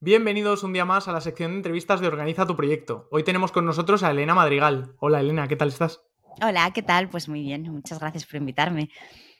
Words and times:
Bienvenidos 0.00 0.62
un 0.62 0.74
día 0.74 0.84
más 0.84 1.08
a 1.08 1.12
la 1.12 1.22
sección 1.22 1.52
de 1.52 1.56
entrevistas 1.56 2.00
de 2.00 2.06
Organiza 2.06 2.46
tu 2.46 2.54
Proyecto. 2.54 3.08
Hoy 3.10 3.22
tenemos 3.22 3.50
con 3.50 3.64
nosotros 3.64 4.02
a 4.02 4.10
Elena 4.10 4.34
Madrigal. 4.34 4.92
Hola 4.98 5.20
Elena, 5.20 5.48
¿qué 5.48 5.56
tal 5.56 5.68
estás? 5.68 6.02
Hola, 6.42 6.70
¿qué 6.74 6.82
tal? 6.82 7.08
Pues 7.08 7.30
muy 7.30 7.40
bien, 7.40 7.62
muchas 7.62 7.98
gracias 7.98 8.26
por 8.26 8.36
invitarme. 8.36 8.90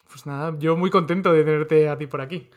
Pues 0.09 0.25
nada, 0.25 0.57
yo 0.59 0.75
muy 0.75 0.89
contento 0.89 1.31
de 1.35 1.45
tenerte 1.45 1.91
a 1.91 1.99
ti 1.99 2.07
por 2.07 2.23
aquí. 2.23 2.49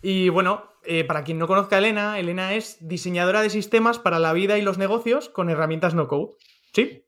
Y 0.00 0.30
bueno, 0.30 0.64
eh, 0.82 1.04
para 1.04 1.24
quien 1.24 1.38
no 1.38 1.46
conozca 1.46 1.76
a 1.76 1.80
Elena, 1.80 2.18
Elena 2.18 2.54
es 2.54 2.78
diseñadora 2.88 3.42
de 3.42 3.50
sistemas 3.50 3.98
para 3.98 4.18
la 4.18 4.32
vida 4.32 4.56
y 4.56 4.62
los 4.62 4.78
negocios 4.78 5.28
con 5.28 5.50
herramientas 5.50 5.92
no 5.92 6.08
code. 6.08 6.32
¿Sí? 6.72 7.04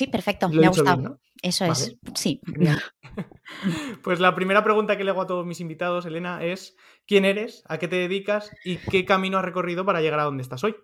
Sí, 0.00 0.06
perfecto, 0.06 0.48
me 0.48 0.64
ha 0.64 0.70
gustado. 0.70 1.20
Eso 1.42 1.66
es, 1.66 1.94
sí. 2.14 2.40
Pues 4.02 4.18
la 4.18 4.34
primera 4.34 4.64
pregunta 4.64 4.96
que 4.96 5.04
le 5.04 5.10
hago 5.10 5.20
a 5.20 5.26
todos 5.26 5.44
mis 5.44 5.60
invitados, 5.60 6.06
Elena, 6.06 6.42
es 6.42 6.74
¿quién 7.06 7.26
eres? 7.26 7.64
¿A 7.68 7.76
qué 7.76 7.86
te 7.86 7.96
dedicas? 7.96 8.50
¿Y 8.64 8.78
qué 8.78 9.04
camino 9.04 9.36
has 9.36 9.44
recorrido 9.44 9.84
para 9.84 10.00
llegar 10.00 10.20
a 10.20 10.24
donde 10.24 10.42
estás 10.42 10.64
hoy? 10.64 10.74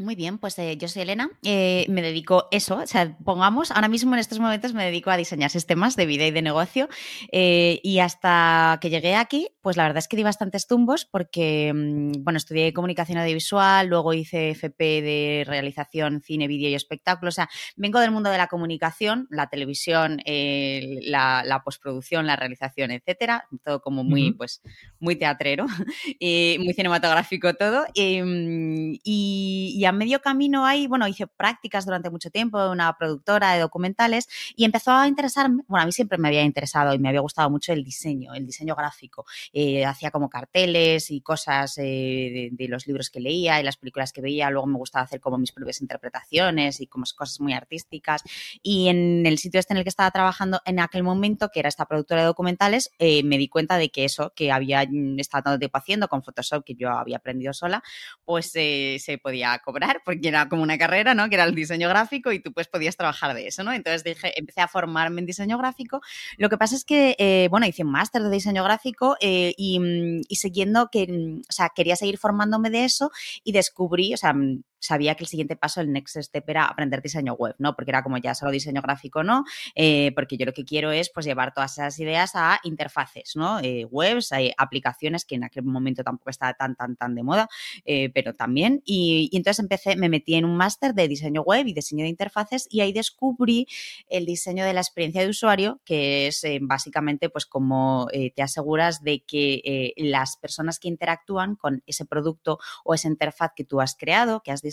Muy 0.00 0.14
bien, 0.14 0.38
pues 0.38 0.58
eh, 0.58 0.78
yo 0.78 0.88
soy 0.88 1.02
Elena, 1.02 1.30
eh, 1.42 1.84
me 1.90 2.00
dedico 2.00 2.48
eso, 2.50 2.76
o 2.76 2.86
sea, 2.86 3.18
pongamos, 3.22 3.70
ahora 3.70 3.88
mismo 3.88 4.14
en 4.14 4.20
estos 4.20 4.38
momentos 4.38 4.72
me 4.72 4.82
dedico 4.82 5.10
a 5.10 5.16
diseñar 5.18 5.50
sistemas 5.50 5.94
de 5.94 6.06
vida 6.06 6.26
y 6.26 6.30
de 6.30 6.40
negocio 6.40 6.88
eh, 7.32 7.80
y 7.82 7.98
hasta 7.98 8.78
que 8.80 8.88
llegué 8.88 9.14
aquí, 9.14 9.48
pues 9.60 9.76
la 9.76 9.82
verdad 9.82 9.98
es 9.98 10.08
que 10.08 10.16
di 10.16 10.22
bastantes 10.22 10.66
tumbos 10.66 11.04
porque, 11.04 11.70
mm, 11.74 12.24
bueno, 12.24 12.38
estudié 12.38 12.72
comunicación 12.72 13.18
audiovisual, 13.18 13.88
luego 13.88 14.14
hice 14.14 14.50
FP 14.52 15.02
de 15.02 15.44
realización, 15.46 16.22
cine, 16.22 16.48
vídeo 16.48 16.70
y 16.70 16.74
espectáculo, 16.74 17.28
o 17.28 17.32
sea, 17.32 17.50
vengo 17.76 18.00
del 18.00 18.10
mundo 18.10 18.30
de 18.30 18.38
la 18.38 18.46
comunicación, 18.46 19.26
la 19.28 19.50
televisión, 19.50 20.22
la, 20.24 21.62
postproducción, 21.62 22.26
la 22.26 22.36
realización, 22.36 22.90
etcétera, 22.90 23.44
todo 23.62 23.82
como 23.82 24.02
muy, 24.02 24.32
pues, 24.32 24.62
muy 24.98 25.16
teatrero 25.16 25.66
y 26.18 26.56
muy 26.58 26.72
cinematográfico 26.72 27.52
todo 27.52 27.84
mm, 27.94 28.94
y, 29.04 29.74
y 29.76 29.89
a 29.90 29.92
medio 29.92 30.20
camino 30.20 30.64
ahí, 30.64 30.86
bueno, 30.86 31.06
hice 31.06 31.26
prácticas 31.26 31.84
durante 31.84 32.10
mucho 32.10 32.30
tiempo 32.30 32.62
en 32.64 32.70
una 32.70 32.96
productora 32.96 33.52
de 33.52 33.60
documentales 33.60 34.28
y 34.56 34.64
empezó 34.64 34.92
a 34.92 35.06
interesarme, 35.08 35.62
bueno, 35.66 35.82
a 35.82 35.86
mí 35.86 35.92
siempre 35.92 36.16
me 36.16 36.28
había 36.28 36.42
interesado 36.42 36.94
y 36.94 36.98
me 36.98 37.08
había 37.08 37.20
gustado 37.20 37.50
mucho 37.50 37.72
el 37.72 37.84
diseño, 37.84 38.34
el 38.34 38.46
diseño 38.46 38.74
gráfico. 38.74 39.26
Eh, 39.52 39.84
hacía 39.84 40.10
como 40.10 40.30
carteles 40.30 41.10
y 41.10 41.20
cosas 41.20 41.76
eh, 41.78 42.50
de, 42.52 42.68
los 42.68 42.86
libros 42.86 43.10
que 43.10 43.20
leía 43.20 43.60
y 43.60 43.64
las 43.64 43.76
películas 43.76 44.12
que 44.12 44.20
veía, 44.20 44.48
luego 44.50 44.68
me 44.68 44.78
gustaba 44.78 45.04
hacer 45.04 45.20
como 45.20 45.38
mis 45.38 45.50
propias 45.50 45.80
interpretaciones 45.80 46.80
y 46.80 46.86
como 46.86 47.04
cosas 47.16 47.40
muy 47.40 47.52
artísticas. 47.52 48.22
Y 48.62 48.88
en 48.88 49.26
el 49.26 49.38
sitio 49.38 49.58
este 49.58 49.74
en 49.74 49.78
el 49.78 49.82
que 49.82 49.88
estaba 49.88 50.10
trabajando 50.12 50.60
en 50.64 50.78
aquel 50.78 51.02
momento, 51.02 51.48
que 51.52 51.60
era 51.60 51.68
esta 51.68 51.86
productora 51.86 52.20
de 52.20 52.28
documentales, 52.28 52.92
eh, 52.98 53.24
me 53.24 53.38
di 53.38 53.48
cuenta 53.48 53.76
de 53.76 53.90
que 53.90 54.04
eso 54.04 54.32
que 54.36 54.52
había 54.52 54.86
estado 55.18 55.42
tanto 55.44 55.58
tiempo 55.58 55.78
haciendo 55.78 56.06
con 56.06 56.22
Photoshop, 56.22 56.64
que 56.64 56.74
yo 56.76 56.90
había 56.90 57.16
aprendido 57.16 57.52
sola, 57.52 57.82
pues 58.24 58.52
se 58.52 59.20
podía 59.22 59.58
cobrar 59.64 59.79
porque 60.04 60.28
era 60.28 60.48
como 60.48 60.62
una 60.62 60.78
carrera, 60.78 61.14
¿no? 61.14 61.28
Que 61.28 61.36
era 61.36 61.44
el 61.44 61.54
diseño 61.54 61.88
gráfico 61.88 62.32
y 62.32 62.40
tú 62.40 62.52
pues 62.52 62.68
podías 62.68 62.96
trabajar 62.96 63.34
de 63.34 63.46
eso, 63.46 63.62
¿no? 63.64 63.72
Entonces 63.72 64.04
dije, 64.04 64.38
empecé 64.38 64.60
a 64.60 64.68
formarme 64.68 65.20
en 65.20 65.26
diseño 65.26 65.58
gráfico. 65.58 66.00
Lo 66.36 66.48
que 66.48 66.58
pasa 66.58 66.76
es 66.76 66.84
que, 66.84 67.16
eh, 67.18 67.48
bueno, 67.50 67.66
hice 67.66 67.84
un 67.84 67.90
máster 67.90 68.22
de 68.22 68.30
diseño 68.30 68.64
gráfico 68.64 69.16
eh, 69.20 69.54
y, 69.56 69.78
mm, 69.80 70.22
y, 70.28 70.36
siguiendo 70.36 70.88
que, 70.90 71.06
mm, 71.08 71.40
o 71.48 71.52
sea, 71.52 71.70
quería 71.74 71.96
seguir 71.96 72.18
formándome 72.18 72.70
de 72.70 72.84
eso 72.84 73.10
y 73.44 73.52
descubrí, 73.52 74.14
o 74.14 74.16
sea, 74.16 74.32
mm, 74.32 74.62
sabía 74.80 75.14
que 75.14 75.24
el 75.24 75.28
siguiente 75.28 75.56
paso, 75.56 75.80
el 75.80 75.92
next 75.92 76.16
step 76.16 76.48
era 76.48 76.64
aprender 76.64 77.02
diseño 77.02 77.34
web, 77.34 77.54
¿no? 77.58 77.76
Porque 77.76 77.90
era 77.90 78.02
como 78.02 78.18
ya 78.18 78.34
solo 78.34 78.50
diseño 78.50 78.82
gráfico, 78.82 79.22
¿no? 79.22 79.44
Eh, 79.74 80.12
porque 80.14 80.36
yo 80.36 80.46
lo 80.46 80.52
que 80.52 80.64
quiero 80.64 80.90
es 80.90 81.10
pues 81.10 81.26
llevar 81.26 81.54
todas 81.54 81.72
esas 81.72 81.98
ideas 81.98 82.32
a 82.34 82.58
interfaces, 82.64 83.36
¿no? 83.36 83.60
Eh, 83.60 83.84
webs, 83.84 84.32
hay 84.32 84.52
aplicaciones 84.56 85.24
que 85.24 85.36
en 85.36 85.44
aquel 85.44 85.64
momento 85.64 86.02
tampoco 86.02 86.30
estaba 86.30 86.54
tan, 86.54 86.74
tan, 86.74 86.96
tan 86.96 87.14
de 87.14 87.22
moda, 87.22 87.48
eh, 87.84 88.10
pero 88.12 88.34
también. 88.34 88.82
Y, 88.84 89.28
y, 89.30 89.36
entonces 89.36 89.60
empecé, 89.60 89.96
me 89.96 90.08
metí 90.08 90.34
en 90.34 90.44
un 90.44 90.56
máster 90.56 90.94
de 90.94 91.06
diseño 91.08 91.42
web 91.42 91.66
y 91.66 91.74
diseño 91.74 92.04
de 92.04 92.08
interfaces 92.08 92.66
y 92.70 92.80
ahí 92.80 92.92
descubrí 92.92 93.66
el 94.08 94.24
diseño 94.24 94.64
de 94.64 94.72
la 94.72 94.80
experiencia 94.80 95.22
de 95.22 95.28
usuario, 95.28 95.80
que 95.84 96.26
es 96.26 96.42
básicamente 96.62 97.28
pues 97.28 97.46
como 97.46 98.08
te 98.10 98.42
aseguras 98.42 99.02
de 99.02 99.22
que 99.24 99.92
las 99.96 100.36
personas 100.36 100.78
que 100.78 100.88
interactúan 100.88 101.56
con 101.56 101.82
ese 101.86 102.04
producto 102.04 102.58
o 102.84 102.94
esa 102.94 103.08
interfaz 103.08 103.52
que 103.54 103.64
tú 103.64 103.80
has 103.80 103.94
creado, 103.94 104.42
que 104.42 104.52
has 104.52 104.62
diseñado, 104.62 104.69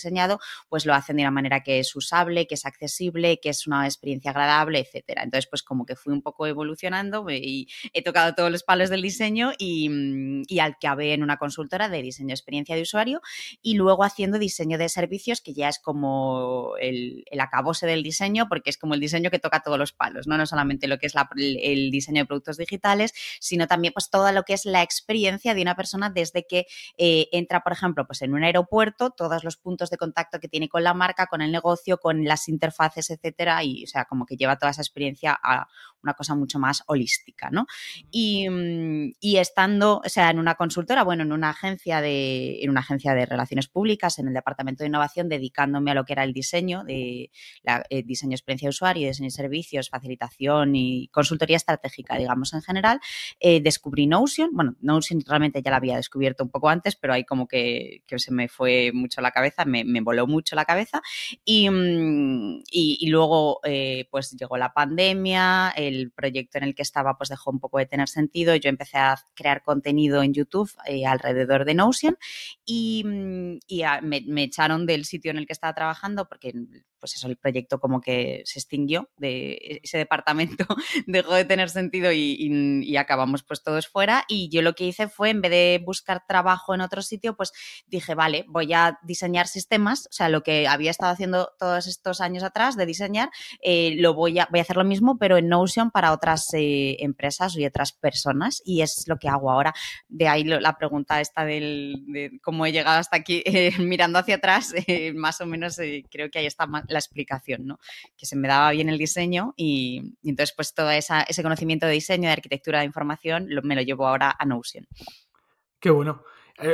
pues 0.70 0.86
lo 0.86 0.94
hacen 0.94 1.18
de 1.18 1.24
una 1.24 1.32
manera 1.32 1.62
que 1.62 1.80
es 1.80 1.96
usable, 1.96 2.48
que 2.48 2.56
es 2.56 2.66
accesible, 2.66 3.40
que 3.40 3.50
es 3.50 3.68
una 3.68 3.86
experiencia 3.86 4.32
agradable, 4.32 4.80
etcétera. 4.80 5.24
Entonces, 5.24 5.48
pues 5.50 5.64
como 5.64 5.86
que 5.86 5.96
fui 5.96 6.14
un 6.14 6.22
poco 6.22 6.48
evolucionando 6.48 7.26
y 7.30 7.68
he 7.94 8.04
tocado 8.04 8.34
todos 8.36 8.52
los 8.52 8.64
palos 8.64 8.90
del 8.90 9.02
diseño 9.02 9.52
y, 9.58 9.90
mm, 9.90 10.44
y 10.48 10.60
acabé 10.60 11.14
en 11.14 11.24
una 11.24 11.38
consultora 11.38 11.90
de 11.90 12.02
diseño 12.02 12.28
de 12.28 12.34
experiencia 12.34 12.76
de 12.76 12.82
usuario 12.82 13.22
y 13.62 13.76
luego 13.76 14.04
haciendo 14.04 14.40
diseño 14.40 14.78
de 14.78 14.90
servicios, 14.90 15.42
que 15.42 15.54
ya 15.54 15.70
es 15.70 15.80
como 15.80 16.74
el, 16.80 17.24
el 17.30 17.40
acabose 17.40 17.86
del 17.86 18.04
diseño, 18.04 18.48
porque 18.50 18.70
es 18.70 18.78
como 18.78 18.94
el 18.94 19.00
diseño 19.00 19.30
que 19.30 19.40
toca 19.40 19.62
todos 19.62 19.80
los 19.80 19.94
palos, 19.94 20.28
¿no? 20.28 20.38
No 20.38 20.46
solamente 20.46 20.88
lo 20.88 20.98
que 20.98 21.08
es 21.08 21.14
el 21.36 21.92
diseño 21.92 22.22
de 22.22 22.26
productos 22.26 22.58
digitales, 22.58 23.14
sino 23.40 23.68
también 23.68 23.94
pues 23.94 24.10
todo 24.10 24.32
lo 24.32 24.44
que 24.44 24.54
es 24.54 24.66
la 24.66 24.84
experiencia 24.84 25.54
de 25.54 25.62
una 25.62 25.76
persona 25.76 26.10
desde 26.10 26.46
que 26.46 26.68
eh, 26.98 27.28
entra, 27.32 27.62
por 27.62 27.74
ejemplo, 27.74 28.06
pues 28.06 28.22
en 28.22 28.34
un 28.34 28.44
aeropuerto, 28.44 29.12
todos 29.12 29.44
los 29.44 29.58
puntos 29.58 29.87
de 29.90 29.98
contacto 29.98 30.40
que 30.40 30.48
tiene 30.48 30.70
con 30.70 30.84
la 30.84 30.94
marca, 30.94 31.28
con 31.28 31.42
el 31.42 31.52
negocio, 31.52 31.98
con 31.98 32.24
las 32.26 32.48
interfaces, 32.48 33.10
etcétera, 33.10 33.64
y 33.64 33.84
o 33.84 33.88
sea, 33.88 34.06
como 34.06 34.26
que 34.26 34.36
lleva 34.38 34.58
toda 34.58 34.72
esa 34.72 34.82
experiencia 34.82 35.38
a 35.42 35.68
una 36.04 36.14
cosa 36.14 36.36
mucho 36.36 36.60
más 36.60 36.84
holística, 36.88 37.50
¿no? 37.52 37.66
Y, 38.12 38.50
mm, 38.50 39.14
y, 39.20 39.38
estando, 39.38 40.02
o 40.06 40.10
sea, 40.10 40.30
en 40.30 40.40
una 40.40 40.56
consultora, 40.56 41.04
bueno, 41.04 41.24
en 41.24 41.32
una 41.32 41.50
agencia 41.50 42.02
de, 42.02 42.64
en 42.64 42.70
una 42.70 42.82
agencia 42.82 43.14
de 43.14 43.26
relaciones 43.26 43.68
públicas, 43.68 44.20
en 44.20 44.28
el 44.28 44.34
departamento 44.34 44.84
de 44.84 44.90
innovación, 44.90 45.30
dedicándome 45.30 45.92
a 45.92 45.94
lo 45.94 46.06
que 46.06 46.14
era 46.14 46.24
el 46.24 46.34
diseño, 46.34 46.84
de 46.84 47.32
la, 47.64 47.84
eh, 47.90 48.04
diseño 48.04 48.34
experiencia 48.36 48.68
de 48.68 48.70
usuario, 48.70 49.08
diseño 49.08 49.28
de 49.28 49.32
servicios, 49.32 49.90
facilitación 49.90 50.76
y 50.76 51.08
consultoría 51.10 51.58
estratégica, 51.58 52.18
digamos, 52.18 52.54
en 52.54 52.62
general, 52.62 53.00
eh, 53.40 53.62
descubrí 53.62 54.08
Notion, 54.08 54.50
bueno, 54.54 54.76
Notion 54.82 55.22
realmente 55.26 55.62
ya 55.62 55.72
la 55.72 55.78
había 55.78 55.98
descubierto 55.98 56.44
un 56.44 56.50
poco 56.50 56.70
antes, 56.70 56.96
pero 56.96 57.14
ahí 57.14 57.24
como 57.24 57.48
que, 57.48 58.04
que 58.08 58.20
se 58.20 58.32
me 58.32 58.48
fue 58.48 58.92
mucho 58.94 59.22
la 59.22 59.32
cabeza, 59.32 59.66
me, 59.66 59.84
me 59.84 60.02
voló 60.02 60.28
mucho 60.28 60.56
la 60.56 60.66
cabeza. 60.66 61.02
Y, 61.44 61.70
mm, 61.70 62.64
y, 62.72 62.98
y 63.02 63.08
luego 63.08 63.60
eh, 63.64 64.08
pues 64.12 64.32
llegó 64.38 64.58
la 64.58 64.74
pandemia, 64.74 65.74
el 65.88 66.12
proyecto 66.12 66.58
en 66.58 66.64
el 66.66 66.76
que 66.76 66.82
estaba 66.82 67.18
pues 67.18 67.30
dejó 67.30 67.52
un 67.52 67.60
poco 67.60 67.80
de 67.80 67.86
tener 67.86 68.08
sentido. 68.10 68.56
Yo 68.56 68.70
empecé 68.70 68.98
a 68.98 69.16
crear 69.34 69.64
contenido 69.64 70.24
en 70.24 70.34
YouTube 70.34 70.72
eh, 70.86 71.06
alrededor 71.06 71.66
de 71.66 71.74
Notion 71.74 72.18
y, 72.66 73.04
mm, 73.06 73.58
me, 74.04 74.44
echaron 74.44 74.86
del 74.86 75.06
sitio 75.06 75.32
en 75.32 75.38
el 75.38 75.48
que 75.48 75.54
estaba 75.54 75.74
trabajando 75.74 76.28
porque 76.28 76.54
pues 77.00 77.16
eso, 77.16 77.28
el 77.28 77.38
proyecto 77.38 77.80
como 77.80 78.02
que 78.02 78.42
se 78.46 78.60
extinguió, 78.60 79.10
de 79.18 79.80
ese 79.84 80.00
departamento 80.00 80.66
dejó 81.08 81.36
de 81.36 81.46
tener 81.46 81.70
sentido 81.70 82.12
y, 82.12 82.36
y, 82.40 82.84
y, 82.84 82.98
acabamos 82.98 83.44
pues 83.44 83.64
todos 83.64 83.88
fuera. 83.88 84.26
Y 84.28 84.50
yo 84.50 84.62
lo 84.62 84.74
que 84.74 84.86
hice 84.86 85.08
fue, 85.08 85.30
en 85.30 85.42
vez 85.42 85.52
de 85.52 85.82
buscar 85.86 86.24
trabajo 86.28 86.74
en 86.74 86.82
otro 86.82 87.02
sitio, 87.02 87.36
pues 87.36 87.52
dije, 87.86 88.16
vale, 88.16 88.46
voy 88.48 88.74
a 88.74 89.00
diseñar 89.04 89.48
sistemas, 89.48 90.08
o 90.08 90.14
sea, 90.14 90.30
lo 90.30 90.42
que 90.42 90.68
había 90.68 90.92
estado 90.92 91.12
haciendo 91.12 91.52
todos 91.60 91.88
estos 91.88 92.22
años 92.22 92.44
atrás 92.44 92.76
de 92.76 92.86
diseñar, 92.86 93.30
eh, 93.62 93.96
lo 93.98 94.14
voy 94.14 94.40
a, 94.40 94.48
voy 94.50 94.60
a 94.60 94.64
hacer 94.64 94.78
lo 94.78 94.84
mismo, 94.84 95.18
pero 95.18 95.38
en 95.38 95.50
Notion 95.50 95.77
para 95.92 96.12
otras 96.12 96.54
eh, 96.54 96.98
empresas 97.00 97.56
y 97.58 97.66
otras 97.66 97.94
personas. 97.94 98.62
Y 98.66 98.82
es 98.82 99.06
lo 99.08 99.18
que 99.18 99.30
hago 99.30 99.52
ahora. 99.52 99.74
De 100.08 100.28
ahí 100.28 100.44
la 100.44 100.78
pregunta 100.78 101.22
esta 101.22 101.46
del, 101.46 102.04
de 102.08 102.40
cómo 102.42 102.66
he 102.66 102.72
llegado 102.72 103.00
hasta 103.00 103.18
aquí, 103.18 103.44
eh, 103.46 103.72
mirando 103.80 104.20
hacia 104.20 104.36
atrás, 104.36 104.74
eh, 104.88 105.14
más 105.14 105.42
o 105.42 105.46
menos 105.46 105.80
eh, 105.80 106.04
creo 106.10 106.30
que 106.30 106.40
ahí 106.40 106.46
está 106.46 106.68
la 106.88 107.00
explicación, 107.00 107.66
¿no? 107.66 107.80
Que 108.18 108.26
se 108.26 108.36
me 108.36 108.48
daba 108.48 108.72
bien 108.72 108.90
el 108.90 108.98
diseño 108.98 109.54
y, 109.56 110.16
entonces 110.24 110.54
pues 110.56 110.74
todo 110.74 110.92
ese 110.92 111.44
conocimiento 111.44 111.86
de 111.86 111.94
diseño, 111.94 112.28
de 112.28 112.34
arquitectura 112.34 112.80
de 112.80 112.86
información, 112.86 113.48
me 113.64 113.76
lo 113.76 113.82
llevo 113.82 114.08
ahora 114.08 114.36
a 114.38 114.46
Notion. 114.46 114.88
Qué 115.80 115.90
bueno. 115.90 116.24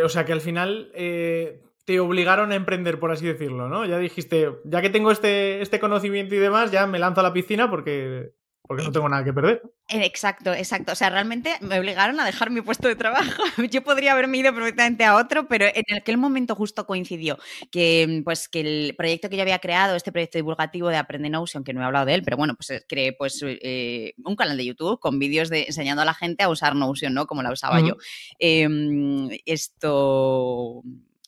O 0.03 0.09
sea 0.09 0.25
que 0.25 0.31
al 0.31 0.41
final 0.41 0.91
te 0.93 1.99
obligaron 1.99 2.51
a 2.51 2.55
emprender, 2.55 2.99
por 2.99 3.11
así 3.11 3.25
decirlo, 3.25 3.67
¿no? 3.67 3.85
Ya 3.85 3.97
dijiste, 3.97 4.49
ya 4.63 4.81
que 4.81 4.89
tengo 4.89 5.11
este, 5.11 5.61
este 5.61 5.79
conocimiento 5.79 6.35
y 6.35 6.39
demás, 6.39 6.71
ya 6.71 6.87
me 6.87 6.99
lanzo 6.99 7.19
a 7.19 7.23
la 7.23 7.33
piscina 7.33 7.69
porque 7.69 8.33
porque 8.65 8.83
no 8.83 8.91
tengo 8.91 9.09
nada 9.09 9.23
que 9.23 9.33
perder. 9.33 9.61
Eh, 9.89 10.05
exacto, 10.05 10.53
exacto. 10.53 10.93
O 10.93 10.95
sea, 10.95 11.09
realmente 11.09 11.57
me 11.59 11.77
obligaron 11.77 12.19
a 12.19 12.25
dejar 12.25 12.49
mi 12.49 12.61
puesto 12.61 12.87
de 12.87 12.95
trabajo. 12.95 13.43
Yo 13.69 13.83
podría 13.83 14.13
haberme 14.13 14.37
ido 14.37 14.53
perfectamente 14.53 15.03
a 15.03 15.15
otro, 15.15 15.47
pero 15.47 15.65
en 15.65 15.83
aquel 15.97 16.17
momento 16.17 16.55
justo 16.55 16.85
coincidió 16.85 17.37
que, 17.71 18.21
pues, 18.23 18.47
que 18.47 18.61
el 18.61 18.95
proyecto 18.95 19.29
que 19.29 19.35
yo 19.35 19.41
había 19.41 19.59
creado, 19.59 19.95
este 19.95 20.11
proyecto 20.13 20.37
divulgativo 20.37 20.87
de 20.87 20.95
Aprende 20.95 21.29
Notion, 21.29 21.63
que 21.63 21.73
no 21.73 21.81
he 21.81 21.85
hablado 21.85 22.05
de 22.05 22.15
él, 22.15 22.23
pero 22.23 22.37
bueno, 22.37 22.55
pues 22.55 22.69
eh, 22.69 22.85
creé 22.87 23.13
pues, 23.13 23.43
eh, 23.43 24.13
un 24.23 24.35
canal 24.35 24.55
de 24.55 24.65
YouTube 24.65 24.99
con 24.99 25.19
vídeos 25.19 25.49
de 25.49 25.63
enseñando 25.63 26.01
a 26.01 26.05
la 26.05 26.13
gente 26.13 26.43
a 26.43 26.49
usar 26.49 26.75
Notion, 26.75 27.13
¿no? 27.13 27.27
Como 27.27 27.43
la 27.43 27.51
usaba 27.51 27.79
uh 27.79 27.83
-huh. 27.83 27.87
yo. 27.89 27.95
Eh, 28.39 29.41
esto 29.45 30.83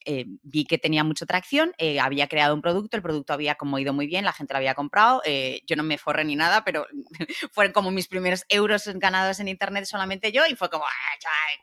eh, 0.05 0.25
vi 0.43 0.65
que 0.65 0.77
tenía 0.77 1.03
mucha 1.03 1.25
tracción, 1.25 1.73
eh, 1.77 1.99
había 1.99 2.27
creado 2.27 2.53
un 2.55 2.61
producto, 2.61 2.97
el 2.97 3.03
producto 3.03 3.33
había 3.33 3.55
como 3.55 3.79
ido 3.79 3.93
muy 3.93 4.07
bien, 4.07 4.25
la 4.25 4.33
gente 4.33 4.53
lo 4.53 4.57
había 4.57 4.75
comprado, 4.75 5.21
eh, 5.25 5.61
yo 5.67 5.75
no 5.75 5.83
me 5.83 5.97
forré 5.97 6.23
ni 6.25 6.35
nada, 6.35 6.63
pero 6.63 6.87
fueron 7.51 7.73
como 7.73 7.91
mis 7.91 8.07
primeros 8.07 8.45
euros 8.49 8.87
ganados 8.95 9.39
en 9.39 9.47
internet 9.47 9.85
solamente 9.85 10.31
yo 10.31 10.43
y 10.49 10.55
fue 10.55 10.69
como, 10.69 10.85
¡Ah, 10.85 10.89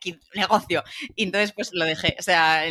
qué 0.00 0.18
negocio. 0.34 0.82
Entonces 1.16 1.52
pues 1.52 1.70
lo 1.72 1.84
dejé, 1.84 2.16
o 2.18 2.22
sea, 2.22 2.64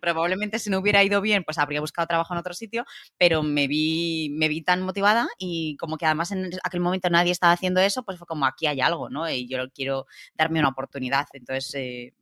probablemente 0.00 0.58
si 0.58 0.70
no 0.70 0.78
hubiera 0.78 1.02
ido 1.02 1.20
bien, 1.20 1.44
pues 1.44 1.58
habría 1.58 1.80
buscado 1.80 2.06
trabajo 2.06 2.34
en 2.34 2.38
otro 2.40 2.54
sitio, 2.54 2.84
pero 3.18 3.42
me 3.42 3.66
vi, 3.66 4.30
me 4.32 4.48
vi 4.48 4.62
tan 4.62 4.82
motivada 4.82 5.28
y 5.38 5.76
como 5.78 5.96
que 5.96 6.06
además 6.06 6.30
en 6.32 6.50
aquel 6.62 6.80
momento 6.80 7.10
nadie 7.10 7.32
estaba 7.32 7.52
haciendo 7.52 7.80
eso, 7.80 8.04
pues 8.04 8.18
fue 8.18 8.26
como 8.26 8.46
aquí 8.46 8.66
hay 8.66 8.80
algo, 8.80 9.08
¿no? 9.10 9.28
Y 9.28 9.48
yo 9.48 9.58
quiero 9.74 10.06
darme 10.34 10.60
una 10.60 10.68
oportunidad. 10.68 11.26
Entonces, 11.32 12.12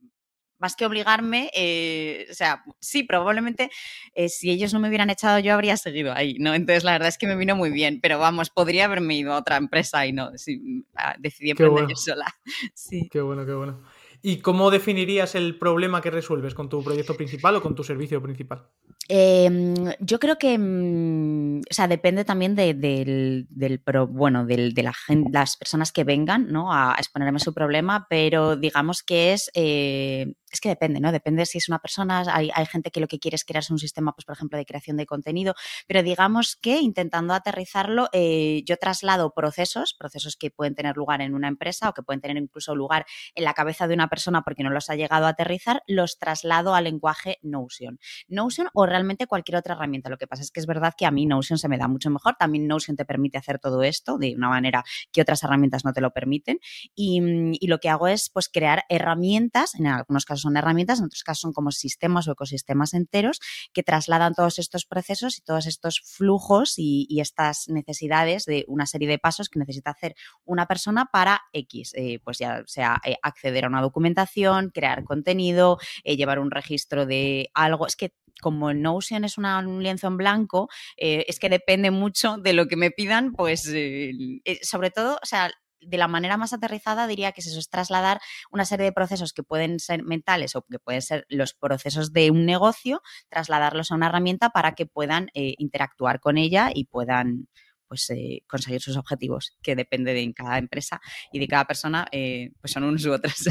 más 0.61 0.75
que 0.75 0.85
obligarme, 0.85 1.49
eh, 1.53 2.27
o 2.29 2.33
sea, 2.33 2.63
sí, 2.79 3.03
probablemente 3.03 3.69
eh, 4.13 4.29
si 4.29 4.51
ellos 4.51 4.73
no 4.73 4.79
me 4.79 4.87
hubieran 4.87 5.09
echado 5.09 5.39
yo 5.39 5.53
habría 5.53 5.75
seguido 5.75 6.13
ahí, 6.13 6.35
¿no? 6.39 6.53
Entonces 6.53 6.83
la 6.83 6.93
verdad 6.93 7.09
es 7.09 7.17
que 7.17 7.27
me 7.27 7.35
vino 7.35 7.55
muy 7.55 7.71
bien, 7.71 7.99
pero 8.01 8.19
vamos, 8.19 8.49
podría 8.49 8.85
haberme 8.85 9.17
ido 9.17 9.33
a 9.33 9.39
otra 9.39 9.57
empresa 9.57 10.05
y 10.05 10.13
no, 10.13 10.31
sí, 10.37 10.85
ah, 10.95 11.15
decidí 11.19 11.51
emprender 11.51 11.87
yo 11.89 11.95
sola. 11.95 12.25
Sí. 12.73 13.09
Qué 13.11 13.21
bueno, 13.21 13.45
qué 13.45 13.53
bueno. 13.53 13.81
¿Y 14.23 14.37
cómo 14.37 14.69
definirías 14.69 15.33
el 15.33 15.57
problema 15.57 16.01
que 16.01 16.11
resuelves 16.11 16.53
con 16.53 16.69
tu 16.69 16.83
proyecto 16.83 17.15
principal 17.15 17.55
o 17.55 17.61
con 17.61 17.73
tu 17.73 17.83
servicio 17.83 18.21
principal? 18.21 18.67
Em, 19.07 19.73
yo 19.99 20.19
creo 20.19 20.37
que, 20.37 20.57
mm, 20.57 21.61
o 21.61 21.73
sea, 21.73 21.87
depende 21.87 22.23
también 22.23 22.55
de, 22.55 22.75
del, 22.75 23.47
del 23.49 23.81
bueno, 24.09 24.45
de 24.45 24.71
la 24.83 24.93
las 25.31 25.57
personas 25.57 25.91
que 25.91 26.03
vengan, 26.03 26.47
¿no? 26.51 26.71
A 26.71 26.95
exponerme 26.97 27.39
su 27.39 27.53
problema, 27.53 28.05
pero 28.09 28.55
digamos 28.55 29.01
que 29.01 29.33
es 29.33 29.49
eh, 29.55 30.33
es 30.51 30.61
que 30.61 30.69
depende, 30.69 30.99
¿no? 30.99 31.11
Depende 31.11 31.45
si 31.45 31.57
es 31.57 31.69
una 31.69 31.79
persona, 31.79 32.23
hay, 32.33 32.51
gente 32.65 32.91
que 32.91 32.99
lo 32.99 33.07
que 33.07 33.19
quiere 33.19 33.35
es 33.35 33.45
crearse 33.45 33.73
un 33.73 33.79
sistema, 33.79 34.13
pues 34.13 34.25
por 34.25 34.35
ejemplo, 34.35 34.57
de 34.57 34.65
creación 34.65 34.97
de 34.97 35.05
contenido, 35.05 35.55
pero 35.87 36.03
digamos 36.03 36.55
que 36.55 36.79
intentando 36.79 37.33
aterrizarlo, 37.33 38.09
eh, 38.13 38.63
yo 38.65 38.77
traslado 38.77 39.33
procesos, 39.33 39.95
procesos 39.97 40.35
que 40.35 40.51
pueden 40.51 40.75
tener 40.75 40.95
lugar 40.95 41.21
en 41.21 41.35
una 41.35 41.47
empresa 41.47 41.89
o 41.89 41.93
que 41.93 42.03
pueden 42.03 42.21
tener 42.21 42.37
incluso 42.37 42.75
lugar 42.75 43.05
en 43.35 43.43
la 43.43 43.53
cabeza 43.53 43.87
de 43.87 43.93
una 43.93 44.07
persona 44.07 44.43
porque 44.43 44.63
no 44.63 44.69
los 44.69 44.89
ha 44.89 44.95
llegado 44.95 45.25
a 45.25 45.29
aterrizar, 45.29 45.83
los 45.87 46.17
traslado 46.17 46.75
al 46.75 46.85
lenguaje 46.85 47.39
Notion. 47.41 47.99
Notion 48.27 48.67
o 48.73 48.85
realmente 48.85 49.27
cualquier 49.27 49.57
otra 49.57 49.75
herramienta. 49.75 50.09
Lo 50.09 50.17
que 50.17 50.27
pasa 50.27 50.43
es 50.43 50.51
que 50.51 50.59
es 50.59 50.65
verdad 50.65 50.93
que 50.97 51.05
a 51.05 51.11
mí 51.11 51.25
Notion 51.25 51.57
se 51.57 51.67
me 51.67 51.77
da 51.77 51.87
mucho 51.87 52.09
mejor. 52.09 52.35
También 52.37 52.67
Notion 52.67 52.95
te 52.95 53.05
permite 53.05 53.37
hacer 53.37 53.59
todo 53.59 53.83
esto 53.83 54.17
de 54.17 54.35
una 54.35 54.49
manera 54.49 54.83
que 55.11 55.21
otras 55.21 55.43
herramientas 55.43 55.85
no 55.85 55.93
te 55.93 56.01
lo 56.01 56.11
permiten. 56.11 56.59
Y, 56.95 57.21
y 57.59 57.67
lo 57.67 57.79
que 57.79 57.89
hago 57.89 58.07
es 58.07 58.29
pues 58.29 58.49
crear 58.49 58.83
herramientas, 58.89 59.75
en 59.75 59.87
algunos 59.87 60.25
casos 60.25 60.40
son 60.41 60.57
herramientas, 60.57 60.99
en 60.99 61.05
otros 61.05 61.23
casos 61.23 61.41
son 61.41 61.53
como 61.53 61.71
sistemas 61.71 62.27
o 62.27 62.33
ecosistemas 62.33 62.93
enteros 62.93 63.39
que 63.73 63.83
trasladan 63.83 64.33
todos 64.33 64.59
estos 64.59 64.85
procesos 64.85 65.37
y 65.37 65.41
todos 65.41 65.67
estos 65.67 66.01
flujos 66.03 66.73
y, 66.77 67.07
estas 67.21 67.67
necesidades 67.67 68.45
de 68.45 68.65
una 68.67 68.87
serie 68.87 69.07
de 69.07 69.19
pasos 69.19 69.47
que 69.47 69.59
necesita 69.59 69.91
hacer 69.91 70.15
una 70.43 70.65
persona 70.65 71.05
para 71.05 71.41
X, 71.53 71.93
eh, 71.95 72.19
pues 72.23 72.39
ya 72.39 72.63
sea 72.65 72.99
eh, 73.05 73.15
acceder 73.21 73.65
a 73.65 73.67
una 73.67 73.81
documentación, 73.81 74.71
crear 74.71 75.03
contenido, 75.03 75.77
eh, 76.03 76.17
llevar 76.17 76.39
un 76.39 76.49
registro 76.49 77.05
de 77.05 77.51
algo. 77.53 77.85
Es 77.85 77.95
que 77.95 78.15
como 78.41 78.73
Notion 78.73 79.23
es 79.23 79.37
un 79.37 79.83
lienzo 79.83 80.07
en 80.07 80.17
blanco, 80.17 80.67
es 80.97 81.37
que 81.37 81.47
depende 81.47 81.91
mucho 81.91 82.37
de 82.37 82.53
lo 82.53 82.67
que 82.67 82.75
me 82.75 82.89
pidan, 82.89 83.33
pues 83.33 83.71
sobre 84.63 84.89
todo, 84.89 85.19
o 85.21 85.25
sea, 85.27 85.51
de 85.81 85.97
la 85.97 86.07
manera 86.07 86.37
más 86.37 86.53
aterrizada 86.53 87.07
diría 87.07 87.31
que 87.31 87.41
es 87.41 87.47
eso, 87.47 87.59
es 87.59 87.69
trasladar 87.69 88.19
una 88.51 88.65
serie 88.65 88.85
de 88.85 88.91
procesos 88.91 89.33
que 89.33 89.43
pueden 89.43 89.79
ser 89.79 90.03
mentales 90.03 90.55
o 90.55 90.63
que 90.63 90.79
pueden 90.79 91.01
ser 91.01 91.25
los 91.29 91.53
procesos 91.53 92.13
de 92.13 92.31
un 92.31 92.45
negocio, 92.45 93.01
trasladarlos 93.29 93.91
a 93.91 93.95
una 93.95 94.07
herramienta 94.07 94.49
para 94.49 94.73
que 94.73 94.85
puedan 94.85 95.29
eh, 95.33 95.55
interactuar 95.57 96.19
con 96.19 96.37
ella 96.37 96.71
y 96.73 96.85
puedan 96.85 97.47
pues 97.91 98.09
eh, 98.11 98.45
conseguir 98.47 98.79
sus 98.79 98.95
objetivos, 98.95 99.57
que 99.61 99.75
depende 99.75 100.13
de 100.13 100.33
cada 100.33 100.57
empresa 100.57 101.01
y 101.33 101.39
de 101.39 101.47
cada 101.49 101.65
persona, 101.65 102.07
eh, 102.13 102.53
pues 102.61 102.71
son 102.71 102.85
unos 102.85 103.05
u 103.05 103.11
otros. 103.11 103.49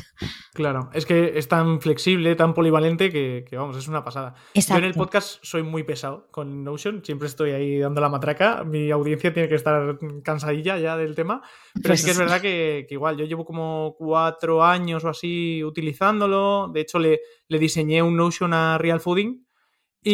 Claro, 0.54 0.88
es 0.94 1.04
que 1.04 1.38
es 1.38 1.46
tan 1.46 1.82
flexible, 1.82 2.34
tan 2.36 2.54
polivalente 2.54 3.10
que, 3.10 3.44
vamos, 3.52 3.76
es 3.76 3.86
una 3.86 4.02
pasada. 4.02 4.34
Yo 4.54 4.76
en 4.76 4.84
el 4.84 4.94
podcast 4.94 5.44
soy 5.44 5.62
muy 5.62 5.82
pesado 5.82 6.28
con 6.30 6.64
Notion, 6.64 7.04
siempre 7.04 7.28
estoy 7.28 7.50
ahí 7.50 7.80
dando 7.80 8.00
la 8.00 8.08
matraca, 8.08 8.64
mi 8.64 8.90
audiencia 8.90 9.30
tiene 9.30 9.46
que 9.46 9.56
estar 9.56 9.98
cansadilla 10.24 10.78
ya 10.78 10.96
del 10.96 11.14
tema, 11.14 11.42
pero 11.82 11.92
es 11.92 12.02
que 12.02 12.12
es 12.12 12.18
verdad 12.18 12.40
que, 12.40 12.86
igual, 12.88 13.18
yo 13.18 13.26
llevo 13.26 13.44
como 13.44 13.94
cuatro 13.98 14.64
años 14.64 15.04
o 15.04 15.10
así 15.10 15.62
utilizándolo, 15.62 16.70
de 16.72 16.80
hecho 16.80 16.98
le, 16.98 17.20
le 17.46 17.58
diseñé 17.58 18.02
un 18.02 18.16
Notion 18.16 18.54
a 18.54 18.78
Real 18.78 19.00
Fooding 19.00 19.49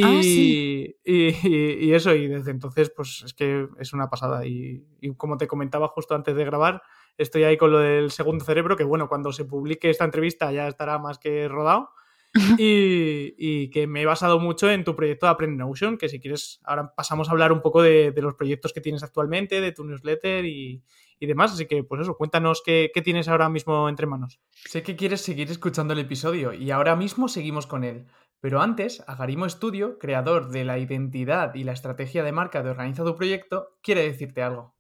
Ah, 0.03 0.21
y, 0.21 0.97
y, 1.05 1.93
eso, 1.93 2.13
y 2.15 2.27
desde 2.27 2.51
entonces, 2.51 2.91
pues 2.91 3.23
es 3.25 3.35
que 3.35 3.69
es 3.79 3.93
una 3.93 4.11
pasada. 4.11 4.45
Y, 4.45 4.85
como 5.17 5.37
te 5.37 5.47
comentaba 5.47 5.89
justo 5.89 6.15
antes 6.15 6.35
de 6.35 6.45
grabar, 6.45 6.83
estoy 7.17 7.45
ahí 7.45 7.57
con 7.57 7.71
lo 7.71 7.79
del 7.79 8.11
segundo 8.11 8.45
cerebro, 8.45 8.77
que 8.77 8.85
bueno, 8.85 9.09
cuando 9.09 9.33
se 9.33 9.45
publique 9.45 9.89
esta 9.89 10.05
entrevista 10.05 10.51
ya 10.51 10.67
estará 10.67 10.99
más 10.99 11.19
que 11.19 11.49
rodado. 11.49 11.91
y, 12.59 13.71
que 13.71 13.87
me 13.87 14.03
he 14.03 14.07
basado 14.07 14.39
mucho 14.41 14.71
en 14.71 14.85
tu 14.85 14.95
proyecto 14.95 15.27
de 15.27 15.33
Aprende 15.33 15.65
Notion, 15.65 15.97
que 15.97 16.09
si 16.09 16.21
quieres, 16.21 16.61
ahora 16.65 16.93
pasamos 16.95 17.29
a 17.29 17.33
hablar 17.33 17.53
un 17.53 17.63
poco 17.63 17.81
de, 17.81 18.13
los 18.17 18.35
proyectos 18.35 18.73
que 18.73 18.81
tienes 18.81 19.03
actualmente, 19.05 19.61
de 19.61 19.73
tu 19.73 19.85
newsletter 19.85 20.45
y, 20.45 20.83
demás. 21.21 21.53
Así 21.53 21.67
que, 21.67 21.85
pues 21.85 22.03
eso, 22.03 22.17
cuéntanos 22.17 22.61
qué, 22.65 22.91
qué, 22.93 23.03
tienes 23.03 23.29
ahora 23.29 23.49
mismo 23.49 23.89
entre 23.89 24.07
manos. 24.07 24.41
Sé 24.51 24.83
que 24.83 24.97
quieres 24.97 25.21
seguir 25.23 25.51
escuchando 25.51 25.95
el 25.95 26.01
episodio 26.01 26.53
y 26.53 26.73
ahora 26.73 26.97
mismo 26.97 27.29
seguimos 27.29 27.67
con 27.67 27.85
él. 27.85 28.07
Pero 28.41 28.61
antes, 28.61 29.03
Agarimo 29.07 29.49
Studio, 29.49 29.99
creador 29.99 30.51
de 30.51 30.65
la 30.65 30.79
identidad 30.79 31.55
y 31.55 31.65
la 31.65 31.73
estrategia 31.73 32.23
de 32.23 32.33
marca 32.33 32.63
de 32.63 32.71
Organiza 32.71 33.05
tu 33.05 33.17
Proyecto, 33.17 33.79
quiere 33.83 34.03
decirte 34.03 34.43
algo. 34.43 34.75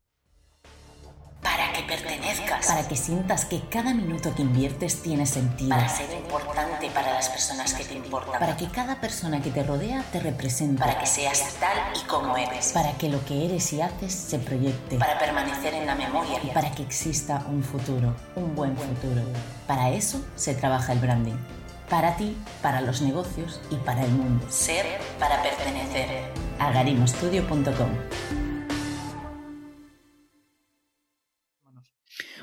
Para 1.43 1.73
que 1.73 1.83
pertenezcas. 1.83 2.67
Para 2.67 2.87
que 2.87 2.97
sientas 2.97 3.45
que 3.45 3.61
cada 3.71 3.95
minuto 3.95 4.35
que 4.35 4.43
inviertes 4.43 5.03
tiene 5.03 5.27
sentido. 5.27 5.71
Para 5.71 5.89
ser 5.89 6.13
importante 6.19 6.91
para 6.91 7.15
las 7.15 7.29
personas 7.29 7.73
que 7.73 7.85
te 7.85 7.95
importan. 7.95 8.41
Para 8.41 8.57
que 8.57 8.69
cada 8.69 9.01
persona 9.01 9.41
que 9.41 9.51
te 9.51 9.63
rodea 9.63 10.03
te 10.13 10.21
represente. 10.21 10.81
Para 10.81 10.99
que 10.99 11.07
seas 11.07 11.57
tal 11.59 11.79
y 11.97 12.07
como 12.07 12.37
eres. 12.37 12.73
Para 12.73 12.93
que 12.99 13.09
lo 13.09 13.25
que 13.25 13.47
eres 13.47 13.73
y 13.73 13.81
haces 13.81 14.13
se 14.13 14.39
proyecte. 14.39 14.99
Para 14.99 15.19
permanecer 15.19 15.73
en 15.75 15.87
la 15.87 15.95
memoria. 15.95 16.39
Y 16.43 16.49
para 16.49 16.71
que 16.73 16.83
exista 16.83 17.45
un 17.49 17.63
futuro, 17.63 18.15
un 18.35 18.55
buen 18.55 18.77
futuro. 18.77 19.23
Para 19.67 19.91
eso 19.91 20.21
se 20.35 20.55
trabaja 20.55 20.93
el 20.93 20.99
branding 20.99 21.56
para 21.89 22.17
ti, 22.17 22.37
para 22.63 22.81
los 22.81 23.03
negocios 23.03 23.61
y 23.71 23.77
para 23.77 24.05
el 24.05 24.11
mundo. 24.11 24.47
Ser 24.49 24.87
para 25.19 25.43
pertenecer. 25.43 26.33
agarimostudio.com 26.59 28.46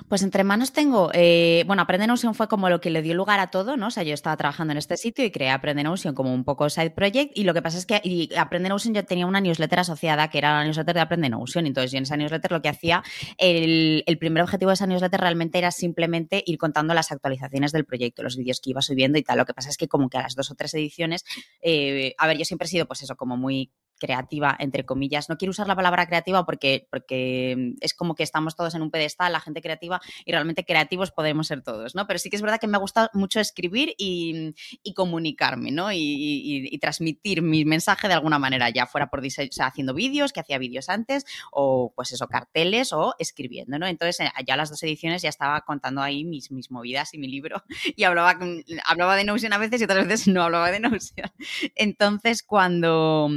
Pues 0.10 0.22
entre 0.24 0.44
manos 0.44 0.74
tengo, 0.74 1.12
eh, 1.14 1.64
bueno, 1.66 1.82
Aprende 1.82 2.08
Notion 2.08 2.36
fue 2.36 2.48
como 2.48 2.70
lo 2.70 2.82
que 2.82 2.90
le 2.90 3.02
dio 3.02 3.14
lugar 3.14 3.40
a 3.40 3.48
todo, 3.48 3.78
¿no? 3.78 3.88
O 3.88 3.92
sea, 3.92 4.04
yo 4.04 4.14
estaba 4.14 4.36
trabajando 4.38 4.72
en 4.72 4.78
este 4.78 4.98
sitio 4.98 5.26
y 5.26 5.32
creé 5.32 5.50
Aprende 5.50 5.84
Notion 5.84 6.14
como 6.14 6.34
un 6.34 6.44
poco 6.44 6.70
side 6.70 6.92
project 6.92 7.32
y 7.36 7.44
lo 7.44 7.54
que 7.54 7.62
pasa 7.62 7.78
es 7.78 7.86
que 7.86 8.02
y 8.04 8.30
Aprende 8.36 8.70
Notion 8.70 8.94
yo 8.94 9.06
tenía 9.06 9.26
una 9.26 9.42
newsletter 9.42 9.80
asociada 9.80 10.30
que 10.30 10.38
era 10.38 10.54
la 10.54 10.66
newsletter 10.66 10.96
de 10.96 11.02
Aprende 11.02 11.30
Notion, 11.30 11.66
entonces 11.68 11.92
yo 11.92 11.98
en 11.98 12.04
esa 12.04 12.18
newsletter 12.18 12.52
lo 12.52 12.62
que 12.62 12.70
hacía, 12.70 13.04
el, 13.38 14.04
primer 14.20 14.44
objetivo 14.44 14.70
de 14.70 14.76
esa 14.76 14.88
newsletter 14.88 15.20
realmente 15.20 15.58
era 15.58 15.72
simplemente 15.72 16.44
ir 16.46 16.58
contando 16.58 16.94
las 16.94 17.12
actualizaciones 17.12 17.72
del 17.72 17.86
proyecto, 17.86 18.24
los 18.24 18.38
vídeos 18.38 18.62
que 18.62 18.70
iba 18.72 18.82
subiendo 18.82 19.18
y 19.18 19.24
tal, 19.24 19.38
lo 19.38 19.46
que 19.46 19.54
pasa 19.54 19.70
es 19.70 19.78
que 19.78 19.88
como 19.88 20.10
que 20.10 20.18
a 20.18 20.22
las 20.22 20.36
dos 20.36 20.52
o 20.52 20.56
tres 20.56 20.74
ediciones, 20.74 21.24
eh, 21.62 22.14
a 22.18 22.28
ver, 22.28 22.38
yo 22.38 22.46
siempre 22.46 22.66
he 22.66 22.70
sido 22.70 22.86
pues 22.86 23.02
eso, 23.04 23.16
como 23.16 23.38
muy 23.38 23.72
creativa, 24.04 24.54
entre 24.60 24.86
comillas. 24.86 25.30
No 25.30 25.38
quiero 25.38 25.52
usar 25.52 25.66
la 25.66 25.78
palabra 25.78 26.06
creativa 26.08 26.46
porque, 26.46 26.88
porque 26.92 27.74
es 27.80 27.94
como 27.94 28.16
que 28.16 28.24
estamos 28.24 28.58
todos 28.58 28.76
en 28.76 28.82
un 28.82 28.92
pedestal, 28.92 29.32
la 29.32 29.40
gente 29.40 29.62
creativa, 29.62 30.02
y 30.26 30.34
realmente 30.34 30.66
creativos 30.66 31.12
podemos 31.12 31.48
ser 31.48 31.62
todos, 31.62 31.96
¿no? 31.96 32.06
Pero 32.06 32.20
sí 32.20 32.30
que 32.30 32.36
es 32.36 32.42
verdad 32.42 32.60
que 32.60 32.68
me 32.68 32.78
gusta 32.78 33.10
mucho 33.14 33.40
escribir 33.40 33.96
y, 33.98 34.54
comunicarme, 34.94 35.72
¿no? 35.72 35.90
Y, 35.94 36.78
transmitir 36.82 37.42
mi 37.42 37.64
mensaje 37.64 38.10
de 38.10 38.14
alguna 38.14 38.40
manera, 38.40 38.70
ya 38.70 38.86
fuera 38.88 39.08
por 39.10 39.22
diseño, 39.22 39.48
o 39.50 39.54
sea, 39.54 39.68
haciendo 39.68 39.94
vídeos, 39.94 40.34
que 40.34 40.42
hacía 40.42 40.58
vídeos 40.58 40.90
antes, 40.90 41.26
o 41.52 41.94
pues 41.96 42.12
eso, 42.12 42.28
carteles, 42.28 42.92
o 42.92 43.16
escribiendo, 43.20 43.80
¿no? 43.80 43.88
Entonces, 43.88 44.20
eh, 44.20 44.32
ya 44.46 44.58
las 44.58 44.70
dos 44.70 44.84
ediciones 44.84 45.22
ya 45.22 45.30
estaba 45.30 45.62
contando 45.62 46.02
ahí 46.02 46.26
mis, 46.26 46.52
mis 46.52 46.72
movidas 46.72 47.14
y 47.14 47.20
mi 47.20 47.30
libro, 47.30 47.64
y 47.96 48.04
hablaba, 48.04 48.38
hablaba 48.86 49.16
de 49.16 49.24
Notion 49.24 49.54
a 49.54 49.58
veces 49.58 49.80
y 49.80 49.86
otras 49.86 50.06
veces 50.06 50.28
no 50.28 50.44
hablaba 50.44 50.72
de 50.72 50.82
Notion. 50.82 51.32
Entonces, 51.76 52.44
cuando 52.44 53.30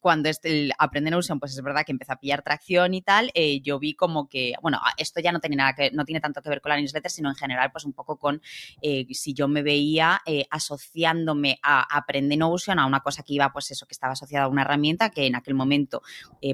cuando 0.00 0.11
este, 0.28 0.64
el 0.66 0.72
Aprende 0.78 1.10
Notion, 1.10 1.38
pues 1.40 1.52
es 1.52 1.62
verdad 1.62 1.82
que 1.84 1.92
empezó 1.92 2.12
a 2.12 2.16
pillar 2.16 2.42
tracción 2.42 2.94
y 2.94 3.02
tal, 3.02 3.30
eh, 3.34 3.60
yo 3.60 3.78
vi 3.78 3.94
como 3.94 4.28
que, 4.28 4.54
bueno, 4.62 4.80
esto 4.96 5.20
ya 5.20 5.32
no 5.32 5.40
tiene 5.40 5.56
nada 5.56 5.74
que, 5.74 5.90
no 5.92 6.04
tiene 6.04 6.20
tanto 6.20 6.42
que 6.42 6.48
ver 6.48 6.60
con 6.60 6.70
la 6.70 6.76
newsletter, 6.76 7.10
sino 7.10 7.28
en 7.30 7.34
general, 7.36 7.70
pues 7.72 7.84
un 7.84 7.92
poco 7.92 8.18
con 8.18 8.40
eh, 8.82 9.06
si 9.12 9.34
yo 9.34 9.48
me 9.48 9.62
veía 9.62 10.20
eh, 10.26 10.46
asociándome 10.50 11.58
a 11.62 11.96
Aprende 11.96 12.36
Notion, 12.36 12.78
a 12.78 12.86
una 12.86 13.00
cosa 13.00 13.22
que 13.22 13.34
iba, 13.34 13.52
pues 13.52 13.70
eso, 13.70 13.86
que 13.86 13.92
estaba 13.92 14.12
asociada 14.14 14.46
a 14.46 14.48
una 14.48 14.62
herramienta 14.62 15.10
que 15.10 15.26
en 15.26 15.36
aquel 15.36 15.54
momento, 15.54 16.02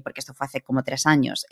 porque 0.03 0.21
esto 0.21 0.35
fue 0.35 0.47
hace 0.47 0.61
como 0.63 0.83
tres 0.83 1.07
años, 1.07 1.47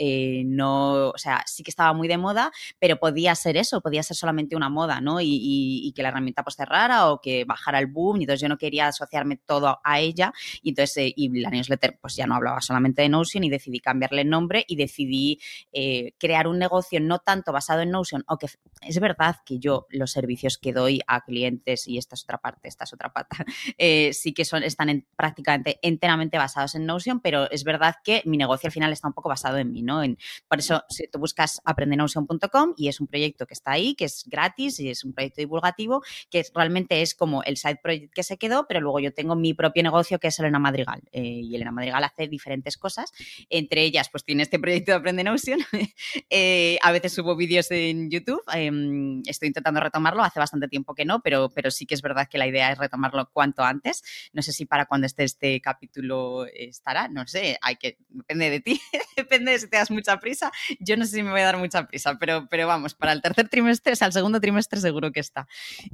no, 0.45 1.09
o 1.09 1.19
sea, 1.19 1.43
sí 1.47 1.63
que 1.63 1.71
estaba 1.71 1.93
muy 1.93 2.09
de 2.09 2.19
moda, 2.19 2.53
pero 2.79 2.99
podía 2.99 3.35
ser 3.35 3.57
eso, 3.57 3.81
podía 3.81 4.03
ser 4.03 4.17
solamente 4.17 4.57
una 4.57 4.69
moda, 4.69 5.01
¿no? 5.01 5.21
Y, 5.21 5.39
y- 5.43 5.93
que 5.97 6.03
la 6.03 6.11
herramienta 6.11 6.43
pues 6.43 6.57
cerrara 6.57 7.11
o 7.11 7.21
que 7.23 7.45
bajara 7.47 7.79
el 7.79 7.87
boom, 7.87 8.19
y 8.21 8.25
entonces 8.25 8.43
yo 8.43 8.49
no 8.49 8.59
quería 8.59 8.89
asociarme 8.89 9.37
todo 9.39 9.81
a 9.83 9.99
ella, 10.01 10.33
y 10.63 10.71
entonces, 10.71 11.13
y 11.17 11.41
la 11.41 11.49
newsletter 11.51 11.86
pues 11.93 12.17
ya 12.17 12.27
no 12.27 12.35
hablaba 12.35 12.61
solamente 12.61 13.03
de 13.03 13.09
Notion 13.09 13.45
y 13.45 13.51
decidí 13.51 13.81
cambiarle 13.81 14.23
el 14.23 14.31
nombre 14.31 14.65
y 14.69 14.77
decidí 14.77 15.41
eh, 15.73 16.13
crear 16.19 16.47
un 16.49 16.59
negocio 16.59 17.01
no 17.01 17.19
tanto 17.19 17.53
basado 17.53 17.81
en 17.83 17.91
Notion, 17.91 18.25
o 18.29 18.39
que 18.39 18.47
es 18.83 19.01
verdad 19.01 19.37
que 19.45 19.59
yo 19.59 19.87
los 19.91 20.13
servicios 20.13 20.59
que 20.59 20.73
doy 20.73 21.01
a 21.07 21.23
clientes, 21.23 21.87
y 21.89 21.99
esta 21.99 22.15
es 22.15 22.25
otra 22.25 22.39
parte, 22.39 22.69
esta 22.69 22.85
es 22.85 22.93
otra 22.93 23.13
pata, 23.13 23.37
eh, 23.79 24.13
sí 24.13 24.33
que 24.35 24.45
son, 24.45 24.63
están 24.63 24.89
en- 24.89 25.07
prácticamente 25.17 25.79
enteramente 25.83 26.39
basados 26.39 26.75
en 26.75 26.87
Notion, 26.87 27.21
pero 27.21 27.51
es 27.51 27.65
verdad 27.65 27.97
que 28.05 28.23
mi 28.25 28.37
negocio 28.37 28.69
al 28.69 28.73
final 28.73 28.93
está 28.93 29.09
un 29.09 29.15
poco 29.15 29.29
basado 29.29 29.59
en 29.59 29.73
mí, 29.73 29.83
¿no? 29.83 30.03
Por 30.49 30.59
eso, 30.59 30.83
si 30.89 31.09
tú 31.09 31.19
buscas 31.19 31.61
aprendenotion.com 31.65 32.75
y 32.77 32.89
es 32.89 33.01
un 33.01 33.07
proyecto 33.07 33.47
que 33.47 33.55
está 33.55 33.73
ahí, 33.73 33.95
que 33.95 34.05
es 34.05 34.25
gratis 34.27 34.79
y 34.81 34.91
es 34.91 35.05
un 35.05 35.13
proyecto 35.13 35.41
divulgativo, 35.41 36.03
que 36.31 36.45
realmente 36.55 37.03
es 37.03 37.15
como 37.15 37.43
el 37.43 37.57
side 37.57 37.79
project 37.83 38.13
que 38.15 38.23
se 38.23 38.37
quedó, 38.39 38.67
pero 38.69 38.81
luego 38.81 39.01
yo 39.01 39.13
tengo 39.13 39.35
mi 39.37 39.55
propio 39.55 39.83
negocio 39.83 40.19
que 40.19 40.29
es 40.29 40.39
Elena 40.39 40.59
Madrigal. 40.59 41.03
eh, 41.13 41.23
y 41.23 41.55
Elena 41.55 41.73
Madrigal 41.77 42.03
hace 42.03 42.27
diferentes 42.27 42.77
cosas, 42.77 43.13
entre 43.51 43.83
ellas, 43.83 44.09
pues 44.11 44.25
tiene 44.25 44.43
este 44.43 44.59
proyecto 44.59 44.93
de 44.93 44.97
Aprende 44.97 45.25
Notion. 45.25 45.61
Eh, 46.31 46.79
a 46.83 46.93
veces 46.93 47.13
subo 47.13 47.37
vídeos 47.37 47.71
en 47.71 48.11
YouTube. 48.11 48.43
em, 48.53 49.23
estoy 49.27 49.49
intentando 49.49 49.81
retomarlo. 49.81 50.23
Hace 50.23 50.41
bastante 50.41 50.67
tiempo 50.69 50.95
que 50.95 51.05
no, 51.05 51.21
pero, 51.21 51.51
pero 51.51 51.71
sí 51.71 51.87
que 51.87 51.95
es 51.95 52.03
verdad 52.03 52.29
que 52.29 52.39
la 52.39 52.47
idea 52.47 52.73
es 52.73 52.79
retomarlo 52.79 53.31
cuanto 53.31 53.63
antes. 53.63 54.03
No 54.33 54.43
sé 54.43 54.53
si 54.53 54.67
para 54.67 54.87
cuando 54.87 55.07
esté 55.07 55.25
este 55.25 55.61
capítulo 55.61 56.47
estará. 56.47 57.09
No 57.09 57.27
sé. 57.27 57.59
Hay 57.63 57.77
que, 57.77 57.99
depende 58.09 58.51
de 58.51 58.61
ti. 58.61 58.81
depende 59.17 59.53
de 59.53 59.59
si 59.59 59.69
te 59.69 59.77
das 59.77 59.91
mucha 59.91 60.19
prisa. 60.19 60.51
Yo 60.81 60.97
no 60.97 61.05
sé 61.05 61.17
si 61.17 61.23
me 61.23 61.31
voy 61.31 61.41
a 61.41 61.47
dar 61.47 61.59
mucha 61.59 61.87
prisa, 61.87 62.17
pero, 62.19 62.47
pero 62.49 62.67
vamos, 62.67 62.95
para 62.95 63.13
el 63.13 63.23
tercer 63.23 63.49
trimestre, 63.49 63.93
o 63.93 63.97
sea, 63.97 64.07
el 64.09 64.13
segundo 64.13 64.41
trimestre 64.41 64.81
seguro 64.81 65.13
que 65.13 65.21
está. 65.21 65.47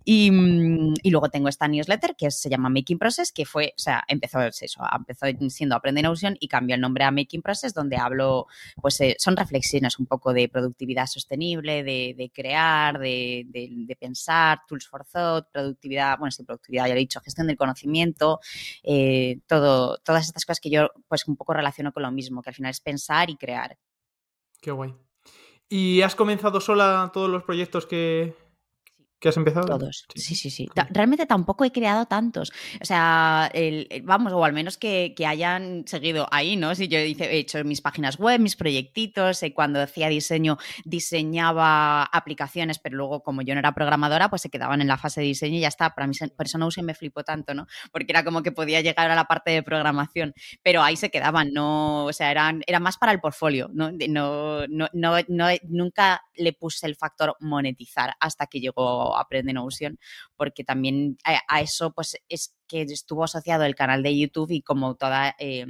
Y, 0.04 0.30
mm, 0.30 0.94
y 1.02 1.10
luego 1.10 1.28
tengo 1.30 1.48
esta 1.48 1.68
newsletter 1.68 2.14
que 2.16 2.30
se 2.30 2.48
llama 2.48 2.68
Making 2.68 2.98
Process, 2.98 3.32
que 3.32 3.44
fue, 3.44 3.74
o 3.76 3.80
sea, 3.80 4.04
empezó 4.08 4.40
eso, 4.42 4.82
empezó 4.94 5.26
siendo 5.50 5.71
Aprende 5.76 6.02
Notion 6.02 6.36
y 6.40 6.48
cambió 6.48 6.74
el 6.74 6.80
nombre 6.80 7.04
a 7.04 7.10
Making 7.10 7.42
Process, 7.42 7.74
donde 7.74 7.96
hablo, 7.96 8.46
pues 8.80 9.00
eh, 9.00 9.16
son 9.18 9.36
reflexiones 9.36 9.98
un 9.98 10.06
poco 10.06 10.32
de 10.32 10.48
productividad 10.48 11.06
sostenible, 11.06 11.82
de, 11.82 12.30
crear, 12.34 12.98
de, 12.98 13.44
de- 13.48 13.68
de 13.72 13.96
pensar, 13.96 14.60
tools 14.66 14.86
for 14.88 15.04
thought, 15.04 15.46
productividad, 15.52 16.18
bueno, 16.18 16.30
sí, 16.30 16.44
productividad, 16.44 16.84
ya 16.86 16.94
lo 16.94 16.96
he 16.96 17.00
dicho, 17.00 17.20
gestión 17.20 17.46
del 17.46 17.56
conocimiento, 17.56 18.40
eh, 18.82 19.38
todo, 19.46 19.98
todas 19.98 20.26
estas 20.26 20.44
cosas 20.44 20.60
que 20.60 20.70
yo, 20.70 20.90
pues 21.08 21.26
un 21.28 21.36
poco 21.36 21.52
relaciono 21.54 21.92
con 21.92 22.02
lo 22.02 22.10
mismo, 22.10 22.42
que 22.42 22.50
al 22.50 22.54
final 22.54 22.70
es 22.70 22.80
pensar 22.80 23.30
y 23.30 23.36
crear. 23.36 23.78
Qué 24.60 24.70
guay. 24.70 24.94
¿Y 25.68 26.02
has 26.02 26.14
comenzado 26.14 26.60
sola 26.60 27.10
todos 27.14 27.30
los 27.30 27.44
proyectos 27.44 27.86
que, 27.86 28.34
que 29.22 29.28
has 29.28 29.36
empezado? 29.36 29.66
Todos. 29.66 30.04
Sí, 30.16 30.34
sí, 30.34 30.50
sí. 30.50 30.68
Realmente 30.90 31.26
tampoco 31.26 31.64
he 31.64 31.70
creado 31.70 32.06
tantos. 32.06 32.52
O 32.80 32.84
sea, 32.84 33.48
el- 33.54 33.86
el- 33.88 34.02
vamos, 34.02 34.32
o 34.32 34.44
al 34.44 34.52
menos 34.52 34.76
que, 34.76 35.14
que 35.16 35.26
hayan 35.26 35.84
seguido 35.86 36.26
ahí, 36.32 36.56
¿no? 36.56 36.74
Si 36.74 36.88
yo 36.88 36.98
hice- 36.98 37.32
he 37.32 37.38
hecho 37.38 37.62
mis 37.64 37.80
páginas 37.80 38.18
web, 38.18 38.40
mis 38.40 38.56
proyectitos, 38.56 39.42
eh, 39.44 39.54
cuando 39.54 39.80
hacía 39.80 40.08
diseño, 40.08 40.58
diseñaba 40.84 42.02
aplicaciones, 42.04 42.78
pero 42.80 42.96
luego 42.96 43.22
como 43.22 43.42
yo 43.42 43.54
no 43.54 43.60
era 43.60 43.72
programadora, 43.74 44.28
pues 44.28 44.42
se 44.42 44.50
quedaban 44.50 44.80
en 44.80 44.88
la 44.88 44.98
fase 44.98 45.20
de 45.20 45.28
diseño 45.28 45.56
y 45.56 45.60
ya 45.60 45.68
está. 45.68 45.90
Para 45.94 46.06
mí, 46.08 46.14
se- 46.14 46.28
por 46.28 46.46
eso 46.46 46.58
no 46.58 46.68
me 46.82 46.94
flipó 46.94 47.22
tanto, 47.22 47.54
¿no? 47.54 47.66
Porque 47.92 48.06
era 48.10 48.24
como 48.24 48.42
que 48.42 48.50
podía 48.50 48.80
llegar 48.80 49.08
a 49.10 49.14
la 49.14 49.24
parte 49.26 49.52
de 49.52 49.62
programación, 49.62 50.34
pero 50.62 50.82
ahí 50.82 50.96
se 50.96 51.10
quedaban, 51.10 51.52
no, 51.52 52.06
o 52.06 52.12
sea, 52.12 52.30
eran, 52.30 52.62
era 52.66 52.80
más 52.80 52.96
para 52.98 53.12
el 53.12 53.20
portfolio, 53.20 53.70
¿no? 53.72 53.92
De- 53.92 54.08
no, 54.08 54.66
no, 54.68 54.88
no, 54.92 55.16
no- 55.28 55.46
nunca 55.68 56.22
le 56.34 56.52
puse 56.54 56.86
el 56.86 56.96
factor 56.96 57.36
monetizar 57.40 58.14
hasta 58.18 58.46
que 58.46 58.58
llegó 58.60 59.11
Aprende 59.16 59.52
Notion, 59.52 59.98
porque 60.36 60.64
también 60.64 61.16
a, 61.24 61.60
eso 61.60 61.92
pues 61.92 62.16
es 62.28 62.54
que 62.66 62.82
estuvo 62.82 63.24
asociado 63.24 63.64
el 63.64 63.74
canal 63.74 64.02
de 64.02 64.18
YouTube 64.18 64.50
y 64.50 64.62
como 64.62 64.94
toda 64.94 65.34
eh, 65.38 65.66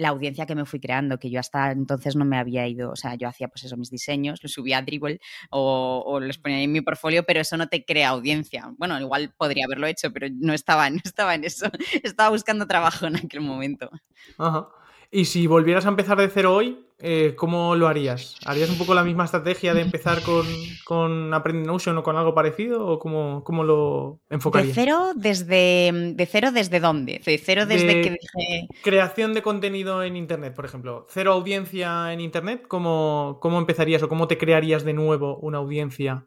la 0.00 0.08
audiencia 0.08 0.46
que 0.46 0.54
me 0.54 0.64
fui 0.64 0.80
creando, 0.80 1.18
que 1.18 1.30
yo 1.30 1.40
hasta 1.40 1.72
entonces 1.72 2.16
no 2.16 2.24
me 2.24 2.38
había 2.38 2.66
ido, 2.66 2.90
o 2.90 2.96
sea, 2.96 3.16
yo 3.16 3.28
hacía 3.28 3.48
pues 3.48 3.64
eso, 3.64 3.76
mis 3.76 3.90
diseños, 3.90 4.42
los 4.42 4.52
subía 4.52 4.78
a 4.78 4.82
Dribble 4.82 5.20
o, 5.50 6.02
o 6.06 6.20
los 6.20 6.38
ponía 6.38 6.62
en 6.62 6.72
mi 6.72 6.80
portfolio, 6.80 7.24
pero 7.24 7.40
eso 7.40 7.56
no 7.58 7.68
te 7.68 7.84
crea 7.84 8.08
audiencia. 8.08 8.72
Bueno, 8.78 8.98
igual 8.98 9.34
podría 9.36 9.66
haberlo 9.66 9.86
hecho, 9.86 10.10
pero 10.10 10.28
no 10.32 10.54
estaba, 10.54 10.88
no 10.90 11.00
estaba 11.04 11.34
en 11.34 11.44
eso, 11.44 11.70
estaba 12.02 12.30
buscando 12.30 12.66
trabajo 12.66 13.06
en 13.06 13.16
aquel 13.16 13.42
momento. 13.42 13.90
Ajá. 14.38 14.68
Y 15.10 15.26
si 15.26 15.46
volvieras 15.46 15.86
a 15.86 15.90
empezar 15.90 16.16
de 16.18 16.28
cero 16.28 16.54
hoy, 16.54 16.86
eh, 17.02 17.34
¿cómo 17.36 17.74
lo 17.76 17.88
harías? 17.88 18.36
¿Harías 18.44 18.70
un 18.70 18.78
poco 18.78 18.94
la 18.94 19.02
misma 19.04 19.24
estrategia 19.24 19.74
de 19.74 19.82
empezar 19.82 20.22
con, 20.22 20.46
con 20.84 21.32
Aprende 21.34 21.66
Notion 21.66 21.96
o 21.98 22.02
con 22.02 22.16
algo 22.16 22.34
parecido? 22.34 22.86
¿O 22.86 22.98
cómo, 22.98 23.42
cómo 23.44 23.64
lo 23.64 24.20
De 24.28 24.36
enfocarías? 24.36 24.74
cero 24.74 25.12
desde, 25.16 25.90
de 26.14 26.26
cero 26.26 26.50
desde 26.52 26.80
dónde? 26.80 27.20
De 27.24 27.38
cero 27.38 27.66
desde 27.66 27.86
De- 27.86 28.00
que 28.02 28.10
dije... 28.10 28.68
Creación 28.82 29.34
de 29.34 29.42
contenido 29.42 30.02
en 30.02 30.16
Internet, 30.16 30.54
por 30.54 30.64
ejemplo. 30.64 31.06
Cero 31.10 31.32
audiencia 31.32 32.12
en 32.12 32.20
Internet, 32.20 32.64
¿cómo, 32.68 33.38
cómo 33.40 33.58
empezarías 33.58 34.02
o 34.02 34.08
cómo 34.08 34.28
te 34.28 34.38
crearías 34.38 34.84
de 34.84 34.92
nuevo 34.92 35.36
una 35.38 35.58
audiencia 35.58 36.26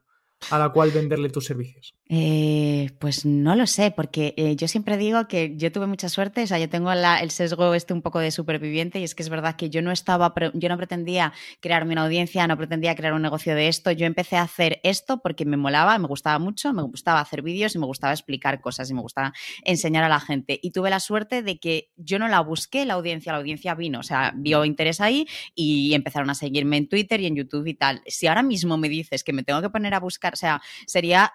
a 0.49 0.59
la 0.59 0.69
cual 0.69 0.91
venderle 0.91 1.29
tus 1.29 1.45
servicios? 1.45 1.95
Eh, 2.09 2.91
pues 2.99 3.25
no 3.25 3.55
lo 3.55 3.65
sé, 3.65 3.91
porque 3.91 4.33
eh, 4.37 4.55
yo 4.55 4.67
siempre 4.67 4.97
digo 4.97 5.27
que 5.27 5.55
yo 5.57 5.71
tuve 5.71 5.87
mucha 5.87 6.09
suerte, 6.09 6.43
o 6.43 6.47
sea, 6.47 6.59
yo 6.59 6.69
tengo 6.69 6.91
el 6.91 7.31
sesgo 7.31 7.73
este 7.73 7.93
un 7.93 8.01
poco 8.01 8.19
de 8.19 8.31
superviviente 8.31 8.99
y 8.99 9.03
es 9.03 9.15
que 9.15 9.23
es 9.23 9.29
verdad 9.29 9.55
que 9.55 9.69
yo 9.69 9.81
no 9.81 9.91
estaba, 9.91 10.33
yo 10.53 10.69
no 10.69 10.77
pretendía 10.77 11.33
crearme 11.59 11.93
una 11.93 12.03
audiencia, 12.03 12.45
no 12.47 12.57
pretendía 12.57 12.95
crear 12.95 13.13
un 13.13 13.21
negocio 13.21 13.55
de 13.55 13.67
esto, 13.67 13.91
yo 13.91 14.05
empecé 14.05 14.35
a 14.35 14.43
hacer 14.43 14.79
esto 14.83 15.21
porque 15.21 15.45
me 15.45 15.57
molaba, 15.57 15.97
me 15.97 16.07
gustaba 16.07 16.39
mucho, 16.39 16.73
me 16.73 16.83
gustaba 16.83 17.19
hacer 17.19 17.41
vídeos 17.41 17.75
y 17.75 17.79
me 17.79 17.85
gustaba 17.85 18.13
explicar 18.13 18.61
cosas 18.61 18.89
y 18.89 18.93
me 18.93 19.01
gustaba 19.01 19.33
enseñar 19.63 20.03
a 20.03 20.09
la 20.09 20.19
gente 20.19 20.59
y 20.61 20.71
tuve 20.71 20.89
la 20.89 20.99
suerte 20.99 21.41
de 21.41 21.57
que 21.57 21.89
yo 21.97 22.19
no 22.19 22.27
la 22.27 22.41
busqué 22.41 22.85
la 22.85 22.95
audiencia, 22.95 23.31
la 23.31 23.39
audiencia 23.39 23.73
vino, 23.75 23.99
o 23.99 24.03
sea, 24.03 24.33
vio 24.35 24.65
interés 24.65 25.01
ahí 25.01 25.27
y 25.55 25.93
empezaron 25.93 26.29
a 26.29 26.35
seguirme 26.35 26.77
en 26.77 26.87
Twitter 26.87 27.21
y 27.21 27.27
en 27.27 27.35
YouTube 27.35 27.67
y 27.67 27.73
tal. 27.73 28.01
Si 28.07 28.27
ahora 28.27 28.43
mismo 28.43 28.77
me 28.77 28.89
dices 28.89 29.23
que 29.23 29.33
me 29.33 29.43
tengo 29.43 29.61
que 29.61 29.69
poner 29.69 29.93
a 29.93 29.99
buscar, 29.99 30.32
o 30.33 30.35
sea, 30.35 30.61
sería, 30.85 31.31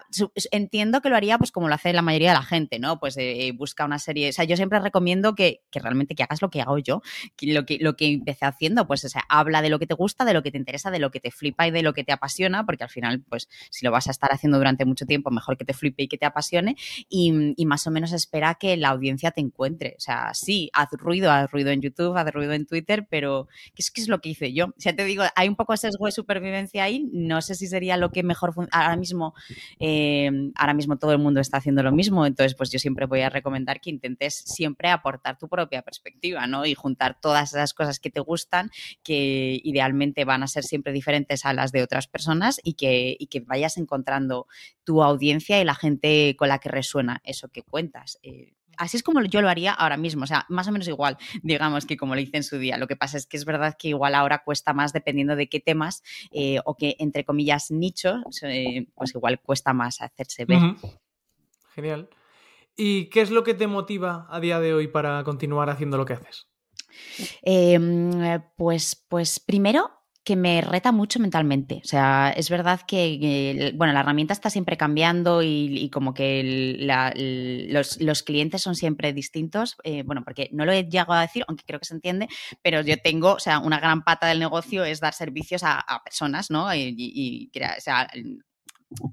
entiendo 0.51 1.01
que 1.01 1.09
lo 1.09 1.15
haría 1.15 1.37
pues 1.37 1.51
como 1.51 1.67
lo 1.67 1.75
hace 1.75 1.93
la 1.93 2.01
mayoría 2.01 2.29
de 2.29 2.35
la 2.35 2.43
gente, 2.43 2.79
¿no? 2.79 2.99
Pues 2.99 3.17
eh, 3.17 3.51
busca 3.55 3.85
una 3.85 3.99
serie, 3.99 4.29
o 4.29 4.33
sea, 4.33 4.45
yo 4.45 4.55
siempre 4.55 4.79
recomiendo 4.79 5.35
que, 5.35 5.61
que 5.71 5.79
realmente 5.79 6.15
que 6.15 6.23
hagas 6.23 6.41
lo 6.41 6.49
que 6.49 6.61
hago 6.61 6.77
yo, 6.77 7.01
que 7.35 7.53
lo, 7.53 7.65
que 7.65 7.77
lo 7.79 7.95
que 7.95 8.07
empecé 8.13 8.45
haciendo, 8.45 8.87
pues 8.87 9.03
o 9.05 9.09
sea, 9.09 9.23
habla 9.29 9.61
de 9.61 9.69
lo 9.69 9.79
que 9.79 9.87
te 9.87 9.93
gusta, 9.93 10.25
de 10.25 10.33
lo 10.33 10.43
que 10.43 10.51
te 10.51 10.57
interesa, 10.57 10.91
de 10.91 10.99
lo 10.99 11.11
que 11.11 11.19
te 11.19 11.31
flipa 11.31 11.67
y 11.67 11.71
de 11.71 11.81
lo 11.81 11.93
que 11.93 12.03
te 12.03 12.11
apasiona, 12.11 12.65
porque 12.65 12.83
al 12.83 12.89
final, 12.89 13.23
pues 13.27 13.49
si 13.71 13.85
lo 13.85 13.91
vas 13.91 14.07
a 14.07 14.11
estar 14.11 14.31
haciendo 14.31 14.57
durante 14.57 14.85
mucho 14.85 15.05
tiempo, 15.05 15.31
mejor 15.31 15.57
que 15.57 15.65
te 15.65 15.73
flipe 15.73 16.03
y 16.03 16.07
que 16.07 16.17
te 16.17 16.25
apasione 16.25 16.75
y, 17.07 17.53
y 17.55 17.65
más 17.65 17.87
o 17.87 17.91
menos 17.91 18.11
espera 18.11 18.55
que 18.55 18.77
la 18.77 18.89
audiencia 18.89 19.31
te 19.31 19.41
encuentre. 19.41 19.95
O 19.97 20.01
sea, 20.01 20.33
sí, 20.33 20.69
haz 20.73 20.89
ruido, 20.91 21.31
haz 21.31 21.49
ruido 21.51 21.71
en 21.71 21.81
YouTube, 21.81 22.17
haz 22.17 22.31
ruido 22.31 22.53
en 22.53 22.65
Twitter, 22.65 23.07
pero 23.09 23.47
¿qué 23.75 23.81
es, 23.81 23.91
es 23.95 24.07
lo 24.07 24.19
que 24.19 24.29
hice 24.29 24.53
yo? 24.53 24.67
O 24.67 24.73
sea, 24.77 24.95
te 24.95 25.03
digo, 25.05 25.23
hay 25.35 25.47
un 25.47 25.55
poco 25.55 25.75
sesgo 25.77 26.05
de 26.05 26.11
supervivencia 26.11 26.83
ahí, 26.83 27.09
no 27.11 27.41
sé 27.41 27.55
si 27.55 27.67
sería 27.67 27.97
lo 27.97 28.11
que 28.11 28.23
mejor 28.23 28.53
ahora 28.89 28.97
mismo 28.97 29.33
eh, 29.79 30.29
ahora 30.55 30.73
mismo 30.73 30.97
todo 30.97 31.11
el 31.11 31.19
mundo 31.19 31.39
está 31.39 31.57
haciendo 31.57 31.83
lo 31.83 31.91
mismo, 31.91 32.25
entonces 32.25 32.55
pues 32.55 32.71
yo 32.71 32.79
siempre 32.79 33.05
voy 33.05 33.21
a 33.21 33.29
recomendar 33.29 33.79
que 33.81 33.89
intentes 33.89 34.35
siempre 34.35 34.89
aportar 34.89 35.37
tu 35.37 35.47
propia 35.47 35.81
perspectiva, 35.81 36.47
¿no? 36.47 36.65
Y 36.65 36.73
juntar 36.73 37.19
todas 37.19 37.53
esas 37.53 37.73
cosas 37.73 37.99
que 37.99 38.09
te 38.09 38.19
gustan, 38.19 38.71
que 39.03 39.59
idealmente 39.63 40.25
van 40.25 40.43
a 40.43 40.47
ser 40.47 40.63
siempre 40.63 40.93
diferentes 40.93 41.45
a 41.45 41.53
las 41.53 41.71
de 41.71 41.83
otras 41.83 42.07
personas 42.07 42.59
y 42.63 42.73
que, 42.73 43.15
y 43.19 43.27
que 43.27 43.41
vayas 43.41 43.77
encontrando 43.77 44.47
tu 44.83 45.03
audiencia 45.03 45.61
y 45.61 45.65
la 45.65 45.75
gente 45.75 46.35
con 46.37 46.49
la 46.49 46.59
que 46.59 46.69
resuena 46.69 47.21
eso 47.23 47.49
que 47.49 47.63
cuentas. 47.63 48.19
Eh, 48.23 48.53
Así 48.77 48.97
es 48.97 49.03
como 49.03 49.21
yo 49.23 49.41
lo 49.41 49.49
haría 49.49 49.73
ahora 49.73 49.97
mismo, 49.97 50.23
o 50.23 50.27
sea, 50.27 50.45
más 50.49 50.67
o 50.67 50.71
menos 50.71 50.87
igual, 50.87 51.17
digamos, 51.43 51.85
que 51.85 51.97
como 51.97 52.15
lo 52.15 52.21
hice 52.21 52.37
en 52.37 52.43
su 52.43 52.57
día. 52.57 52.77
Lo 52.77 52.87
que 52.87 52.95
pasa 52.95 53.17
es 53.17 53.25
que 53.25 53.37
es 53.37 53.45
verdad 53.45 53.75
que 53.77 53.89
igual 53.89 54.15
ahora 54.15 54.43
cuesta 54.43 54.73
más 54.73 54.93
dependiendo 54.93 55.35
de 55.35 55.49
qué 55.49 55.59
temas 55.59 56.01
eh, 56.31 56.59
o 56.65 56.75
que, 56.75 56.95
entre 56.99 57.25
comillas, 57.25 57.71
nichos, 57.71 58.21
eh, 58.43 58.87
pues 58.95 59.13
igual 59.13 59.39
cuesta 59.41 59.73
más 59.73 60.01
hacerse 60.01 60.45
ver. 60.45 60.59
Genial. 61.75 62.09
¿Y 62.75 63.09
qué 63.09 63.21
es 63.21 63.31
lo 63.31 63.43
que 63.43 63.53
te 63.53 63.67
motiva 63.67 64.27
a 64.29 64.39
día 64.39 64.59
de 64.59 64.73
hoy 64.73 64.87
para 64.87 65.23
continuar 65.23 65.69
haciendo 65.69 65.97
lo 65.97 66.05
que 66.05 66.13
haces? 66.13 66.47
Eh, 67.41 68.39
pues, 68.55 69.05
pues 69.09 69.39
primero 69.39 69.98
que 70.29 70.35
me 70.35 70.61
reta 70.61 70.91
mucho 70.91 71.19
mentalmente. 71.19 71.81
O 71.83 71.87
sea, 71.87 72.31
es 72.37 72.51
verdad 72.51 72.81
que, 72.87 73.73
bueno, 73.73 73.93
la 73.93 74.01
herramienta 74.01 74.31
está 74.31 74.51
siempre 74.51 74.77
cambiando 74.77 75.41
y, 75.41 75.89
como 75.91 76.13
que 76.13 76.77
los, 77.99 78.23
clientes 78.23 78.61
son 78.61 78.75
siempre 78.75 79.11
distintos. 79.11 79.75
Eh, 79.83 80.03
bueno, 80.03 80.21
porque 80.23 80.47
no 80.51 80.65
lo 80.65 80.71
he 80.71 80.83
llegado 80.83 81.13
a 81.13 81.21
decir, 81.21 81.43
aunque 81.47 81.63
creo 81.65 81.79
que 81.79 81.87
se 81.87 81.95
entiende, 81.95 82.27
pero 82.61 82.81
yo 82.81 82.97
tengo, 82.97 83.33
o 83.33 83.39
sea, 83.39 83.57
una 83.57 83.79
gran 83.79 84.03
pata 84.03 84.27
del 84.27 84.37
negocio 84.37 84.83
es 84.85 84.99
dar 84.99 85.15
servicios 85.15 85.63
a, 85.63 85.83
personas, 86.03 86.51
¿no? 86.51 86.71
Y, 86.75 86.93
y, 86.95 87.51
o 87.57 87.81
sea, 87.81 88.07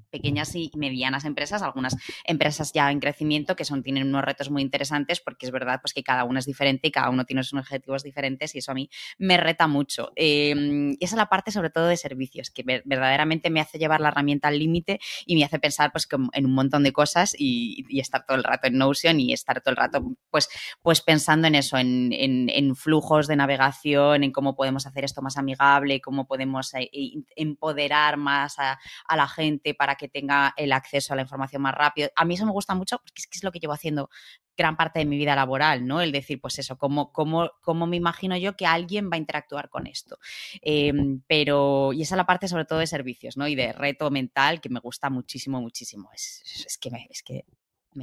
pequeñas 0.09 0.55
y 0.55 0.71
medianas 0.75 1.25
empresas, 1.25 1.61
algunas 1.61 1.95
empresas 2.25 2.71
ya 2.73 2.91
en 2.91 2.99
crecimiento 2.99 3.55
que 3.55 3.65
son, 3.65 3.83
tienen 3.83 4.07
unos 4.07 4.23
retos 4.23 4.49
muy 4.49 4.61
interesantes 4.61 5.19
porque 5.19 5.45
es 5.45 5.51
verdad 5.51 5.79
pues, 5.81 5.93
que 5.93 6.03
cada 6.03 6.23
uno 6.23 6.39
es 6.39 6.45
diferente 6.45 6.87
y 6.87 6.91
cada 6.91 7.09
uno 7.09 7.25
tiene 7.25 7.43
sus 7.43 7.59
objetivos 7.59 8.03
diferentes 8.03 8.55
y 8.55 8.59
eso 8.59 8.71
a 8.71 8.75
mí 8.75 8.89
me 9.17 9.37
reta 9.37 9.67
mucho. 9.67 10.11
Em, 10.15 10.91
y 10.91 11.05
esa 11.05 11.15
es 11.15 11.17
la 11.17 11.29
parte 11.29 11.51
sobre 11.51 11.69
todo 11.69 11.87
de 11.87 11.97
servicios, 11.97 12.49
que 12.49 12.63
verdaderamente 12.63 13.49
me 13.49 13.59
hace 13.59 13.77
llevar 13.77 14.01
la 14.01 14.09
herramienta 14.09 14.47
al 14.47 14.59
límite 14.59 14.99
y 15.25 15.35
me 15.35 15.43
hace 15.43 15.59
pensar 15.59 15.91
pues, 15.91 16.07
en 16.33 16.45
un 16.45 16.53
montón 16.53 16.83
de 16.83 16.91
cosas 16.91 17.35
y, 17.37 17.85
estar 17.99 18.25
todo 18.27 18.37
el 18.37 18.43
rato 18.43 18.67
en 18.67 18.77
Notion 18.77 19.19
y 19.19 19.33
estar 19.33 19.59
todo 19.59 19.71
el 19.71 19.75
rato 19.75 20.03
pues, 20.29 20.49
pues 20.83 21.01
pensando 21.01 21.47
en 21.47 21.55
eso, 21.55 21.77
en, 21.77 22.11
en, 22.13 22.75
flujos 22.75 23.27
de 23.27 23.35
navegación, 23.35 24.23
en 24.23 24.31
cómo 24.31 24.55
podemos 24.55 24.85
hacer 24.85 25.03
esto 25.03 25.21
más 25.23 25.35
amigable, 25.37 25.99
cómo 25.99 26.27
podemos 26.27 26.73
eh, 26.75 26.89
empoderar 27.35 28.17
más 28.17 28.59
a 28.59 28.77
la 29.15 29.27
gente 29.27 29.66
para 29.73 29.95
que 29.95 30.07
tenga 30.07 30.53
el 30.57 30.71
acceso 30.71 31.13
a 31.13 31.15
la 31.15 31.21
información 31.21 31.61
más 31.61 31.75
rápido. 31.75 32.09
A 32.15 32.25
mí 32.25 32.35
eso 32.35 32.45
me 32.45 32.51
gusta 32.51 32.75
mucho 32.75 32.97
porque 32.97 33.21
es 33.21 33.27
que 33.27 33.37
es 33.37 33.43
lo 33.43 33.51
que 33.51 33.59
llevo 33.59 33.73
haciendo 33.73 34.09
gran 34.55 34.75
parte 34.75 34.99
de 34.99 35.05
mi 35.05 35.17
vida 35.17 35.35
laboral, 35.35 35.85
¿no? 35.85 36.01
El 36.01 36.11
decir, 36.11 36.41
pues 36.41 36.57
eso, 36.59 36.77
cómo, 36.77 37.11
cómo, 37.13 37.51
cómo 37.61 37.85
me 37.85 37.95
imagino 37.95 38.35
yo 38.37 38.55
que 38.55 38.65
alguien 38.65 39.09
va 39.09 39.15
a 39.15 39.19
interactuar 39.19 39.69
con 39.69 39.87
esto. 39.87 40.17
Em, 40.61 41.21
pero, 41.27 41.93
y 41.93 42.01
esa 42.01 42.15
es 42.15 42.17
la 42.17 42.25
parte 42.25 42.47
sobre 42.47 42.65
todo 42.65 42.79
de 42.79 42.87
servicios, 42.87 43.37
¿no? 43.37 43.47
Y 43.47 43.55
de 43.55 43.71
reto 43.73 44.09
mental 44.09 44.59
que 44.59 44.69
me 44.69 44.79
gusta 44.79 45.09
muchísimo, 45.09 45.61
muchísimo. 45.61 46.09
Es, 46.13 46.77
que, 46.81 46.89
es 47.09 47.21
que 47.23 47.45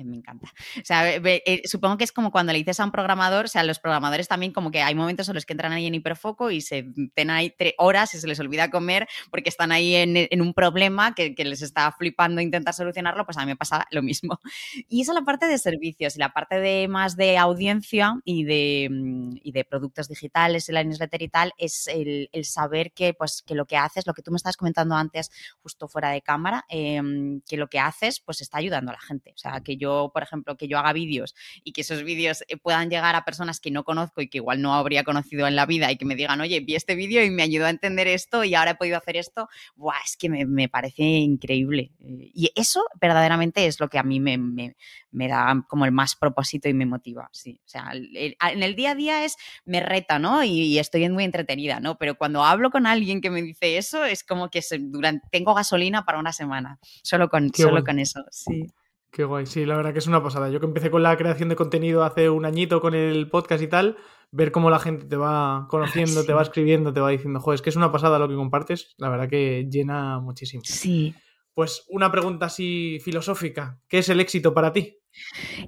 me, 0.03 0.17
encanta. 0.17 0.49
O 0.77 0.85
sea, 0.85 1.17
eh, 1.17 1.63
supongo 1.65 1.97
que 1.97 2.05
es 2.05 2.13
como 2.13 2.31
cuando 2.31 2.53
le 2.53 2.59
dices 2.59 2.81
a 2.81 2.85
un 2.85 2.91
programador, 2.91 3.45
o 3.45 3.49
sea, 3.49 3.63
los 3.63 3.79
programadores 3.79 4.29
también 4.29 4.53
como 4.53 4.71
que 4.71 4.83
hay 4.83 4.95
momentos 4.95 5.29
en 5.29 5.35
los 5.35 5.47
que 5.47 5.53
entran 5.53 5.73
ahí 5.73 5.87
en 5.87 5.95
hiperfoco 5.95 6.51
y 6.51 6.61
se 6.61 6.87
tienen 7.15 7.31
ahí 7.31 7.55
tres 7.57 7.75
horas 7.79 8.15
y 8.15 8.21
se 8.21 8.27
les 8.27 8.41
olvida 8.41 8.71
comer 8.71 9.07
porque 9.31 9.49
están 9.49 9.73
ahí 9.73 9.95
en, 9.95 10.41
un 10.41 10.55
problema 10.55 11.15
que, 11.15 11.35
les 11.45 11.63
está 11.63 11.93
flipando 11.93 12.41
intentar 12.41 12.75
solucionarlo, 12.75 13.25
pues 13.25 13.37
a 13.37 13.41
mí 13.41 13.47
me 13.47 13.57
pasa 13.57 13.87
lo 13.91 14.03
mismo. 14.03 14.39
Y 14.89 15.03
esa 15.03 15.13
es 15.13 15.19
la 15.19 15.25
parte 15.25 15.47
de 15.47 15.59
servicios 15.59 16.17
y 16.17 16.19
la 16.19 16.33
parte 16.33 16.61
de 16.61 16.89
más 16.89 17.17
de 17.17 17.39
audiencia 17.39 18.15
y 18.25 18.45
de, 18.45 18.89
mm, 18.91 19.37
y 19.43 19.53
de 19.53 19.65
productos 19.65 20.09
digitales, 20.09 20.69
la 20.69 20.85
newsletter 20.85 21.23
y 21.23 21.29
tal, 21.29 21.53
es 21.59 21.87
el, 21.89 22.29
saber 22.45 22.93
que, 22.93 23.15
pues, 23.15 23.43
que 23.43 23.55
lo 23.55 23.67
que 23.67 23.77
haces, 23.77 24.07
lo 24.07 24.15
que 24.15 24.23
tú 24.23 24.31
me 24.31 24.37
estabas 24.37 24.57
comentando 24.57 24.95
antes, 24.95 25.31
justo 25.63 25.89
fuera 25.89 26.11
de 26.11 26.23
cámara, 26.23 26.65
em, 26.69 27.41
que 27.47 27.57
lo 27.57 27.69
que 27.69 27.79
haces, 27.79 28.21
pues 28.21 28.41
está 28.41 28.59
ayudando 28.59 28.91
a 28.91 28.95
la 28.95 29.01
gente. 29.01 29.33
O 29.35 29.39
sea, 29.39 29.61
que 29.61 29.77
yo 29.77 29.84
yo, 29.85 30.11
por 30.13 30.23
ejemplo, 30.23 30.57
que 30.57 30.69
yo 30.69 30.79
haga 30.79 30.93
vídeos 30.93 31.35
y 31.63 31.73
que 31.73 31.83
esos 31.83 32.03
vídeos 32.03 32.45
eh, 32.49 32.57
puedan 32.57 32.89
llegar 32.91 33.15
a 33.15 33.25
personas 33.25 33.61
que 33.61 33.71
no 33.71 33.85
conozco 33.85 34.23
y 34.23 34.29
que 34.29 34.39
igual 34.39 34.63
no 34.63 34.75
habría 34.75 35.05
conocido 35.05 35.47
en 35.47 35.57
la 35.57 35.67
vida 35.67 35.91
y 35.93 35.97
que 35.97 36.05
me 36.05 36.15
digan, 36.15 36.41
oye, 36.41 36.61
vi 36.61 36.75
este 36.75 36.95
vídeo 36.95 37.23
y 37.23 37.31
me 37.31 37.43
ayudó 37.43 37.67
a 37.67 37.71
entender 37.71 38.09
esto 38.09 38.45
y 38.45 38.55
ahora 38.55 38.73
he 38.73 38.75
podido 38.77 38.97
hacer 38.97 39.17
esto, 39.17 39.49
Buah, 39.77 40.01
es 40.05 40.17
que 40.17 40.29
me, 40.29 40.69
parece 40.69 41.03
increíble. 41.03 41.93
Eh, 42.01 42.31
y 42.35 42.51
eso 42.55 42.85
verdaderamente 43.01 43.67
es 43.67 43.79
lo 43.81 43.89
que 43.89 43.99
a 43.99 44.03
mí 44.03 44.21
me, 44.21 44.39
me, 44.39 45.29
da 45.29 45.65
como 45.69 45.85
el 45.85 45.93
más 45.93 46.17
propósito 46.17 46.69
y 46.69 46.75
me 46.75 46.87
motiva. 46.87 47.29
Sí. 47.33 47.61
O 47.65 47.69
sea, 47.69 47.93
en 47.93 48.63
el 48.63 48.75
día 48.75 48.93
a 48.93 48.95
día 48.95 49.25
es, 49.25 49.37
me 49.65 49.81
reta, 49.81 50.19
¿no? 50.19 50.43
Y, 50.43 50.79
estoy 50.79 51.09
muy 51.11 51.25
entretenida, 51.25 51.81
¿no? 51.81 51.99
Pero 51.99 52.17
cuando 52.17 52.45
hablo 52.45 52.71
con 52.71 52.87
alguien 52.87 53.21
que 53.21 53.31
me 53.31 53.43
dice 53.43 53.77
eso, 53.77 54.05
es 54.05 54.25
como 54.25 54.49
que 54.51 54.63
durante, 54.81 55.27
tengo 55.31 55.55
gasolina 55.55 56.05
para 56.05 56.19
una 56.19 56.33
semana, 56.33 56.79
solo 57.03 57.29
con, 57.29 57.53
solo 57.55 57.85
con 57.85 57.99
eso, 57.99 58.25
sí. 58.31 58.67
Qué 59.15 59.23
guay, 59.23 59.47
sí, 59.47 59.65
la 59.65 59.77
verdad 59.77 59.93
que 59.93 60.01
es 60.01 60.09
una 60.09 60.25
pasada. 60.25 60.51
Yo 60.51 60.59
que 60.59 60.67
empecé 60.67 60.91
con 60.91 61.05
la 61.05 61.17
creación 61.17 61.49
de 61.49 61.55
contenido 61.55 62.03
hace 62.03 62.29
un 62.29 62.45
añito 62.45 62.81
con 62.81 62.97
el 62.97 63.31
podcast 63.31 63.63
y 63.63 63.69
tal, 63.69 63.97
ver 64.33 64.51
cómo 64.51 64.71
la 64.71 64.81
gente 64.81 65.07
te 65.07 65.15
va 65.15 65.69
conociendo, 65.71 66.25
te 66.27 66.33
va 66.33 66.43
escribiendo, 66.43 66.93
te 66.93 66.99
va 66.99 67.11
diciendo, 67.11 67.39
joder, 67.39 67.55
es 67.55 67.63
que 67.63 67.71
es 67.71 67.77
una 67.77 67.93
pasada 67.93 68.19
lo 68.19 68.29
que 68.29 68.35
compartes, 68.35 68.93
la 68.99 69.09
verdad 69.11 69.29
que 69.29 69.69
llena 69.71 70.19
muchísimo. 70.19 70.65
Sí. 70.65 71.15
Pues 71.55 71.85
una 71.91 72.11
pregunta 72.11 72.47
así 72.47 72.99
filosófica, 73.05 73.79
¿qué 73.87 73.99
es 73.99 74.09
el 74.09 74.19
éxito 74.19 74.53
para 74.53 74.73
ti? 74.73 74.99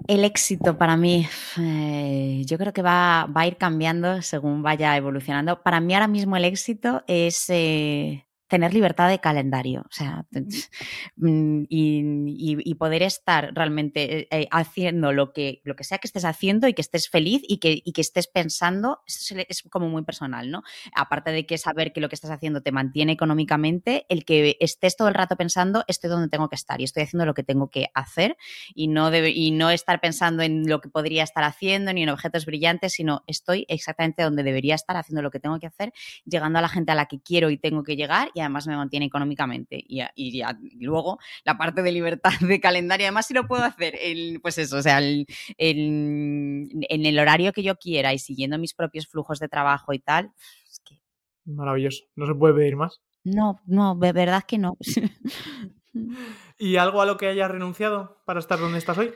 El 0.08 0.24
éxito 0.24 0.76
para 0.76 0.96
mí, 0.96 1.28
eh, 1.60 2.42
yo 2.46 2.58
creo 2.58 2.72
que 2.72 2.82
va, 2.82 3.26
va, 3.26 3.42
a 3.42 3.46
ir 3.46 3.58
cambiando 3.58 4.22
según 4.22 4.64
vaya 4.64 4.96
evolucionando. 4.96 5.62
Para 5.62 5.78
mí 5.78 5.94
ahora 5.94 6.08
mismo 6.08 6.36
el 6.36 6.46
éxito 6.46 7.04
es... 7.06 7.48
Eh, 7.50 8.25
tener 8.48 8.72
libertad 8.72 9.08
de 9.08 9.18
calendario, 9.18 9.82
o 9.82 9.92
sea, 9.92 10.24
mm, 11.16 11.64
y, 11.68 12.74
poder 12.76 13.02
estar 13.02 13.52
realmente 13.54 14.18
eh, 14.18 14.28
eh, 14.30 14.48
haciendo 14.50 15.10
lo 15.12 15.32
que, 15.32 15.62
lo 15.64 15.76
que 15.76 15.84
sea 15.84 15.96
que 15.98 16.06
estés 16.06 16.26
haciendo 16.26 16.68
y 16.68 16.74
que 16.74 16.82
estés 16.82 17.08
feliz 17.08 17.42
y 17.48 17.56
que, 17.56 17.82
que 17.82 18.00
estés 18.00 18.28
pensando, 18.28 19.00
eso 19.06 19.34
es, 19.48 19.62
como 19.70 19.88
muy 19.88 20.02
personal, 20.02 20.50
¿no? 20.50 20.62
Aparte 20.94 21.32
de 21.32 21.46
que 21.46 21.56
saber 21.56 21.94
que 21.94 22.02
lo 22.02 22.10
que 22.10 22.14
estás 22.14 22.30
haciendo 22.30 22.60
te 22.60 22.70
mantiene 22.70 23.12
económicamente, 23.12 24.04
el 24.10 24.24
que 24.24 24.58
estés 24.60 24.96
todo 24.96 25.08
el 25.08 25.14
rato 25.14 25.36
pensando, 25.36 25.84
estoy 25.88 26.10
donde 26.10 26.28
tengo 26.28 26.50
que 26.50 26.56
estar 26.56 26.80
y 26.80 26.84
estoy 26.84 27.04
haciendo 27.04 27.24
lo 27.24 27.32
que 27.32 27.42
tengo 27.42 27.70
que 27.70 27.88
hacer 27.94 28.36
y 28.74 28.88
no, 28.88 29.10
debe, 29.10 29.30
y 29.30 29.52
no 29.52 29.70
estar 29.70 30.00
pensando 30.00 30.42
en 30.42 30.68
lo 30.68 30.80
que 30.80 30.90
podría 30.90 31.24
estar 31.24 31.44
haciendo 31.44 31.92
ni 31.94 32.02
en 32.02 32.10
objetos 32.10 32.44
brillantes, 32.44 32.92
sino 32.92 33.24
estoy 33.26 33.64
exactamente 33.68 34.22
donde 34.22 34.42
debería 34.42 34.74
estar 34.74 34.96
haciendo 34.96 35.22
lo 35.22 35.30
que 35.30 35.40
tengo 35.40 35.58
que 35.58 35.66
hacer, 35.66 35.92
llegando 36.26 36.58
a 36.58 36.62
la 36.62 36.68
gente 36.68 36.92
a 36.92 36.94
la 36.94 37.06
que 37.06 37.20
quiero 37.20 37.50
y 37.50 37.56
tengo 37.56 37.82
que 37.82 37.96
llegar 37.96 38.30
y 38.36 38.40
además 38.40 38.66
me 38.66 38.76
mantiene 38.76 39.06
económicamente. 39.06 39.82
Y, 39.88 40.42
luego 40.84 41.18
la 41.44 41.56
parte 41.56 41.82
de 41.82 41.90
libertad 41.90 42.30
de 42.40 42.60
calendario, 42.60 43.06
además 43.06 43.26
si 43.26 43.32
lo 43.32 43.46
puedo 43.46 43.64
hacer, 43.64 43.96
el, 43.98 44.40
pues 44.42 44.58
eso, 44.58 44.76
o 44.76 44.82
sea, 44.82 44.98
el, 44.98 45.26
en 45.56 47.06
el 47.06 47.18
horario 47.18 47.54
que 47.54 47.62
yo 47.62 47.76
quiera 47.76 48.12
y 48.12 48.18
siguiendo 48.18 48.58
mis 48.58 48.74
propios 48.74 49.06
flujos 49.06 49.38
de 49.38 49.48
trabajo 49.48 49.94
y 49.94 50.00
tal. 50.00 50.32
Es 50.70 50.80
que... 50.84 51.00
Maravilloso, 51.46 52.04
no 52.14 52.26
se 52.26 52.34
puede 52.34 52.52
pedir 52.52 52.76
más. 52.76 53.00
No, 53.24 53.58
no, 53.64 53.94
de 53.94 54.12
verdad 54.12 54.44
que 54.46 54.58
no. 54.58 54.76
¿Y 56.58 56.76
algo 56.76 57.00
a 57.00 57.06
lo 57.06 57.16
que 57.16 57.28
hayas 57.28 57.50
renunciado 57.50 58.22
para 58.26 58.40
estar 58.40 58.58
donde 58.58 58.76
estás 58.76 58.98
hoy? 58.98 59.14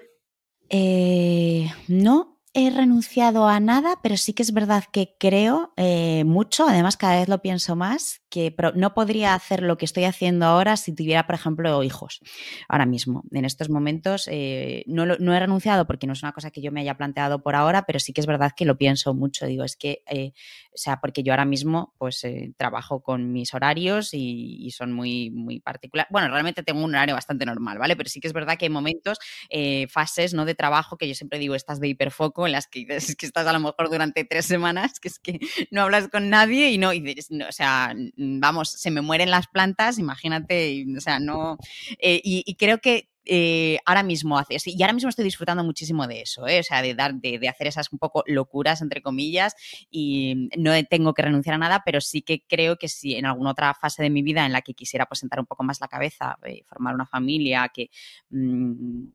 Eh, 0.71 1.71
no, 1.89 2.40
he 2.53 2.69
renunciado 2.71 3.47
a 3.47 3.61
nada, 3.61 3.95
pero 4.03 4.17
sí 4.17 4.33
que 4.33 4.43
es 4.43 4.53
verdad 4.53 4.85
que 4.91 5.15
creo 5.21 5.73
eh, 5.77 6.25
mucho, 6.25 6.67
además 6.67 6.97
cada 6.97 7.21
vez 7.21 7.29
lo 7.29 7.41
pienso 7.43 7.77
más, 7.77 8.23
que 8.29 8.55
no 8.75 8.93
podría 8.93 9.35
hacer 9.35 9.63
lo 9.63 9.79
que 9.79 9.85
estoy 9.85 10.05
haciendo 10.05 10.47
ahora 10.47 10.77
si 10.77 10.93
tuviera, 10.93 11.27
por 11.27 11.37
ejemplo, 11.37 11.83
hijos. 11.85 12.21
Ahora 12.69 12.87
mismo, 12.87 13.23
en 13.31 13.45
estos 13.45 13.71
momentos, 13.71 14.29
eh, 14.31 14.83
no, 14.87 15.05
he 15.05 15.41
renunciado 15.41 15.87
porque 15.87 16.09
no 16.09 16.13
es 16.13 16.23
una 16.23 16.33
cosa 16.33 16.51
que 16.51 16.61
yo 16.61 16.73
me 16.73 16.81
haya 16.81 16.97
planteado 16.97 17.43
por 17.43 17.55
ahora, 17.55 17.85
pero 17.87 18.01
sí 18.01 18.13
que 18.13 18.21
es 18.21 18.27
verdad 18.27 18.53
que 18.57 18.65
lo 18.65 18.77
pienso 18.77 19.15
mucho. 19.15 19.47
Digo, 19.47 19.63
es 19.63 19.77
que, 19.77 20.03
eh, 20.09 20.33
sea, 20.81 21.01
porque 21.01 21.23
yo 21.23 21.33
ahora 21.33 21.45
mismo, 21.45 21.95
pues, 21.99 22.23
trabajo 22.57 23.03
con 23.03 23.33
mis 23.33 23.55
horarios 23.55 24.11
y, 24.13 24.71
son 24.71 24.93
muy, 24.93 25.31
muy 25.31 25.61
particulares. 25.61 26.11
Bueno, 26.13 26.29
realmente 26.29 26.63
tengo 26.63 26.85
un 26.85 26.95
horario 26.95 27.15
bastante 27.15 27.45
normal, 27.45 27.79
¿vale? 27.79 27.97
Pero 27.97 28.09
sí 28.09 28.21
que 28.21 28.29
es 28.29 28.33
verdad 28.33 28.57
que 28.57 28.67
hay 28.67 28.71
momentos, 28.71 29.19
fases, 29.89 30.35
¿no? 30.35 30.45
De 30.45 30.55
trabajo 30.55 30.97
que 30.97 31.09
yo 31.09 31.15
siempre 31.15 31.39
digo, 31.39 31.55
estás 31.55 31.81
de 31.81 31.89
hiperfoco 31.89 32.47
en 32.47 32.53
las 32.53 32.67
que, 32.67 32.87
es 32.89 33.17
que 33.17 33.27
estás 33.27 33.47
a 33.47 33.53
lo 33.53 33.61
mejor 33.61 33.91
durante 33.91 34.25
tres 34.25 34.47
semanas, 34.47 35.01
que 35.01 35.09
es 35.09 35.19
que 35.19 35.39
no 35.71 35.83
hablas 35.83 36.09
con 36.09 36.31
nadie 36.31 36.71
y 36.71 36.79
no, 36.79 36.93
y, 36.93 37.17
o 37.47 37.53
sea, 37.53 37.95
vamos, 38.17 38.71
se 38.71 38.91
me 38.91 39.01
mueren 39.01 39.31
las 39.31 39.47
plantas, 39.49 39.99
imagínate, 39.99 40.85
o 40.97 41.01
sea, 41.01 41.21
no, 41.21 41.59
eh, 41.99 42.21
y, 42.23 42.55
creo 42.57 42.79
que 42.79 43.10
eh, 43.25 43.79
ahora 43.85 44.03
mismo 44.03 44.39
hace, 44.39 44.57
y 44.65 44.83
ahora 44.83 44.93
mismo 44.93 45.09
estoy 45.09 45.25
disfrutando 45.25 45.63
muchísimo 45.65 46.07
de 46.07 46.23
eso, 46.23 46.47
¿eh? 46.47 46.61
o 46.61 46.63
sea, 46.63 46.83
de, 46.83 46.95
dar, 46.95 47.15
de, 47.15 47.49
hacer 47.49 47.67
esas 47.67 47.93
un 47.93 47.99
poco 47.99 48.25
locuras, 48.27 48.83
entre 48.83 49.03
comillas, 49.03 49.55
y 49.91 50.49
no 50.57 50.73
tengo 50.89 51.15
que 51.15 51.23
renunciar 51.23 51.55
a 51.55 51.59
nada, 51.59 51.83
pero 51.85 52.01
sí 52.01 52.23
que 52.23 52.45
creo 52.47 52.77
que 52.77 52.89
si 52.89 53.17
en 53.17 53.27
alguna 53.27 53.51
otra 53.51 53.75
fase 53.75 54.03
de 54.03 54.11
mi 54.11 54.23
vida 54.23 54.47
en 54.47 54.53
la 54.53 54.63
que 54.63 54.75
quisiera 54.75 55.07
pues 55.07 55.21
sentar 55.21 55.41
un 55.41 55.47
poco 55.47 55.65
más 55.65 55.81
la 55.81 55.89
cabeza, 55.89 56.39
formar 56.67 56.95
una 56.95 57.07
familia, 57.07 57.71
que, 57.73 57.91
mm, 58.31 59.09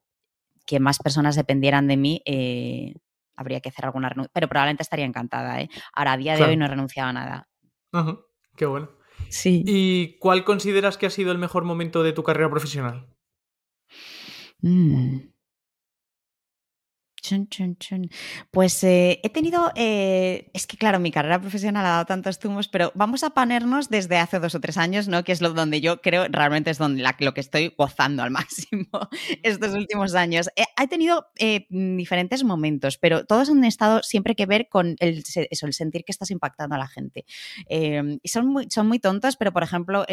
que 0.66 0.80
más 0.80 1.00
personas 1.00 1.36
dependieran 1.36 1.88
de 1.88 1.98
mí, 1.98 2.22
habría 3.36 3.60
que 3.60 3.70
hacer 3.70 3.86
alguna 3.86 4.10
renuncia, 4.10 4.32
pero 4.34 4.48
probablemente 4.48 4.84
estaría 4.84 5.06
encantada. 5.06 5.62
¿eh? 5.62 5.70
Ahora, 5.94 6.14
a 6.14 6.18
día 6.18 6.36
de 6.36 6.44
hoy 6.44 6.58
no 6.58 6.66
he 6.66 6.70
renunciado 6.70 7.10
a 7.10 7.14
nada. 7.14 7.50
Qué 8.56 8.66
bueno. 8.66 8.90
Sí. 9.30 9.64
¿Y 9.66 10.18
cuál 10.20 10.44
consideras 10.44 10.98
que 10.98 11.06
ha 11.06 11.10
sido 11.10 11.32
el 11.32 11.38
mejor 11.38 11.64
momento 11.64 12.04
de 12.04 12.14
tu 12.14 12.24
carrera 12.24 12.50
profesional? 12.50 13.08
Mm. 14.64 15.36
Chun, 17.50 17.76
chun. 17.78 18.10
Pues 18.52 18.84
eh, 18.84 19.20
he 19.24 19.30
tenido, 19.30 19.72
eh, 19.76 20.52
es 20.54 20.68
que 20.68 20.78
claro, 20.78 21.00
mi 21.00 21.12
carrera 21.12 21.42
profesional 21.42 21.84
ha 21.86 21.90
dado 21.90 22.06
tantos 22.06 22.38
zumos, 22.38 22.68
pero 22.68 22.92
vamos 22.94 23.24
a 23.24 23.32
ponernos 23.32 23.90
desde 23.90 24.18
hace 24.18 24.40
dos 24.40 24.54
o 24.54 24.60
tres 24.60 24.78
años, 24.78 25.08
¿no? 25.08 25.24
Que 25.24 25.32
es 25.32 25.42
lo 25.42 25.50
donde 25.52 25.82
yo 25.82 26.02
creo 26.02 26.28
realmente 26.30 26.70
es 26.70 26.78
donde 26.78 27.04
lo 27.20 27.34
que 27.34 27.42
estoy 27.42 27.74
gozando 27.76 28.22
al 28.22 28.30
máximo 28.32 28.88
estos 29.42 29.74
últimos 29.74 30.14
años. 30.14 30.50
Eh, 30.56 30.66
he 30.80 30.88
tenido 30.88 31.26
eh, 31.40 31.66
diferentes 31.70 32.44
momentos, 32.44 33.00
pero 33.00 33.26
todos 33.26 33.50
han 33.50 33.64
estado 33.64 34.04
siempre 34.04 34.36
que 34.36 34.46
ver 34.46 34.70
con 34.70 34.96
el, 35.00 35.24
eso, 35.50 35.66
el 35.66 35.74
sentir 35.74 36.04
que 36.04 36.12
estás 36.12 36.30
impactando 36.30 36.76
a 36.76 36.78
la 36.78 36.88
gente. 36.88 37.26
Y 37.68 38.28
son 38.30 38.48
muy, 38.48 38.68
son 38.70 38.88
muy 38.88 39.00
tontos, 39.00 39.36
pero 39.36 39.52
por 39.52 39.64
ejemplo, 39.64 40.06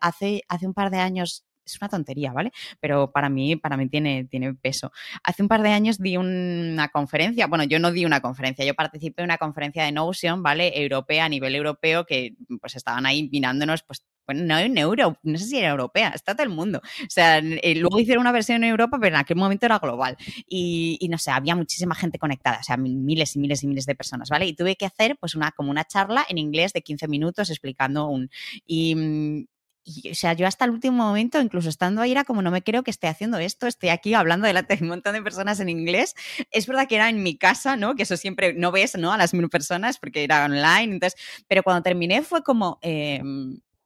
hace, 0.00 0.42
hace 0.48 0.66
un 0.66 0.74
par 0.74 0.90
de 0.90 0.98
años, 0.98 1.44
es 1.74 1.80
una 1.80 1.88
tontería, 1.88 2.32
¿vale? 2.32 2.52
Pero 2.80 3.10
para 3.12 3.28
mí, 3.28 3.56
para 3.56 3.76
mí 3.76 3.88
tiene, 3.88 4.24
tiene 4.24 4.54
peso. 4.54 4.92
Hace 5.22 5.42
un 5.42 5.48
par 5.48 5.62
de 5.62 5.70
años 5.70 5.98
di 5.98 6.16
una 6.16 6.88
conferencia, 6.88 7.46
bueno, 7.46 7.64
yo 7.64 7.78
no 7.78 7.92
di 7.92 8.04
una 8.04 8.20
conferencia, 8.20 8.64
yo 8.64 8.74
participé 8.74 9.22
en 9.22 9.26
una 9.26 9.38
conferencia 9.38 9.84
de 9.84 9.92
Notion, 9.92 10.42
¿vale? 10.42 10.80
Europea, 10.80 11.26
a 11.26 11.28
nivel 11.28 11.54
europeo, 11.54 12.04
que 12.06 12.34
pues 12.60 12.76
estaban 12.76 13.06
ahí 13.06 13.28
mirándonos, 13.30 13.82
pues 13.82 14.04
bueno, 14.28 14.44
no 14.44 14.58
en 14.58 14.76
euro, 14.76 15.16
no 15.22 15.38
sé 15.38 15.46
si 15.46 15.56
era 15.56 15.70
europea, 15.70 16.10
está 16.14 16.34
todo 16.34 16.42
el 16.42 16.50
mundo. 16.50 16.80
O 16.84 17.10
sea, 17.10 17.38
eh, 17.38 17.74
luego 17.76 17.98
hicieron 17.98 18.20
una 18.20 18.30
versión 18.30 18.62
en 18.62 18.68
Europa, 18.68 18.98
pero 19.00 19.16
en 19.16 19.20
aquel 19.20 19.38
momento 19.38 19.64
era 19.64 19.78
global. 19.78 20.18
Y, 20.46 21.08
no 21.10 21.16
sé, 21.16 21.30
había 21.30 21.56
muchísima 21.56 21.94
gente 21.94 22.18
conectada, 22.18 22.58
o 22.60 22.62
sea, 22.62 22.76
miles 22.76 23.36
y 23.36 23.38
miles 23.38 23.62
y 23.62 23.66
miles 23.66 23.86
de 23.86 23.94
personas, 23.94 24.28
¿vale? 24.28 24.44
Y 24.46 24.54
tuve 24.54 24.76
que 24.76 24.84
hacer 24.84 25.16
pues 25.18 25.34
una, 25.34 25.52
como 25.52 25.70
una 25.70 25.84
charla 25.84 26.26
en 26.28 26.36
inglés 26.36 26.74
de 26.74 26.82
15 26.82 27.08
minutos 27.08 27.48
explicando 27.48 28.06
un... 28.08 28.30
Mm, 28.68 29.44
y, 29.88 30.10
o 30.10 30.14
sea, 30.14 30.34
yo 30.34 30.46
hasta 30.46 30.64
el 30.64 30.70
último 30.72 30.96
momento, 31.04 31.40
incluso 31.40 31.68
estando 31.68 32.02
ahí, 32.02 32.12
era 32.12 32.24
como, 32.24 32.42
no 32.42 32.50
me 32.50 32.62
creo 32.62 32.82
que 32.82 32.90
esté 32.90 33.06
haciendo 33.08 33.38
esto, 33.38 33.66
estoy 33.66 33.88
aquí 33.90 34.14
hablando 34.14 34.46
delante 34.46 34.76
de 34.76 34.82
un 34.82 34.90
montón 34.90 35.14
de 35.14 35.22
personas 35.22 35.60
en 35.60 35.68
inglés. 35.68 36.14
Es 36.50 36.66
verdad 36.66 36.86
que 36.88 36.96
era 36.96 37.08
en 37.08 37.22
mi 37.22 37.36
casa, 37.36 37.76
¿no? 37.76 37.94
Que 37.94 38.02
eso 38.04 38.16
siempre 38.16 38.54
no 38.54 38.72
ves, 38.72 38.96
¿no? 38.96 39.12
A 39.12 39.16
las 39.18 39.34
mil 39.34 39.48
personas 39.48 39.98
porque 39.98 40.24
era 40.24 40.44
online, 40.44 40.94
entonces, 40.94 41.20
pero 41.48 41.62
cuando 41.62 41.82
terminé 41.82 42.22
fue 42.22 42.42
como... 42.42 42.78
Eh, 42.82 43.22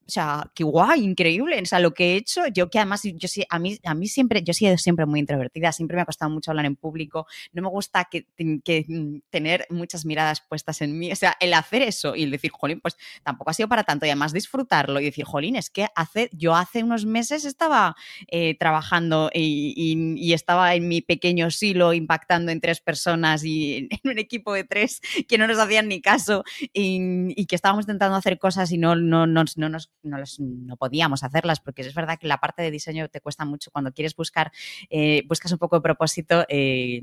o 0.07 0.11
sea, 0.11 0.51
qué 0.55 0.65
guay, 0.65 1.05
increíble. 1.05 1.61
O 1.61 1.67
sea, 1.67 1.79
lo 1.79 1.95
que 1.95 2.12
he 2.12 2.17
hecho, 2.17 2.47
yo 2.49 2.69
que 2.69 2.79
además, 2.79 3.03
yo 3.05 3.29
sí, 3.29 3.45
a 3.49 3.59
mí, 3.59 3.79
a 3.85 3.95
mí 3.95 4.09
siempre, 4.09 4.43
yo 4.43 4.51
he 4.51 4.55
sido 4.55 4.77
siempre 4.77 5.07
muy 5.07 5.21
introvertida, 5.21 5.73
siempre 5.73 5.97
me 5.97 6.03
ha 6.03 6.07
costado 6.07 6.31
mucho 6.31 6.51
hablar 6.51 6.67
en 6.67 6.77
público, 6.77 7.27
no 7.53 7.62
me 7.62 7.69
gusta 7.69 8.09
que, 8.11 8.27
mm, 8.38 9.19
tener 9.31 9.67
muchas 9.71 10.05
miradas 10.05 10.41
puestas 10.41 10.81
en 10.83 10.99
mí. 10.99 11.12
O 11.12 11.17
sea, 11.17 11.37
el 11.41 11.55
hacer 11.55 11.83
eso 11.83 12.17
y 12.17 12.25
el 12.25 12.31
decir, 12.31 12.51
jolín, 12.51 12.81
pues 12.81 12.97
tampoco 13.23 13.51
ha 13.51 13.55
sido 13.55 13.69
para 13.69 13.85
tanto 13.85 14.07
y 14.07 14.11
además 14.11 14.33
disfrutarlo 14.33 15.01
y 15.01 15.05
decir, 15.05 15.25
jolín, 15.25 15.57
es 15.57 15.71
que 15.71 15.87
hace, 15.95 16.29
yo 16.33 16.55
hace 16.57 16.83
unos 16.83 17.07
meses 17.07 17.45
estaba 17.45 17.95
eh, 18.29 18.57
trabajando 18.59 19.31
y, 19.33 20.33
estaba 20.33 20.75
en 20.75 20.88
mi 20.88 21.03
pequeño 21.03 21.51
silo 21.51 21.93
impactando 21.93 22.53
en 22.53 22.61
tres 22.61 22.81
personas 22.81 23.45
y 23.45 23.88
en, 23.91 24.11
un 24.11 24.19
equipo 24.19 24.55
de 24.55 24.65
tres 24.65 25.03
que 25.29 25.37
no 25.37 25.47
nos 25.47 25.59
hacían 25.59 25.88
ni 25.88 26.01
caso 26.01 26.43
y, 26.73 26.99
y 27.38 27.45
que 27.45 27.55
estábamos 27.55 27.85
intentando 27.85 28.17
hacer 28.17 28.38
cosas 28.38 28.73
y 28.73 28.79
no, 28.79 28.97
no, 28.97 29.27
no, 29.27 29.45
no 29.57 29.69
nos 29.69 29.91
no, 30.03 30.19
los, 30.19 30.41
no, 30.41 30.77
podíamos 30.77 31.23
hacerlas, 31.25 31.61
porque 31.61 31.83
es 31.83 31.95
verdad 31.95 32.19
que 32.19 32.27
la 32.27 32.38
parte 32.38 32.62
de 32.62 32.71
diseño 32.71 33.09
te 33.09 33.21
cuesta 33.21 33.45
mucho. 33.45 33.71
Cuando 33.71 33.93
quieres 33.93 34.15
buscar, 34.17 34.53
eh, 34.91 35.25
buscas 35.29 35.53
un 35.53 35.59
poco 35.59 35.77
de 35.77 35.83
propósito, 35.83 36.45
eh, 36.49 37.03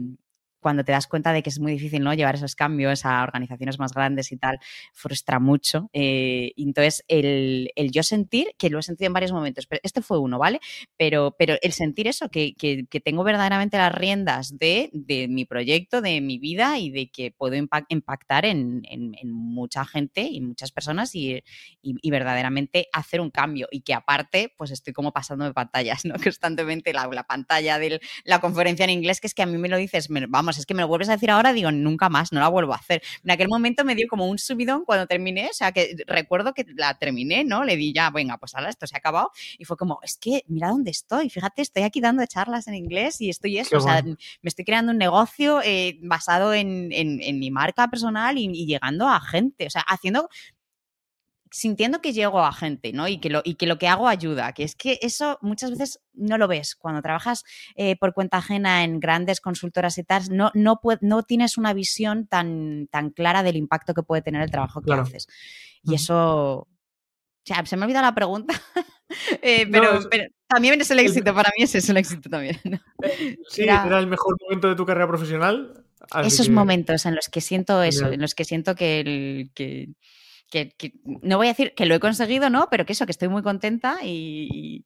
cuando 0.60 0.84
te 0.84 0.92
das 0.92 1.08
cuenta 1.08 1.34
de 1.34 1.44
que 1.44 1.50
es 1.50 1.60
muy 1.60 1.72
difícil 1.72 2.04
¿no? 2.04 2.14
llevar 2.14 2.36
esos 2.36 2.56
cambios 2.56 3.06
a 3.06 3.24
organizaciones 3.24 3.80
más 3.80 3.94
grandes 3.94 4.32
y 4.32 4.38
tal, 4.38 4.60
frustra 4.94 5.40
mucho. 5.40 5.90
Eh, 5.94 6.52
entonces, 6.58 7.04
el, 7.08 7.72
el, 7.76 7.92
yo 7.92 8.04
sentir, 8.04 8.50
que 8.58 8.70
lo 8.70 8.80
he 8.80 8.84
sentido 8.84 9.08
en 9.08 9.14
varios 9.14 9.32
momentos, 9.32 9.68
pero 9.68 9.82
este 9.84 10.02
fue 10.02 10.20
uno, 10.20 10.40
¿vale? 10.40 10.60
Pero, 10.98 11.36
pero 11.38 11.56
el 11.62 11.72
sentir 11.72 12.08
eso, 12.08 12.30
que, 12.30 12.56
que, 12.56 12.86
que 12.90 13.00
tengo 13.00 13.24
verdaderamente 13.24 13.78
las 13.78 13.94
riendas 13.94 14.58
de, 14.58 14.90
de, 14.94 15.28
mi 15.28 15.46
proyecto, 15.46 16.02
de 16.02 16.22
mi 16.22 16.38
vida 16.38 16.78
y 16.78 16.90
de 16.92 17.10
que 17.10 17.32
puedo 17.32 17.56
impactar 17.56 18.46
en, 18.46 18.82
en, 18.90 19.16
en 19.20 19.32
mucha 19.32 19.86
gente 19.86 20.22
y 20.22 20.42
muchas 20.42 20.72
personas 20.72 21.16
y, 21.16 21.44
y, 21.82 21.96
y, 22.02 22.12
verdaderamente 22.12 22.88
hacer 22.94 23.22
un 23.22 23.32
cambio. 23.32 23.68
Y 23.72 23.82
que 23.82 23.94
aparte, 23.94 24.54
pues 24.58 24.72
estoy 24.72 24.94
como 24.94 25.12
pasando 25.12 25.46
de 25.46 25.54
pantallas, 25.54 26.06
¿no? 26.06 26.14
Constantemente 26.24 26.94
la, 26.94 27.08
la 27.08 27.24
pantalla 27.24 27.80
de 27.80 28.00
la 28.24 28.40
conferencia 28.40 28.84
en 28.84 28.92
inglés, 28.92 29.22
que 29.22 29.28
es 29.28 29.34
que 29.34 29.44
a 29.44 29.46
mí 29.46 29.58
me 29.58 29.70
lo 29.70 29.78
dices, 29.78 30.10
me, 30.10 30.26
vamos, 30.28 30.49
es 30.58 30.66
que 30.66 30.74
me 30.74 30.82
lo 30.82 30.88
vuelves 30.88 31.10
a 31.10 31.14
decir 31.14 31.32
ahora, 31.32 31.54
digo, 31.54 31.72
nunca 31.72 32.10
más, 32.10 32.32
no 32.32 32.40
la 32.40 32.48
vuelvo 32.48 32.74
a 32.74 32.78
hacer. 32.78 33.02
En 33.24 33.32
aquel 33.32 33.48
momento 33.48 33.86
me 33.86 33.96
dio 33.96 34.08
como 34.08 34.28
un 34.28 34.40
subidón 34.40 34.86
cuando 34.86 35.08
terminé, 35.08 35.50
o 35.50 35.54
sea, 35.54 35.72
que 35.72 35.96
recuerdo 36.08 36.54
que 36.54 36.66
la 36.76 36.94
terminé, 36.96 37.44
¿no? 37.44 37.64
Le 37.64 37.76
di 37.76 37.94
ya, 37.94 38.10
venga, 38.10 38.38
pues 38.38 38.56
ahora 38.56 38.70
esto 38.70 38.88
se 38.88 38.96
ha 38.96 39.00
acabado. 39.00 39.32
Y 39.58 39.66
fue 39.66 39.78
como, 39.78 40.00
es 40.04 40.18
que 40.18 40.44
mira 40.48 40.70
dónde 40.70 40.92
estoy, 40.92 41.30
fíjate, 41.30 41.62
estoy 41.62 41.84
aquí 41.84 42.02
dando 42.02 42.26
charlas 42.26 42.68
en 42.68 42.76
inglés 42.76 43.22
y 43.22 43.30
estoy 43.30 43.58
eso, 43.58 43.78
o 43.78 43.82
sea, 43.82 44.02
me 44.04 44.16
estoy 44.44 44.66
creando 44.66 44.92
un 44.92 44.98
negocio 44.98 45.62
eh, 45.64 45.98
basado 46.02 46.54
en, 46.54 46.92
en, 46.92 47.22
en, 47.22 47.40
mi 47.40 47.52
marca 47.52 47.88
personal 47.88 48.38
y, 48.38 48.46
y 48.46 48.66
llegando 48.66 49.08
a 49.08 49.20
gente, 49.20 49.68
o 49.68 49.70
sea, 49.70 49.82
haciendo 49.82 50.30
sintiendo 51.52 52.02
que 52.02 52.14
llego 52.14 52.40
a 52.40 52.52
gente, 52.52 52.94
¿no? 52.94 53.08
Y 53.08 53.20
que, 53.20 53.30
lo, 53.30 53.42
y 53.44 53.56
que 53.56 53.66
lo 53.66 53.78
que 53.78 53.88
hago 53.88 54.08
ayuda, 54.08 54.54
que 54.54 54.64
es 54.64 54.76
que 54.76 55.00
eso 55.02 55.38
muchas 55.42 55.72
veces 55.72 56.00
no 56.14 56.38
lo 56.38 56.48
ves. 56.48 56.76
Cuando 56.76 57.02
trabajas 57.02 57.44
eh, 57.76 57.96
por 57.98 58.14
cuenta 58.14 58.38
ajena 58.38 58.84
en 58.84 59.00
grandes 59.00 59.42
consultoras 59.42 59.98
y 59.98 60.04
tal, 60.04 60.24
no, 60.30 60.52
no, 60.54 60.80
no 61.02 61.24
tienes 61.24 61.58
una 61.58 61.74
visión 61.74 62.28
tan, 62.28 62.88
tan 62.92 63.10
clara 63.10 63.44
del 63.44 63.56
impacto 63.56 63.94
que 63.94 64.04
puede 64.04 64.22
tener 64.22 64.42
el 64.42 64.52
trabajo 64.52 64.82
que 64.82 64.88
claro. 64.88 65.04
haces. 65.04 65.28
Y 65.84 65.96
eso... 65.96 66.68
O 67.42 67.52
sea, 67.52 67.66
se 67.66 67.78
me 67.78 67.84
ha 67.84 67.86
olvidado 67.86 68.06
la 68.06 68.14
pregunta, 68.14 68.54
eh, 69.42 69.66
pero, 69.72 69.94
no, 69.94 70.00
es... 70.00 70.08
pero, 70.08 70.26
también 70.48 70.80
es 70.80 70.92
el 70.92 71.00
éxito, 71.00 71.34
para 71.34 71.50
mí 71.58 71.64
ese 71.64 71.80
es 71.80 71.90
el 71.90 71.98
éxito 71.98 72.30
también. 72.30 72.60
¿no? 72.64 72.80
Sí, 73.50 73.64
era... 73.64 73.88
era... 73.88 73.98
el 73.98 74.08
mejor 74.08 74.36
momento 74.42 74.68
de 74.68 74.76
tu 74.76 74.86
carrera 74.86 75.08
profesional. 75.08 75.84
Esos 76.24 76.48
que... 76.48 76.52
momentos 76.52 77.06
en 77.06 77.16
los 77.16 77.28
que 77.30 77.42
siento 77.42 77.82
eso, 77.82 78.00
Genial. 78.00 78.14
en 78.14 78.22
los 78.22 78.36
que 78.36 78.46
siento 78.46 78.76
que, 78.76 79.00
el, 79.00 79.52
que, 79.56 79.90
que, 80.50 80.72
que, 80.72 80.94
no 81.04 81.38
voy 81.38 81.48
a 81.48 81.52
decir 81.52 81.74
que 81.76 81.86
lo 81.86 81.96
he 81.96 82.00
conseguido, 82.00 82.50
¿no? 82.50 82.68
Pero 82.70 82.86
que 82.86 82.94
eso, 82.94 83.06
que 83.06 83.12
estoy 83.12 83.28
muy 83.30 83.44
contenta 83.44 84.00
y, 84.04 84.86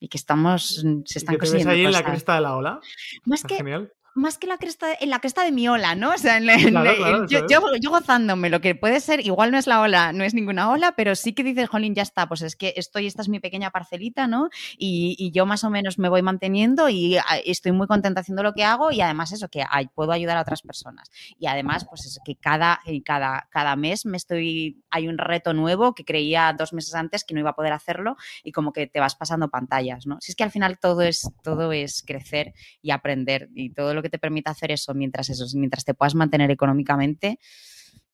y 0.00 0.08
que 0.08 0.18
estamos, 0.18 0.84
se 1.06 1.18
están 1.18 1.34
¿Y 1.34 1.38
que 1.38 1.46
te 1.46 1.52
consiguiendo 1.52 1.70
ves 1.70 1.78
ahí 1.78 1.84
cosas. 1.84 2.00
en 2.00 2.04
la 2.06 2.10
cresta 2.10 2.34
de 2.34 2.40
la 2.40 2.56
ola? 2.56 2.80
Más 3.24 3.40
Está 3.40 3.48
que, 3.48 3.56
genial. 3.56 3.92
Más 4.14 4.38
que 4.38 4.46
la 4.46 4.58
cresta, 4.58 4.86
en 5.00 5.10
la 5.10 5.18
cresta 5.20 5.44
de 5.44 5.52
mi 5.52 5.68
ola, 5.68 5.94
¿no? 5.94 6.10
O 6.12 6.18
sea, 6.18 6.36
en 6.36 6.46
la- 6.46 6.54
en 6.54 6.70
Claro, 6.70 6.96
claro, 6.96 7.26
yo, 7.26 7.40
yo, 7.48 7.60
yo 7.80 7.90
gozándome, 7.90 8.48
lo 8.50 8.60
que 8.60 8.74
puede 8.74 9.00
ser, 9.00 9.24
igual 9.26 9.50
no 9.50 9.58
es 9.58 9.66
la 9.66 9.80
ola, 9.80 10.12
no 10.12 10.22
es 10.24 10.34
ninguna 10.34 10.70
ola, 10.70 10.92
pero 10.96 11.14
sí 11.16 11.32
que 11.32 11.42
dices, 11.42 11.68
jolín, 11.68 11.94
ya 11.94 12.02
está, 12.02 12.28
pues 12.28 12.42
es 12.42 12.54
que 12.56 12.74
estoy, 12.76 13.06
esta 13.06 13.22
es 13.22 13.28
mi 13.28 13.40
pequeña 13.40 13.70
parcelita, 13.70 14.26
¿no? 14.26 14.50
Y, 14.78 15.16
y 15.18 15.32
yo 15.32 15.46
más 15.46 15.64
o 15.64 15.70
menos 15.70 15.98
me 15.98 16.08
voy 16.08 16.22
manteniendo 16.22 16.88
y 16.88 17.16
ah, 17.16 17.38
estoy 17.44 17.72
muy 17.72 17.86
contenta 17.86 18.20
haciendo 18.20 18.42
lo 18.42 18.52
que 18.54 18.64
hago 18.64 18.92
y 18.92 19.00
además 19.00 19.32
eso, 19.32 19.48
que 19.48 19.64
ay, 19.68 19.88
puedo 19.94 20.12
ayudar 20.12 20.36
a 20.36 20.42
otras 20.42 20.62
personas. 20.62 21.10
Y 21.38 21.46
además, 21.46 21.84
pues 21.88 22.06
eso, 22.06 22.20
que 22.24 22.36
cada, 22.36 22.80
eh, 22.86 23.02
cada, 23.02 23.48
cada 23.50 23.74
mes 23.76 24.06
me 24.06 24.16
estoy, 24.16 24.80
hay 24.90 25.08
un 25.08 25.18
reto 25.18 25.52
nuevo 25.54 25.94
que 25.94 26.04
creía 26.04 26.54
dos 26.56 26.72
meses 26.72 26.94
antes 26.94 27.24
que 27.24 27.34
no 27.34 27.40
iba 27.40 27.50
a 27.50 27.56
poder 27.56 27.72
hacerlo 27.72 28.16
y 28.44 28.52
como 28.52 28.72
que 28.72 28.86
te 28.86 29.00
vas 29.00 29.16
pasando 29.16 29.48
pantallas, 29.48 30.06
¿no? 30.06 30.18
Si 30.20 30.30
es 30.32 30.36
que 30.36 30.44
al 30.44 30.50
final 30.52 30.78
todo 30.78 31.02
es, 31.02 31.28
todo 31.42 31.72
es 31.72 32.02
crecer 32.06 32.54
y 32.80 32.92
aprender 32.92 33.48
y 33.54 33.70
todo 33.70 33.92
lo 33.92 34.03
que 34.04 34.10
te 34.10 34.20
permite 34.20 34.50
hacer 34.50 34.70
eso 34.70 34.94
mientras 34.94 35.28
eso, 35.30 35.44
mientras 35.58 35.84
te 35.84 35.94
puedas 35.94 36.14
mantener 36.14 36.52
económicamente, 36.52 37.40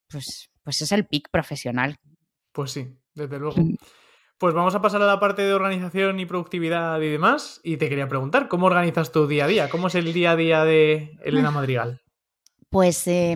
pues, 0.09 0.51
pues 0.63 0.81
es 0.81 0.93
el 0.93 1.07
pic 1.07 1.29
profesional. 1.31 1.99
Pues 2.53 2.71
sí, 2.71 2.89
desde 3.15 3.39
luego. 3.39 3.57
Pues 4.39 4.55
vamos 4.55 4.75
a 4.75 4.81
pasar 4.81 5.03
a 5.03 5.07
la 5.07 5.21
parte 5.21 5.43
de 5.43 5.53
organización 5.53 6.19
y 6.19 6.25
productividad 6.25 6.99
y 7.03 7.09
demás. 7.09 7.61
Y 7.63 7.77
te 7.77 7.91
quería 7.91 8.09
preguntar, 8.09 8.49
¿cómo 8.49 8.67
organizas 8.67 9.13
tu 9.13 9.27
día 9.27 9.45
a 9.45 9.49
día? 9.49 9.69
¿Cómo 9.69 9.89
es 9.89 9.95
el 9.95 10.15
día 10.15 10.31
a 10.31 10.37
día 10.37 10.65
de 10.65 11.19
Elena 11.23 11.51
Madrigal? 11.51 12.01
Pues, 12.71 13.07
eh, 13.09 13.35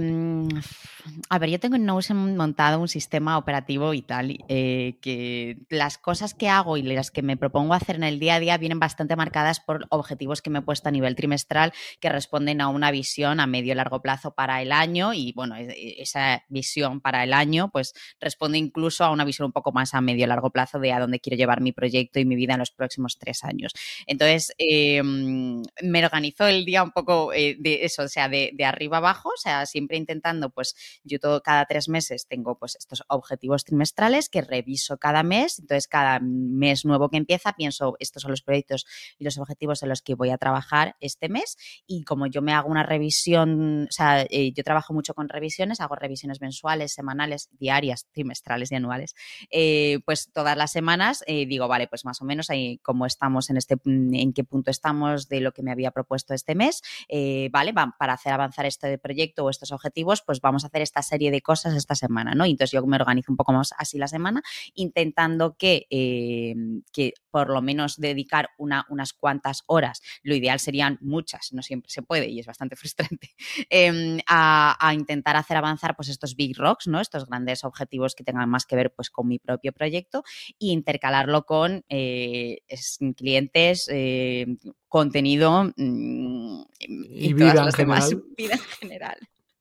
a 1.29 1.39
ver, 1.39 1.51
yo 1.51 1.61
tengo 1.61 1.77
en 1.77 1.85
Notion 1.85 2.37
montado 2.37 2.81
un 2.81 2.89
sistema 2.89 3.37
operativo 3.37 3.93
y 3.95 4.03
tal, 4.03 4.39
eh, 4.49 4.97
que 5.03 5.59
las 5.69 5.99
cosas 5.99 6.35
que 6.35 6.49
hago 6.49 6.77
y 6.77 6.83
las 6.83 7.11
que 7.11 7.23
me 7.23 7.37
propongo 7.37 7.75
hacer 7.75 7.97
en 7.97 8.05
el 8.05 8.19
día 8.21 8.37
a 8.37 8.41
día 8.41 8.57
vienen 8.59 8.79
bastante 8.79 9.17
marcadas 9.17 9.61
por 9.61 9.87
objetivos 9.91 10.41
que 10.41 10.51
me 10.51 10.61
he 10.61 10.63
puesto 10.63 10.89
a 10.89 10.93
nivel 10.93 11.17
trimestral 11.17 11.73
que 12.01 12.09
responden 12.09 12.61
a 12.61 12.69
una 12.69 12.91
visión 12.91 13.41
a 13.41 13.47
medio 13.47 13.73
y 13.73 13.77
largo 13.77 14.01
plazo 14.03 14.33
para 14.35 14.63
el 14.63 14.73
año 14.73 15.13
y, 15.15 15.33
bueno, 15.35 15.57
e- 15.57 15.65
e- 15.71 16.03
esa 16.03 16.43
visión 16.49 17.01
para 17.01 17.25
el 17.25 17.33
año 17.33 17.71
pues 17.71 17.93
responde 18.21 18.59
incluso 18.59 19.05
a 19.05 19.11
una 19.11 19.25
visión 19.25 19.47
un 19.47 19.53
poco 19.53 19.73
más 19.73 19.95
a 19.95 20.01
medio 20.01 20.25
y 20.25 20.29
largo 20.29 20.51
plazo 20.51 20.79
de 20.79 20.93
a 20.93 21.01
dónde 21.01 21.21
quiero 21.21 21.37
llevar 21.37 21.61
mi 21.61 21.73
proyecto 21.73 22.21
y 22.21 22.25
mi 22.25 22.37
vida 22.37 22.55
en 22.55 22.61
los 22.61 22.71
próximos 22.71 23.19
tres 23.19 23.45
años. 23.45 23.73
Entonces, 24.07 24.53
eh, 24.59 25.03
me 25.83 26.05
organizo 26.05 26.47
el 26.47 26.65
día 26.65 26.83
un 26.83 26.93
poco 26.93 27.33
eh, 27.33 27.57
de 27.59 27.85
eso, 27.85 28.03
o 28.03 28.09
sea, 28.09 28.29
de, 28.29 28.51
de 28.55 28.65
arriba 28.65 28.99
abajo, 28.99 29.24
o 29.31 29.37
sea, 29.37 29.67
siempre 29.67 29.97
intentando 29.97 30.51
pues 30.51 30.75
yo 31.03 31.19
todo, 31.19 31.43
cada 31.43 31.65
tres 31.67 31.89
meses 31.89 32.27
tengo 32.29 32.59
pues 32.59 32.77
estos 32.77 33.03
objetivos 33.09 33.65
trimestrales 33.65 34.29
que 34.29 34.43
reviso 34.43 34.99
cada 34.99 35.23
mes, 35.23 35.59
entonces 35.59 35.89
cada 35.89 36.21
mes 36.21 36.85
nuevo 36.85 37.09
que 37.09 37.17
empieza 37.17 37.53
pienso, 37.55 37.97
estos 37.99 38.23
son 38.23 38.31
los 38.31 38.43
proyectos 38.43 38.87
y 39.19 39.25
los 39.25 39.39
objetivos 39.39 39.83
en 39.83 39.89
los 39.89 40.03
que 40.03 40.15
voy 40.15 40.31
a 40.31 40.39
trabajar 40.39 40.97
este 41.01 41.29
mes 41.29 41.57
y 41.87 42.05
como 42.05 42.27
yo 42.27 42.43
me 42.43 42.53
hago 42.53 42.69
una 42.69 42.83
revisión, 42.83 43.85
o 43.89 43.93
sea, 43.93 44.23
eh, 44.23 44.53
yo 44.53 44.63
trabajo 44.63 44.93
mucho 44.93 45.15
con 45.15 45.29
revisiones, 45.29 45.81
hago 45.81 45.95
revisiones 45.95 46.41
mensuales, 46.41 46.93
semanales, 46.93 47.49
diarias, 47.53 48.07
trimestrales 48.13 48.73
y 48.73 48.75
anuales, 48.75 49.15
eh, 49.51 50.01
pues 50.05 50.31
todas 50.33 50.57
las 50.57 50.73
semanas 50.73 51.25
eh, 51.27 51.47
digo, 51.47 51.69
vale, 51.69 51.89
pues 51.89 52.05
más 52.05 52.21
o 52.21 52.25
menos 52.25 52.51
ahí 52.51 52.79
cómo 52.79 53.07
estamos 53.07 53.51
en 53.51 53.57
este, 53.57 53.77
en 53.85 54.33
qué 54.33 54.45
punto 54.45 54.71
estamos 54.71 55.29
de 55.29 55.41
lo 55.41 55.53
que 55.53 55.63
me 55.63 55.73
había 55.73 55.91
propuesto 55.91 56.35
este 56.35 56.55
mes, 56.55 56.83
vale, 57.51 57.73
para 57.99 58.13
hacer 58.13 58.33
avanzar 58.33 58.67
este 58.67 58.99
proyecto 58.99 59.14
o 59.39 59.51
estos 59.51 59.73
objetivos, 59.73 60.23
pues 60.23 60.41
vamos 60.41 60.65
a 60.65 60.69
hacer 60.69 60.83
esta 60.83 61.03
serie 61.03 61.31
de 61.31 61.41
cosas 61.41 61.75
esta 61.75 61.95
semana, 61.95 62.35
¿no? 62.35 62.47
Y 62.47 62.51
entonces 62.51 62.73
yo 62.73 62.85
me 62.87 62.97
organizo 62.97 63.33
un 63.33 63.37
poco 63.37 63.53
más 63.53 63.73
así 63.79 63.99
la 63.99 64.09
semana, 64.09 64.43
intentando 64.75 65.57
que, 65.57 65.87
que 66.93 67.15
por 67.31 67.51
lo 67.51 67.63
menos 67.63 67.97
dedicar 67.97 68.51
una, 68.59 68.87
unas 68.89 69.13
cuantas 69.13 69.65
horas, 69.67 70.03
lo 70.23 70.35
ideal 70.35 70.61
serían 70.61 70.99
muchas, 71.01 71.53
no 71.53 71.63
siempre 71.63 71.91
se 71.91 72.03
puede 72.03 72.29
y 72.29 72.39
es 72.39 72.47
bastante 72.47 72.77
frustrante, 72.77 73.35
em, 73.71 74.19
a, 74.29 74.93
intentar 74.95 75.37
hacer 75.37 75.57
avanzar 75.57 75.97
pues 75.97 76.09
estos 76.09 76.37
big 76.37 76.57
rocks, 76.57 76.87
¿no? 76.87 77.01
Estos 77.01 77.27
grandes 77.27 77.65
objetivos 77.65 78.15
que 78.15 78.25
tengan 78.25 78.49
más 78.49 78.67
que 78.67 78.77
ver 78.77 78.95
pues 78.95 79.11
con 79.11 79.27
mi 79.27 79.39
propio 79.39 79.73
proyecto 79.73 80.23
e 80.61 80.67
intercalarlo 80.67 81.45
con 81.45 81.85
eh, 81.89 82.59
clientes, 83.17 83.89
eh, 83.91 84.47
contenido 84.89 85.73
mm, 85.77 86.63
y, 86.79 87.33
vida, 87.33 87.73
general. 87.73 88.23
vida 88.37 88.55
en 88.55 88.61
general. 88.61 89.04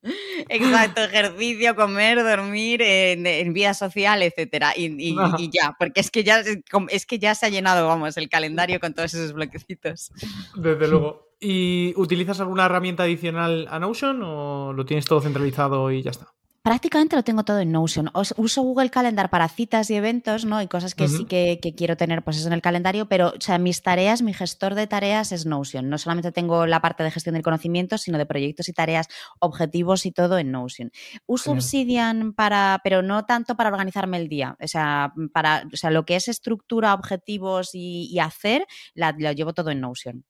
Exacto, 0.50 1.02
ejercicio, 1.02 1.76
comer, 1.76 2.24
dormir, 2.24 2.82
en, 2.82 3.54
vida 3.54 3.74
social, 3.74 4.22
etcétera. 4.22 4.74
Y, 4.78 5.50
ya, 5.52 5.76
porque 5.78 6.02
es 6.02 6.12
que 6.12 6.24
ya, 6.24 6.44
es 6.90 7.06
que 7.06 7.20
ya 7.20 7.36
se 7.36 7.46
ha 7.46 7.50
llenado, 7.50 7.88
vamos, 7.88 8.18
el 8.18 8.30
calendario 8.30 8.80
con 8.80 8.94
todos 8.94 9.14
esos 9.14 9.34
bloquecitos. 9.34 10.12
Desde 10.56 10.88
luego. 10.90 11.30
¿Y 11.40 11.94
utilizas 11.98 12.40
alguna 12.40 12.66
herramienta 12.66 13.04
adicional 13.04 13.68
a 13.70 13.78
Notion 13.78 14.22
o 14.24 14.72
lo 14.72 14.86
tienes 14.86 15.06
todo 15.06 15.20
centralizado 15.20 15.92
y 15.92 16.02
ya 16.02 16.12
está? 16.12 16.34
Prácticamente 16.64 17.18
lo 17.18 17.24
tengo 17.24 17.44
todo 17.44 17.60
en 17.60 17.74
Notion. 17.74 18.10
uso 18.38 18.62
Google 18.62 18.90
Calendar 18.90 19.30
para 19.30 19.50
citas 19.50 19.90
y 19.90 19.96
eventos, 19.96 20.46
¿no? 20.46 20.62
Y 20.62 20.68
cosas 20.68 20.96
que 20.96 21.10
sí 21.10 21.26
que, 21.26 21.60
quiero 21.76 21.98
tener 21.98 22.24
pues 22.24 22.38
eso 22.38 22.48
en 22.48 22.54
el 22.54 22.62
calendario, 22.62 23.08
pero 23.08 23.34
o 23.38 23.42
sea, 23.42 23.58
mis 23.58 23.84
tareas, 23.84 24.22
mi 24.22 24.34
gestor 24.34 24.74
de 24.74 24.88
tareas 24.88 25.34
es 25.34 25.46
Notion. 25.46 25.90
No 25.90 25.98
solamente 25.98 26.32
tengo 26.32 26.66
la 26.66 26.82
parte 26.82 27.04
de 27.04 27.12
gestión 27.12 27.34
del 27.34 27.44
conocimiento, 27.44 27.98
sino 27.98 28.18
de 28.18 28.26
proyectos 28.26 28.70
y 28.70 28.74
tareas, 28.74 29.10
objetivos 29.40 30.06
y 30.06 30.14
todo 30.14 30.38
en 30.38 30.52
Notion. 30.52 30.92
Uso 31.26 31.52
Obsidian 31.52 32.32
para, 32.32 32.80
pero 32.82 33.02
no 33.02 33.26
tanto 33.26 33.56
para 33.58 33.70
organizarme 33.70 34.16
el 34.18 34.30
día. 34.30 34.58
O 34.62 34.68
sea, 34.68 35.14
para, 35.34 35.68
o 35.72 35.76
sea, 35.76 35.92
lo 35.92 36.06
que 36.06 36.16
es 36.16 36.30
estructura, 36.30 36.94
objetivos 36.94 37.72
y, 37.74 38.18
hacer, 38.20 38.66
la, 38.94 39.14
lo 39.18 39.34
llevo 39.34 39.54
todo 39.54 39.70
en 39.70 39.82
Notion. 39.82 40.24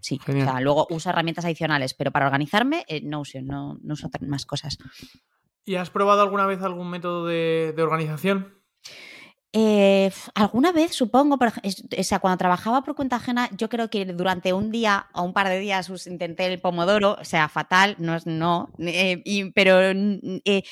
Sí, 0.00 0.20
o 0.26 0.32
sea, 0.32 0.60
luego 0.60 0.88
uso 0.90 1.08
herramientas 1.10 1.44
adicionales, 1.44 1.94
pero 1.94 2.10
para 2.10 2.26
organizarme, 2.26 2.84
en 2.88 3.08
Notion, 3.08 3.46
no, 3.46 3.78
no 3.80 3.94
uso 3.94 4.10
más 4.20 4.44
cosas. 4.44 4.78
¿Y 5.64 5.76
has 5.76 5.90
probado 5.90 6.22
alguna 6.22 6.46
vez 6.46 6.62
algún 6.62 6.90
método 6.90 7.26
de, 7.26 7.74
organización? 7.78 8.54
Eh, 9.52 10.10
alguna 10.34 10.72
vez, 10.72 10.94
supongo, 10.94 11.38
o 11.38 12.02
sea, 12.02 12.18
cuando 12.18 12.38
trabajaba 12.38 12.82
por 12.82 12.96
cuenta 12.96 13.16
ajena, 13.16 13.48
yo 13.56 13.68
creo 13.68 13.88
que 13.88 14.04
durante 14.04 14.52
un 14.52 14.72
día 14.72 15.06
o 15.14 15.22
un 15.22 15.32
par 15.32 15.48
de 15.48 15.60
días 15.60 15.88
intenté 16.06 16.46
el 16.46 16.60
pomodoro, 16.60 17.16
o 17.20 17.24
sea, 17.24 17.48
fatal, 17.48 17.94
no 17.98 18.16
es 18.16 18.26
no, 18.26 18.72
eh, 18.78 19.52
pero 19.54 19.80
eh, 19.80 20.64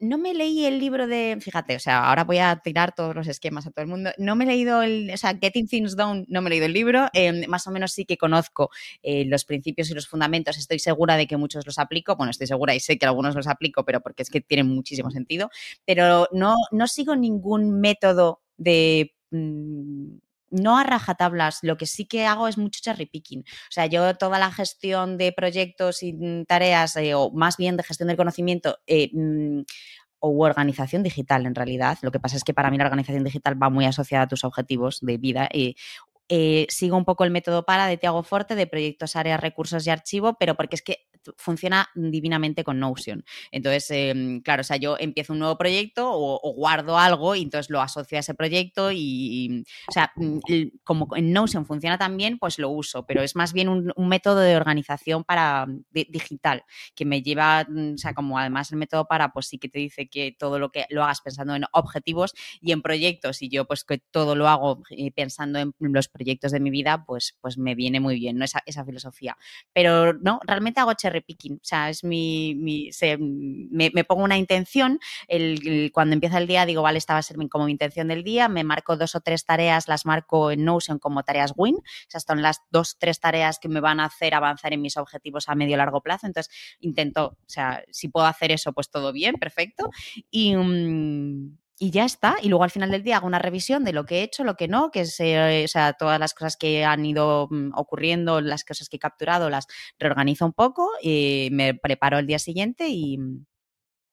no 0.00 0.18
me 0.18 0.32
leí 0.34 0.64
el 0.64 0.78
libro 0.78 1.06
de, 1.06 1.38
fíjate, 1.40 1.76
o 1.76 1.80
sea, 1.80 2.08
ahora 2.08 2.24
voy 2.24 2.38
a 2.38 2.56
tirar 2.62 2.94
todos 2.94 3.14
los 3.14 3.26
esquemas 3.26 3.66
a 3.66 3.70
todo 3.70 3.82
el 3.82 3.88
mundo. 3.88 4.10
No 4.18 4.36
me 4.36 4.44
he 4.44 4.46
leído 4.46 4.82
el, 4.82 5.10
o 5.12 5.16
sea, 5.16 5.36
Getting 5.40 5.66
Things 5.66 5.96
Done, 5.96 6.24
no 6.28 6.40
me 6.40 6.48
he 6.48 6.50
leído 6.50 6.66
el 6.66 6.72
libro. 6.72 7.08
Em, 7.12 7.48
más 7.48 7.66
o 7.66 7.70
menos 7.70 7.92
sí 7.92 8.04
que 8.04 8.16
conozco 8.16 8.70
eh, 9.02 9.24
los 9.24 9.44
principios 9.44 9.90
y 9.90 9.94
los 9.94 10.06
fundamentos. 10.08 10.56
Estoy 10.56 10.78
segura 10.78 11.16
de 11.16 11.26
que 11.26 11.36
muchos 11.36 11.66
los 11.66 11.78
aplico. 11.78 12.16
Bueno, 12.16 12.30
estoy 12.30 12.46
segura 12.46 12.74
y 12.74 12.80
sé 12.80 12.98
que 12.98 13.06
algunos 13.06 13.34
los 13.34 13.48
aplico, 13.48 13.84
pero 13.84 14.00
porque 14.00 14.22
es 14.22 14.30
que 14.30 14.40
tienen 14.40 14.68
muchísimo 14.68 15.10
sentido. 15.10 15.50
Pero 15.84 16.28
no, 16.32 16.56
no 16.70 16.86
sigo 16.86 17.16
ningún 17.16 17.80
método 17.80 18.42
de. 18.56 19.14
Mm, 19.30 20.18
no 20.50 20.78
a 20.78 20.84
rajatablas, 20.84 21.60
lo 21.62 21.76
que 21.76 21.86
sí 21.86 22.06
que 22.06 22.26
hago 22.26 22.48
es 22.48 22.58
mucho 22.58 22.80
cherry 22.82 23.06
picking. 23.06 23.40
O 23.40 23.70
sea, 23.70 23.86
yo 23.86 24.16
toda 24.16 24.38
la 24.38 24.50
gestión 24.52 25.18
de 25.18 25.32
proyectos 25.32 26.02
y 26.02 26.44
tareas, 26.46 26.96
eh, 26.96 27.14
o 27.14 27.30
más 27.30 27.56
bien 27.56 27.76
de 27.76 27.82
gestión 27.82 28.08
del 28.08 28.16
conocimiento, 28.16 28.78
eh, 28.86 29.10
mm, 29.12 29.62
o 30.20 30.44
organización 30.44 31.02
digital 31.04 31.46
en 31.46 31.54
realidad. 31.54 31.98
Lo 32.02 32.10
que 32.10 32.18
pasa 32.18 32.36
es 32.36 32.44
que 32.44 32.54
para 32.54 32.70
mí 32.70 32.78
la 32.78 32.84
organización 32.84 33.22
digital 33.24 33.62
va 33.62 33.70
muy 33.70 33.84
asociada 33.84 34.24
a 34.24 34.28
tus 34.28 34.42
objetivos 34.42 34.98
de 35.00 35.16
vida 35.16 35.48
eh, 36.30 36.66
sigo 36.68 36.96
un 36.96 37.06
poco 37.06 37.24
el 37.24 37.30
método 37.30 37.64
para 37.64 37.86
de 37.86 37.96
Tiago 37.96 38.22
Forte 38.22 38.54
de 38.54 38.66
proyectos, 38.66 39.16
áreas, 39.16 39.40
recursos 39.40 39.86
y 39.86 39.90
archivo, 39.90 40.36
pero 40.38 40.56
porque 40.56 40.76
es 40.76 40.82
que 40.82 41.07
funciona 41.36 41.88
divinamente 41.94 42.64
con 42.64 42.78
Notion. 42.80 43.24
Entonces, 43.50 43.90
em, 43.90 44.40
claro, 44.40 44.60
o 44.60 44.64
sea, 44.64 44.76
yo 44.76 44.96
empiezo 44.98 45.32
un 45.32 45.40
nuevo 45.40 45.56
proyecto 45.58 46.10
o, 46.10 46.38
guardo 46.58 46.98
algo 46.98 47.34
y 47.34 47.42
entonces 47.42 47.70
lo 47.70 47.80
asocio 47.80 48.18
a 48.18 48.20
ese 48.20 48.34
proyecto 48.34 48.90
y, 48.92 49.64
o 49.88 49.92
sea, 49.92 50.12
mm, 50.16 50.38
como 50.84 51.08
en 51.16 51.32
Notion 51.32 51.66
funciona 51.66 51.98
también, 51.98 52.38
pues 52.38 52.58
lo 52.58 52.70
uso, 52.70 53.06
pero 53.06 53.22
es 53.22 53.36
más 53.36 53.52
bien 53.52 53.68
un, 53.68 53.92
método 54.08 54.40
de 54.40 54.56
organización 54.56 55.22
para 55.24 55.66
digital 55.90 56.64
que 56.94 57.04
me 57.04 57.22
lleva, 57.22 57.66
mm, 57.68 57.94
o 57.94 57.98
sea, 57.98 58.14
como 58.14 58.38
además 58.38 58.72
el 58.72 58.78
método 58.78 59.06
para, 59.06 59.32
pues 59.32 59.46
sí 59.46 59.58
que 59.58 59.68
te 59.68 59.78
dice 59.78 60.08
que 60.08 60.34
todo 60.38 60.58
lo 60.58 60.70
que 60.70 60.86
lo 60.88 61.04
hagas 61.04 61.20
pensando 61.20 61.54
en 61.54 61.64
objetivos 61.72 62.34
y 62.60 62.72
en 62.72 62.80
proyectos 62.82 63.42
y 63.42 63.48
yo 63.48 63.66
pues 63.66 63.84
que 63.84 63.98
todo 63.98 64.34
lo 64.34 64.48
hago 64.48 64.82
eh, 64.90 65.12
pensando 65.12 65.58
en 65.58 65.74
los 65.78 66.08
proyectos 66.08 66.52
de 66.52 66.60
mi 66.60 66.70
vida, 66.70 67.04
pues, 67.06 67.36
pues 67.40 67.58
me 67.58 67.74
viene 67.74 68.00
muy 68.00 68.18
bien, 68.18 68.38
¿no? 68.38 68.44
Esa, 68.44 68.62
esa 68.66 68.84
filosofía. 68.84 69.36
Pero 69.72 70.14
no, 70.14 70.40
realmente 70.46 70.80
hago 70.80 70.92
cherry 71.08 71.20
picking, 71.20 71.54
o 71.54 71.64
sea, 71.64 71.88
es 71.88 72.04
mi, 72.04 72.54
me, 72.54 74.04
pongo 74.04 74.24
una 74.24 74.36
intención, 74.36 74.98
el, 75.26 75.90
cuando 75.92 76.14
empieza 76.14 76.38
el 76.38 76.46
día 76.46 76.66
digo, 76.66 76.82
vale, 76.82 76.98
esta 76.98 77.14
va 77.14 77.20
a 77.20 77.22
ser 77.22 77.36
como 77.48 77.66
mi 77.66 77.72
intención 77.72 78.08
del 78.08 78.24
día, 78.24 78.48
me 78.48 78.64
marco 78.64 78.96
dos 78.96 79.14
o 79.14 79.20
tres 79.20 79.44
tareas, 79.44 79.88
las 79.88 80.06
marco 80.06 80.50
en 80.50 80.64
Notion 80.64 80.98
como 80.98 81.22
tareas 81.22 81.52
win, 81.56 81.76
o 81.76 81.82
sea, 82.08 82.20
son 82.20 82.42
las 82.42 82.60
dos, 82.70 82.96
tres 82.98 83.20
tareas 83.20 83.58
que 83.58 83.68
me 83.68 83.80
van 83.80 84.00
a 84.00 84.06
hacer 84.06 84.34
avanzar 84.34 84.72
en 84.72 84.82
mis 84.82 84.96
objetivos 84.96 85.48
a 85.48 85.54
medio 85.54 85.76
largo 85.76 86.02
plazo, 86.02 86.26
entonces 86.26 86.52
intento, 86.80 87.36
o 87.40 87.48
sea, 87.48 87.82
si 87.90 88.08
puedo 88.08 88.26
hacer 88.26 88.52
eso, 88.52 88.72
pues 88.72 88.90
todo 88.90 89.12
bien, 89.12 89.36
perfecto, 89.36 89.90
y... 90.30 90.56
Mm, 90.56 91.58
y 91.78 91.90
ya 91.90 92.04
está. 92.04 92.36
Y 92.42 92.48
luego 92.48 92.64
al 92.64 92.70
final 92.70 92.90
del 92.90 93.02
día 93.02 93.16
hago 93.16 93.26
una 93.26 93.38
revisión 93.38 93.84
de 93.84 93.92
lo 93.92 94.04
que 94.04 94.16
he 94.16 94.22
hecho, 94.22 94.44
lo 94.44 94.56
que 94.56 94.68
no, 94.68 94.90
que 94.90 95.00
es, 95.00 95.14
o 95.20 95.68
sea, 95.68 95.92
todas 95.92 96.18
las 96.18 96.34
cosas 96.34 96.56
que 96.56 96.84
han 96.84 97.04
ido 97.06 97.48
mm, 97.50 97.70
ocurriendo, 97.74 98.40
las 98.40 98.64
cosas 98.64 98.88
que 98.88 98.96
he 98.96 99.00
capturado, 99.00 99.50
las 99.50 99.66
reorganizo 99.98 100.44
un 100.44 100.52
poco, 100.52 100.90
y 101.00 101.48
me 101.52 101.74
preparo 101.74 102.18
el 102.18 102.26
día 102.26 102.38
siguiente 102.38 102.88
y, 102.88 103.18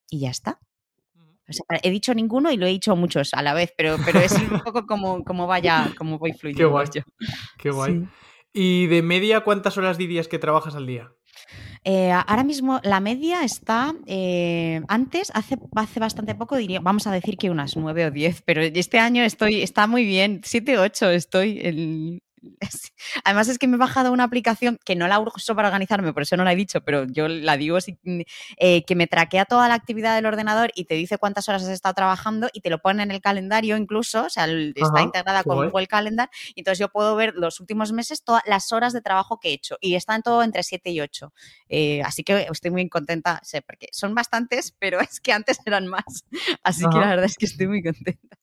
y 0.10 0.20
ya 0.20 0.30
está. 0.30 0.60
he 1.82 1.90
dicho 1.90 2.14
ninguno 2.14 2.52
y 2.52 2.58
lo 2.58 2.66
he 2.66 2.70
dicho 2.70 2.96
muchos 2.96 3.34
a 3.34 3.42
la 3.42 3.54
vez, 3.54 3.74
pero, 3.76 3.98
pero 4.06 4.20
es 4.20 4.34
un 4.34 4.60
poco 4.64 4.86
como, 4.86 5.24
como 5.24 5.48
vaya, 5.48 5.92
como 5.98 6.20
voy 6.20 6.34
fluyendo. 6.34 6.60
Qué 6.60 6.72
guay. 6.72 6.88
Qué 7.58 7.70
guay. 7.72 8.08
¿Y 8.54 8.88
de 8.88 9.02
media 9.02 9.42
cuántas 9.42 9.78
horas 9.78 9.98
dirías 9.98 10.28
que 10.28 10.40
trabajas 10.40 10.76
al 10.76 10.86
día? 10.86 11.12
Eh, 11.84 12.12
ahora 12.12 12.44
mismo 12.44 12.80
la 12.84 13.00
media 13.00 13.44
está, 13.44 13.94
eh, 14.08 14.82
antes, 14.88 15.32
hace, 15.34 15.58
hace 15.76 16.00
bastante 16.00 16.36
poco, 16.36 16.56
diría, 16.56 16.80
vamos 16.80 17.08
a 17.08 17.12
decir 17.12 17.38
que 17.38 17.50
unas 17.50 17.76
9 17.76 18.08
o 18.08 18.12
10, 18.12 18.42
pero 18.42 18.62
este 18.62 19.00
año 19.00 19.24
estoy, 19.24 19.62
está 19.62 19.88
muy 19.88 20.06
bien, 20.06 20.42
7 20.44 20.78
o 20.78 20.82
8 20.82 21.12
estoy, 21.12 21.60
en, 21.62 22.20
Además 23.24 23.48
es 23.48 23.58
que 23.58 23.68
me 23.68 23.76
he 23.76 23.80
bajado 23.80 24.12
una 24.12 24.24
aplicación 24.24 24.78
que 24.84 24.96
no 24.96 25.08
la 25.08 25.20
uso 25.20 25.56
para 25.56 25.68
organizarme, 25.68 26.14
por 26.14 26.24
eso 26.24 26.38
no 26.38 26.44
la 26.44 26.54
he 26.54 26.56
dicho, 26.56 26.82
pero 26.82 27.06
yo 27.06 27.28
la 27.28 27.58
digo 27.58 27.78
mm, 27.78 28.22
eh, 28.58 28.84
que 28.86 28.96
me 28.96 29.08
traquea 29.08 29.46
toda 29.46 29.68
la 29.68 29.76
actividad 29.76 30.16
del 30.16 30.26
ordenador 30.26 30.72
y 30.76 30.86
te 30.86 30.96
dice 30.96 31.18
cuántas 31.18 31.48
horas 31.50 31.64
has 31.64 31.70
estado 31.70 31.96
trabajando 31.96 32.50
y 32.54 32.62
te 32.62 32.70
lo 32.70 32.80
pone 32.80 33.04
en 33.04 33.12
el 33.12 33.22
calendario 33.22 33.78
incluso, 33.78 34.26
o 34.26 34.30
sea, 34.30 34.46
está 34.46 35.02
integrada 35.02 35.44
con 35.44 35.70
Google 35.70 35.88
Calendar, 35.88 36.30
y 36.54 36.62
entonces 36.62 36.80
yo 36.80 36.90
puedo 36.90 37.16
ver 37.16 37.34
los 37.36 37.60
últimos 37.60 37.92
meses 37.92 38.24
todas 38.24 38.44
las 38.46 38.72
horas 38.72 38.94
de 38.94 39.02
trabajo 39.02 39.40
que 39.40 39.50
he 39.50 39.54
hecho 39.54 39.78
y 39.82 39.96
están 39.96 40.22
todo 40.22 40.44
entre 40.44 40.64
7 40.64 40.90
y 40.92 41.02
8. 41.02 41.34
Eh, 41.70 42.02
así 42.04 42.24
que 42.24 42.48
estoy 42.52 42.72
muy 42.72 42.88
contenta, 42.90 43.40
sé, 43.44 43.62
porque 43.62 43.88
son 43.92 44.16
bastantes, 44.16 44.76
pero 44.80 45.00
es 45.02 45.20
que 45.20 45.34
antes 45.34 45.60
eran 45.66 45.88
más. 45.88 46.26
Así 46.64 46.86
que 46.92 46.98
la 46.98 47.08
verdad 47.08 47.26
es 47.26 47.38
que 47.38 47.46
estoy 47.46 47.68
muy 47.68 47.84
contenta. 47.84 48.38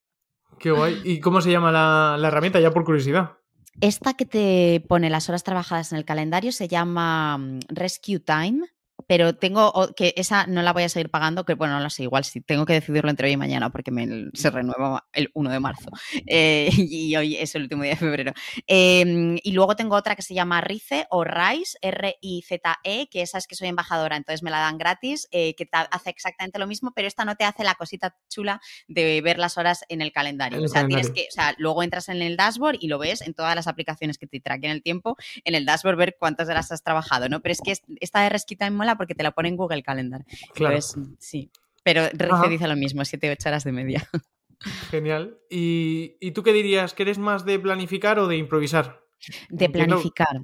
Qué 0.59 0.71
guay. 0.71 1.01
¿Y 1.03 1.19
cómo 1.19 1.41
se 1.41 1.51
llama 1.51 1.71
la, 1.71 2.15
la 2.17 2.27
herramienta? 2.29 2.59
Ya 2.59 2.71
por 2.71 2.85
curiosidad. 2.85 3.37
Esta 3.81 4.13
que 4.13 4.25
te 4.25 4.83
pone 4.87 5.09
las 5.09 5.29
horas 5.29 5.43
trabajadas 5.43 5.91
en 5.91 5.97
el 5.97 6.05
calendario 6.05 6.51
se 6.51 6.67
llama 6.67 7.37
mm, 7.37 7.59
Rescue 7.69 8.19
Time 8.19 8.67
pero 9.07 9.35
tengo 9.35 9.93
que 9.95 10.13
esa 10.17 10.47
no 10.47 10.61
la 10.61 10.71
voy 10.73 10.83
a 10.83 10.89
seguir 10.89 11.09
pagando, 11.09 11.45
que 11.45 11.55
bueno, 11.55 11.73
no 11.75 11.79
la 11.81 11.89
sé, 11.89 12.03
igual 12.03 12.23
sí, 12.23 12.41
tengo 12.41 12.65
que 12.65 12.73
decidirlo 12.73 13.09
entre 13.09 13.27
hoy 13.27 13.33
y 13.33 13.37
mañana 13.37 13.69
porque 13.69 13.91
me, 13.91 14.29
se 14.33 14.49
renueva 14.49 15.05
el 15.13 15.29
1 15.33 15.49
de 15.51 15.59
marzo 15.59 15.89
eh, 16.27 16.69
y 16.77 17.15
hoy 17.15 17.35
es 17.35 17.53
el 17.55 17.63
último 17.63 17.83
día 17.83 17.91
de 17.93 17.97
febrero. 17.97 18.33
Eh, 18.67 19.39
y 19.43 19.51
luego 19.51 19.75
tengo 19.75 19.95
otra 19.95 20.15
que 20.15 20.21
se 20.21 20.33
llama 20.33 20.61
RICE 20.61 21.07
o 21.09 21.23
RISE, 21.23 21.77
R-I-Z-E, 21.81 23.07
que 23.09 23.21
esa 23.21 23.37
es 23.37 23.47
que 23.47 23.55
soy 23.55 23.67
embajadora, 23.67 24.15
entonces 24.17 24.43
me 24.43 24.51
la 24.51 24.59
dan 24.59 24.77
gratis, 24.77 25.27
eh, 25.31 25.55
que 25.55 25.67
hace 25.71 26.09
exactamente 26.09 26.59
lo 26.59 26.67
mismo, 26.67 26.91
pero 26.95 27.07
esta 27.07 27.25
no 27.25 27.35
te 27.35 27.43
hace 27.45 27.63
la 27.63 27.75
cosita 27.75 28.15
chula 28.29 28.61
de 28.87 29.21
ver 29.21 29.37
las 29.39 29.57
horas 29.57 29.83
en 29.89 30.01
el 30.01 30.11
calendario. 30.11 30.57
En 30.57 30.63
el 30.63 30.69
o 30.69 30.73
sea, 30.73 30.87
tienes 30.87 31.09
que, 31.11 31.27
o 31.29 31.31
sea, 31.31 31.55
luego 31.57 31.83
entras 31.83 32.09
en 32.09 32.21
el 32.21 32.37
dashboard 32.37 32.77
y 32.79 32.87
lo 32.87 32.99
ves 32.99 33.21
en 33.21 33.33
todas 33.33 33.55
las 33.55 33.67
aplicaciones 33.67 34.17
que 34.17 34.27
te 34.27 34.39
traquen 34.39 34.71
el 34.71 34.81
tiempo, 34.83 35.17
en 35.43 35.55
el 35.55 35.65
dashboard 35.65 35.97
ver 35.97 36.15
cuántas 36.19 36.47
horas 36.49 36.71
has 36.71 36.83
trabajado, 36.83 37.29
¿no? 37.29 37.41
Pero 37.41 37.53
es 37.53 37.61
que 37.61 37.71
es- 37.71 37.83
esta 37.99 38.21
de 38.21 38.29
Rescue 38.29 38.55
Time 38.57 38.71
mola 38.83 38.97
porque 38.97 39.15
te 39.15 39.23
la 39.23 39.31
pone 39.31 39.49
en 39.49 39.57
Google 39.57 39.81
Calendar. 39.83 40.25
Claro. 40.53 40.75
Entonces, 40.75 41.15
sí. 41.19 41.49
Pero. 41.83 42.07
Rice 42.09 42.49
dice 42.49 42.67
lo 42.67 42.75
mismo, 42.75 43.01
7-8 43.01 43.47
horas 43.47 43.63
de 43.63 43.71
media. 43.71 44.09
Genial. 44.91 45.37
¿Y, 45.49 46.15
y 46.19 46.31
tú 46.31 46.43
qué 46.43 46.53
dirías? 46.53 46.93
¿Que 46.93 47.03
eres 47.03 47.17
más 47.17 47.45
de 47.45 47.59
planificar 47.59 48.19
o 48.19 48.27
de 48.27 48.37
improvisar? 48.37 49.03
De 49.49 49.69
planificar. 49.69 50.41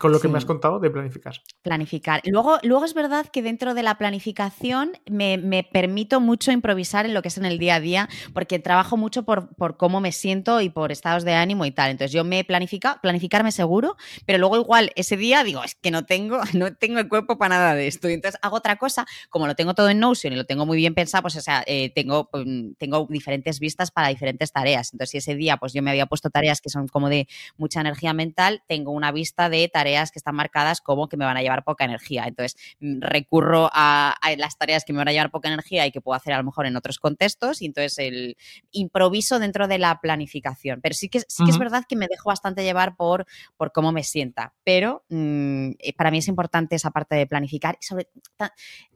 Con 0.00 0.12
lo 0.12 0.18
que 0.18 0.28
me 0.28 0.38
has 0.38 0.46
contado, 0.46 0.80
de 0.80 0.88
planificar. 0.88 1.34
Planificar. 1.60 2.22
Luego, 2.24 2.56
luego 2.62 2.86
es 2.86 2.94
verdad 2.94 3.26
que 3.26 3.42
dentro 3.42 3.74
de 3.74 3.82
la 3.82 3.98
planificación 3.98 4.92
me, 5.10 5.36
me 5.36 5.62
permito 5.62 6.20
mucho 6.20 6.52
improvisar 6.52 7.04
en 7.04 7.12
lo 7.12 7.20
que 7.20 7.28
es 7.28 7.36
en 7.36 7.44
el 7.44 7.58
día 7.58 7.74
a 7.74 7.80
día, 7.80 8.08
porque 8.32 8.58
trabajo 8.58 8.96
mucho 8.96 9.24
por, 9.24 9.54
por 9.56 9.76
cómo 9.76 10.00
me 10.00 10.12
siento 10.12 10.62
y 10.62 10.70
por 10.70 10.90
estados 10.90 11.22
de 11.22 11.34
ánimo 11.34 11.66
y 11.66 11.70
tal. 11.70 11.90
Entonces 11.90 12.12
yo 12.12 12.24
me 12.24 12.44
planifica, 12.44 12.98
planificarme 13.02 13.52
seguro, 13.52 13.98
pero 14.24 14.38
luego 14.38 14.56
igual 14.56 14.90
ese 14.96 15.18
día 15.18 15.44
digo, 15.44 15.62
es 15.62 15.74
que 15.74 15.90
no 15.90 16.06
tengo, 16.06 16.40
no 16.54 16.74
tengo 16.74 16.98
el 16.98 17.06
cuerpo 17.06 17.36
para 17.36 17.56
nada 17.56 17.74
de 17.74 17.86
esto. 17.86 18.08
Y 18.08 18.14
entonces 18.14 18.40
hago 18.40 18.56
otra 18.56 18.76
cosa, 18.76 19.04
como 19.28 19.46
lo 19.46 19.54
tengo 19.54 19.74
todo 19.74 19.90
en 19.90 20.00
Notion 20.00 20.32
y 20.32 20.36
lo 20.36 20.46
tengo 20.46 20.64
muy 20.64 20.78
bien 20.78 20.94
pensado, 20.94 21.20
pues 21.20 21.36
o 21.36 21.42
sea, 21.42 21.62
eh, 21.66 21.92
tengo, 21.94 22.30
mm, 22.32 22.70
tengo 22.78 23.06
diferentes 23.10 23.60
vistas 23.60 23.90
para 23.90 24.08
diferentes 24.08 24.50
tareas. 24.50 24.94
Entonces 24.94 25.10
si 25.10 25.18
ese 25.18 25.34
día 25.34 25.58
pues 25.58 25.74
yo 25.74 25.82
me 25.82 25.90
había 25.90 26.06
puesto 26.06 26.30
tareas 26.30 26.62
que 26.62 26.70
son 26.70 26.88
como 26.88 27.10
de 27.10 27.28
mucha 27.58 27.82
energía 27.82 28.14
mental, 28.14 28.62
tengo 28.66 28.92
una 28.92 29.12
vista 29.12 29.50
de 29.50 29.68
tareas 29.68 29.89
que 30.12 30.18
están 30.18 30.34
marcadas 30.34 30.80
como 30.80 31.08
que 31.08 31.16
me 31.16 31.24
van 31.24 31.36
a 31.36 31.42
llevar 31.42 31.64
poca 31.64 31.84
energía. 31.84 32.24
Entonces, 32.26 32.56
mm, 32.80 33.00
recurro 33.00 33.68
a, 33.72 34.14
a 34.20 34.36
las 34.36 34.56
tareas 34.56 34.84
que 34.84 34.92
me 34.92 34.98
van 34.98 35.08
a 35.08 35.12
llevar 35.12 35.30
poca 35.30 35.48
energía 35.48 35.86
y 35.86 35.90
que 35.92 36.00
puedo 36.00 36.16
hacer 36.16 36.32
a 36.32 36.38
lo 36.38 36.44
mejor 36.44 36.66
en 36.66 36.76
otros 36.76 36.98
contextos, 36.98 37.60
y 37.62 37.66
entonces 37.66 37.98
el 37.98 38.36
improviso 38.70 39.38
dentro 39.38 39.68
de 39.68 39.78
la 39.78 40.00
planificación. 40.00 40.80
Pero 40.80 40.94
sí 40.94 41.08
que, 41.08 41.20
sí 41.20 41.44
que 41.44 41.50
es 41.50 41.58
verdad 41.58 41.84
que 41.88 41.96
me 41.96 42.06
dejo 42.08 42.28
bastante 42.28 42.62
llevar 42.62 42.96
por, 42.96 43.26
por 43.56 43.72
cómo 43.72 43.92
me 43.92 44.04
sienta. 44.04 44.54
Pero 44.64 45.04
mm, 45.08 45.70
eh, 45.78 45.92
para 45.96 46.10
mí 46.10 46.18
es 46.18 46.28
importante 46.28 46.76
esa 46.76 46.90
parte 46.90 47.16
de 47.16 47.26
planificar 47.26 47.76
y 47.80 47.84
sobre 47.84 48.08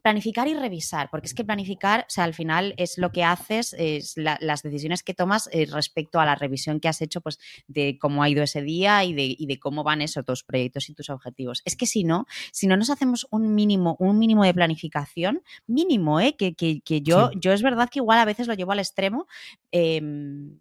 planificar 0.02 0.48
y 0.48 0.54
revisar, 0.54 1.08
porque 1.10 1.26
es 1.26 1.34
que 1.34 1.44
planificar, 1.44 2.00
o 2.00 2.10
sea, 2.10 2.24
al 2.24 2.34
final 2.34 2.74
es 2.76 2.98
lo 2.98 3.10
que 3.10 3.24
haces, 3.24 3.74
es 3.78 4.16
la- 4.16 4.36
las 4.40 4.62
decisiones 4.62 5.02
que 5.02 5.14
tomas 5.14 5.48
eh, 5.52 5.66
respecto 5.70 6.20
a 6.20 6.26
la 6.26 6.34
revisión 6.34 6.78
que 6.78 6.88
has 6.88 7.00
hecho, 7.00 7.22
pues 7.22 7.38
de 7.68 7.96
cómo 7.98 8.22
ha 8.22 8.28
ido 8.28 8.42
ese 8.42 8.60
día 8.60 9.02
y 9.04 9.14
de, 9.14 9.34
y 9.38 9.46
de 9.46 9.58
cómo 9.58 9.82
van 9.82 10.02
esos 10.02 10.24
tus 10.24 10.44
proyectos 10.44 10.83
y 10.90 10.94
tus 10.94 11.10
objetivos. 11.10 11.62
Es 11.64 11.76
que 11.76 11.86
si 11.86 12.04
no, 12.04 12.26
si 12.52 12.66
no 12.66 12.76
nos 12.76 12.90
hacemos 12.90 13.26
un 13.30 13.54
mínimo, 13.54 13.96
un 13.98 14.18
mínimo 14.18 14.44
de 14.44 14.54
planificación, 14.54 15.42
mínimo, 15.66 16.20
¿eh? 16.20 16.34
que, 16.36 16.54
que- 16.54 16.80
que 16.80 17.00
yo, 17.02 17.30
Sí. 17.32 17.38
yo 17.40 17.52
es 17.52 17.62
verdad 17.62 17.88
que 17.90 17.98
igual 18.00 18.18
a 18.18 18.24
veces 18.24 18.46
lo 18.46 18.54
llevo 18.54 18.72
al 18.72 18.78
extremo. 18.80 19.26
em, 19.72 20.58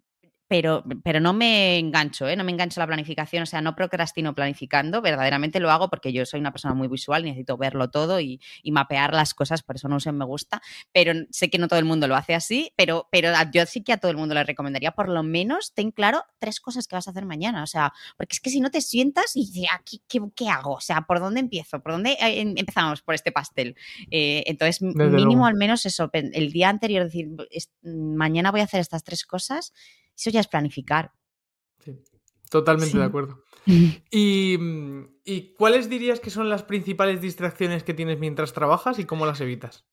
pero, 0.48 0.84
pero 1.02 1.20
no 1.20 1.32
me 1.32 1.78
engancho, 1.78 2.28
¿eh? 2.28 2.36
no 2.36 2.44
me 2.44 2.52
engancho 2.52 2.80
a 2.80 2.82
la 2.84 2.86
planificación, 2.86 3.44
o 3.44 3.46
sea, 3.46 3.60
no 3.62 3.74
procrastino 3.74 4.34
planificando, 4.34 5.00
verdaderamente 5.02 5.58
lo 5.60 5.70
hago 5.70 5.88
porque 5.88 6.12
yo 6.12 6.26
soy 6.26 6.40
una 6.40 6.52
persona 6.52 6.74
muy 6.74 6.86
visual 6.88 7.24
necesito 7.24 7.56
verlo 7.56 7.90
todo 7.90 8.20
y, 8.20 8.40
y 8.62 8.70
mapear 8.72 9.14
las 9.14 9.32
cosas, 9.34 9.62
por 9.62 9.76
eso 9.76 9.88
no 9.88 9.96
uso 9.96 10.10
en 10.10 10.18
me 10.18 10.24
gusta, 10.24 10.60
pero 10.92 11.12
sé 11.30 11.48
que 11.50 11.58
no 11.58 11.66
todo 11.68 11.78
el 11.78 11.84
mundo 11.86 12.06
lo 12.08 12.14
hace 12.14 12.34
así, 12.34 12.72
pero, 12.76 13.08
pero 13.10 13.30
yo 13.52 13.64
sí 13.66 13.82
que 13.82 13.92
a 13.94 13.96
todo 13.96 14.10
el 14.10 14.16
mundo 14.16 14.34
le 14.34 14.44
recomendaría, 14.44 14.92
por 14.92 15.08
lo 15.08 15.22
menos 15.22 15.72
ten 15.74 15.90
claro 15.90 16.22
tres 16.38 16.60
cosas 16.60 16.86
que 16.86 16.94
vas 16.96 17.08
a 17.08 17.10
hacer 17.12 17.24
mañana, 17.24 17.62
o 17.62 17.66
sea, 17.66 17.92
porque 18.16 18.34
es 18.34 18.40
que 18.40 18.50
si 18.50 18.60
no 18.60 18.70
te 18.70 18.80
sientas 18.80 19.34
y 19.36 19.46
dices, 19.46 19.64
"Ah, 19.72 19.80
¿qué, 19.84 19.98
qué, 20.06 20.20
qué 20.36 20.48
hago? 20.48 20.74
O 20.74 20.80
sea, 20.80 21.02
¿por 21.02 21.20
dónde 21.20 21.40
empiezo? 21.40 21.80
¿Por 21.80 21.92
dónde 21.92 22.12
eh, 22.12 22.40
em- 22.40 22.54
empezamos 22.56 23.02
por 23.02 23.14
este 23.14 23.32
pastel? 23.32 23.76
Eh, 24.10 24.42
entonces, 24.46 24.78
Desde 24.80 25.10
mínimo 25.10 25.42
luego. 25.42 25.46
al 25.46 25.54
menos 25.54 25.86
eso, 25.86 26.10
el 26.12 26.52
día 26.52 26.68
anterior, 26.68 27.04
decir, 27.04 27.28
"Es- 27.50 27.70
mañana 27.82 28.50
voy 28.50 28.60
a 28.60 28.64
hacer 28.64 28.80
estas 28.80 29.04
tres 29.04 29.24
cosas, 29.24 29.72
eso 30.16 30.30
ya 30.30 30.40
es 30.40 30.48
planificar. 30.48 31.12
Sí. 31.84 31.92
Totalmente 32.50 32.92
Sí. 32.92 32.98
de 32.98 33.04
acuerdo. 33.04 33.42
¿Y, 34.10 34.56
mm, 34.58 35.06
¿Y 35.24 35.54
cuáles 35.54 35.88
dirías 35.88 36.20
que 36.20 36.30
son 36.30 36.48
las 36.48 36.62
principales 36.62 37.20
distracciones 37.20 37.82
que 37.82 37.94
tienes 37.94 38.18
mientras 38.18 38.52
trabajas 38.52 38.98
y 38.98 39.04
cómo 39.04 39.26
las 39.26 39.40
evitas? 39.40 39.86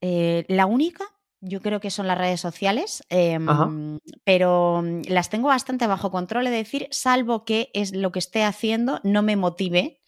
Eh, 0.00 0.44
la 0.48 0.66
única, 0.66 1.04
yo 1.40 1.60
creo 1.60 1.80
que 1.80 1.90
son 1.90 2.06
las 2.08 2.18
redes 2.18 2.40
sociales, 2.40 3.04
em, 3.08 3.98
pero 4.24 4.82
mm, 4.82 5.02
las 5.08 5.30
tengo 5.30 5.48
bastante 5.48 5.86
bajo 5.86 6.10
control, 6.10 6.46
es 6.48 6.52
decir, 6.52 6.88
salvo 6.90 7.44
que 7.44 7.70
es 7.72 7.94
lo 7.94 8.10
que 8.12 8.18
esté 8.18 8.42
haciendo 8.42 9.00
no 9.04 9.22
me 9.22 9.36
motive 9.36 10.00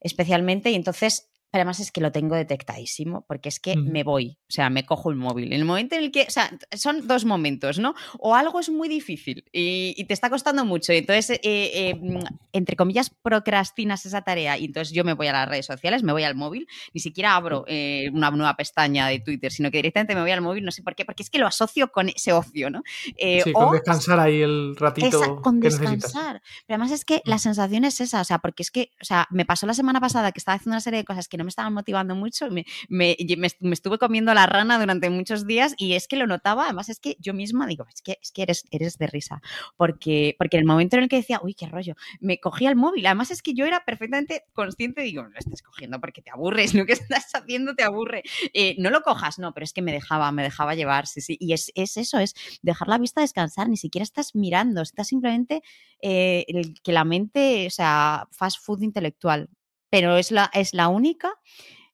especialmente 0.00 0.70
y 0.70 0.74
entonces... 0.76 1.30
Pero 1.50 1.60
además 1.62 1.80
es 1.80 1.90
que 1.92 2.00
lo 2.02 2.12
tengo 2.12 2.34
detectadísimo, 2.34 3.24
porque 3.26 3.48
es 3.48 3.58
que 3.58 3.74
me 3.76 4.02
voy, 4.04 4.36
o 4.48 4.52
sea, 4.52 4.68
me 4.68 4.84
cojo 4.84 5.10
el 5.10 5.16
móvil. 5.16 5.46
En 5.46 5.54
el 5.60 5.64
momento 5.64 5.94
en 5.94 6.04
el 6.04 6.10
que, 6.10 6.22
o 6.28 6.30
sea, 6.30 6.50
son 6.76 7.06
dos 7.06 7.24
momentos, 7.24 7.78
¿no? 7.78 7.94
O 8.18 8.34
algo 8.34 8.60
es 8.60 8.68
muy 8.68 8.88
difícil 8.88 9.44
y, 9.52 9.94
y 9.96 10.04
te 10.04 10.12
está 10.14 10.28
costando 10.28 10.64
mucho, 10.66 10.92
y 10.92 10.98
entonces, 10.98 11.30
eh, 11.30 11.40
eh, 11.42 11.94
mm, 11.94 12.18
entre 12.52 12.76
comillas, 12.76 13.10
procrastinas 13.22 14.04
esa 14.04 14.22
tarea, 14.22 14.58
y 14.58 14.66
entonces 14.66 14.92
yo 14.94 15.04
me 15.04 15.14
voy 15.14 15.28
a 15.28 15.32
las 15.32 15.48
redes 15.48 15.64
sociales, 15.66 16.02
me 16.02 16.12
voy 16.12 16.24
al 16.24 16.34
móvil, 16.34 16.66
ni 16.92 17.00
siquiera 17.00 17.34
abro 17.34 17.64
eh, 17.66 18.10
una 18.12 18.30
nueva 18.30 18.54
pestaña 18.54 19.06
de 19.08 19.20
Twitter, 19.20 19.50
sino 19.50 19.70
que 19.70 19.78
directamente 19.78 20.14
me 20.14 20.20
voy 20.20 20.30
al 20.32 20.42
móvil, 20.42 20.64
no 20.64 20.70
sé 20.70 20.82
por 20.82 20.94
qué, 20.94 21.04
porque 21.06 21.22
es 21.22 21.30
que 21.30 21.38
lo 21.38 21.46
asocio 21.46 21.90
con 21.92 22.10
ese 22.10 22.32
ocio, 22.32 22.68
¿no? 22.68 22.82
Sí, 23.16 23.52
con 23.52 23.68
o- 23.68 23.72
descansar 23.72 24.20
ahí 24.20 24.42
el 24.42 24.76
ratito 24.76 25.06
Esa- 25.06 25.36
con 25.36 25.60
que 25.60 25.68
necesitas. 25.68 26.00
descansar. 26.02 26.42
Pero 26.66 26.74
además 26.76 26.90
es 26.92 27.04
que 27.06 27.22
la 27.24 27.38
sensación 27.38 27.84
es 27.84 28.00
esa, 28.02 28.20
o 28.20 28.24
sea, 28.24 28.38
porque 28.38 28.62
es 28.62 28.70
que, 28.70 28.90
o 29.00 29.04
sea, 29.04 29.26
me 29.30 29.46
pasó 29.46 29.66
la 29.66 29.74
semana 29.74 30.00
pasada 30.00 30.32
que 30.32 30.38
estaba 30.40 30.56
haciendo 30.56 30.74
una 30.74 30.80
serie 30.80 30.98
de 30.98 31.04
cosas 31.04 31.26
que 31.28 31.37
no 31.38 31.44
me 31.44 31.48
estaban 31.50 31.72
motivando 31.72 32.14
mucho, 32.14 32.50
me, 32.50 32.66
me, 32.90 33.16
me- 33.38 33.48
me 33.60 33.74
estuve 33.74 33.98
comiendo 33.98 34.34
la 34.34 34.46
rana 34.46 34.78
durante 34.78 35.08
muchos 35.10 35.46
días 35.46 35.74
y 35.78 35.94
es 35.94 36.08
que 36.08 36.16
lo 36.16 36.26
notaba, 36.26 36.64
además 36.66 36.90
es 36.90 37.00
que 37.00 37.16
yo 37.20 37.34
misma 37.34 37.66
digo, 37.66 37.86
es 37.94 38.02
que, 38.02 38.18
es 38.20 38.32
que 38.32 38.42
eres, 38.42 38.64
eres 38.70 38.98
de 38.98 39.06
risa, 39.06 39.40
porque, 39.76 40.34
porque 40.38 40.56
en 40.56 40.62
el 40.62 40.66
momento 40.66 40.96
en 40.96 41.04
el 41.04 41.08
que 41.08 41.16
decía, 41.16 41.40
uy, 41.42 41.54
qué 41.54 41.66
rollo, 41.66 41.94
me 42.20 42.38
cogía 42.40 42.68
el 42.70 42.76
móvil, 42.76 43.06
además 43.06 43.30
es 43.30 43.42
que 43.42 43.54
yo 43.54 43.64
era 43.66 43.84
perfectamente 43.84 44.44
consciente, 44.52 45.02
digo, 45.02 45.22
no 45.22 45.30
lo 45.30 45.38
estás 45.38 45.62
cogiendo 45.62 46.00
porque 46.00 46.22
te 46.22 46.30
aburres, 46.30 46.74
lo 46.74 46.86
que 46.86 46.92
estás 46.92 47.30
haciendo 47.34 47.74
te 47.74 47.84
aburre, 47.84 48.22
Eh, 48.54 48.76
no 48.78 48.90
lo 48.90 49.02
cojas, 49.02 49.38
no, 49.38 49.52
pero 49.54 49.64
es 49.64 49.72
que 49.72 49.82
me 49.82 49.92
dejaba, 49.92 50.30
me 50.32 50.42
dejaba 50.42 50.74
llevar, 50.74 51.06
sí, 51.06 51.20
sí, 51.20 51.36
y 51.40 51.52
es, 51.52 51.70
es 51.74 51.96
eso, 51.96 52.18
es 52.18 52.34
dejar 52.62 52.88
la 52.88 52.98
vista 52.98 53.20
descansar, 53.20 53.68
ni 53.68 53.76
siquiera 53.76 54.02
estás 54.02 54.34
mirando, 54.34 54.82
estás 54.82 55.08
simplemente 55.08 55.62
eh, 56.02 56.44
que 56.82 56.92
la 56.92 57.04
mente, 57.04 57.66
o 57.66 57.70
sea, 57.70 58.28
fast 58.32 58.58
food 58.64 58.82
intelectual, 58.82 59.48
pero 59.90 60.16
es 60.16 60.30
la, 60.32 60.50
es 60.54 60.74
la 60.74 60.88
única. 60.88 61.32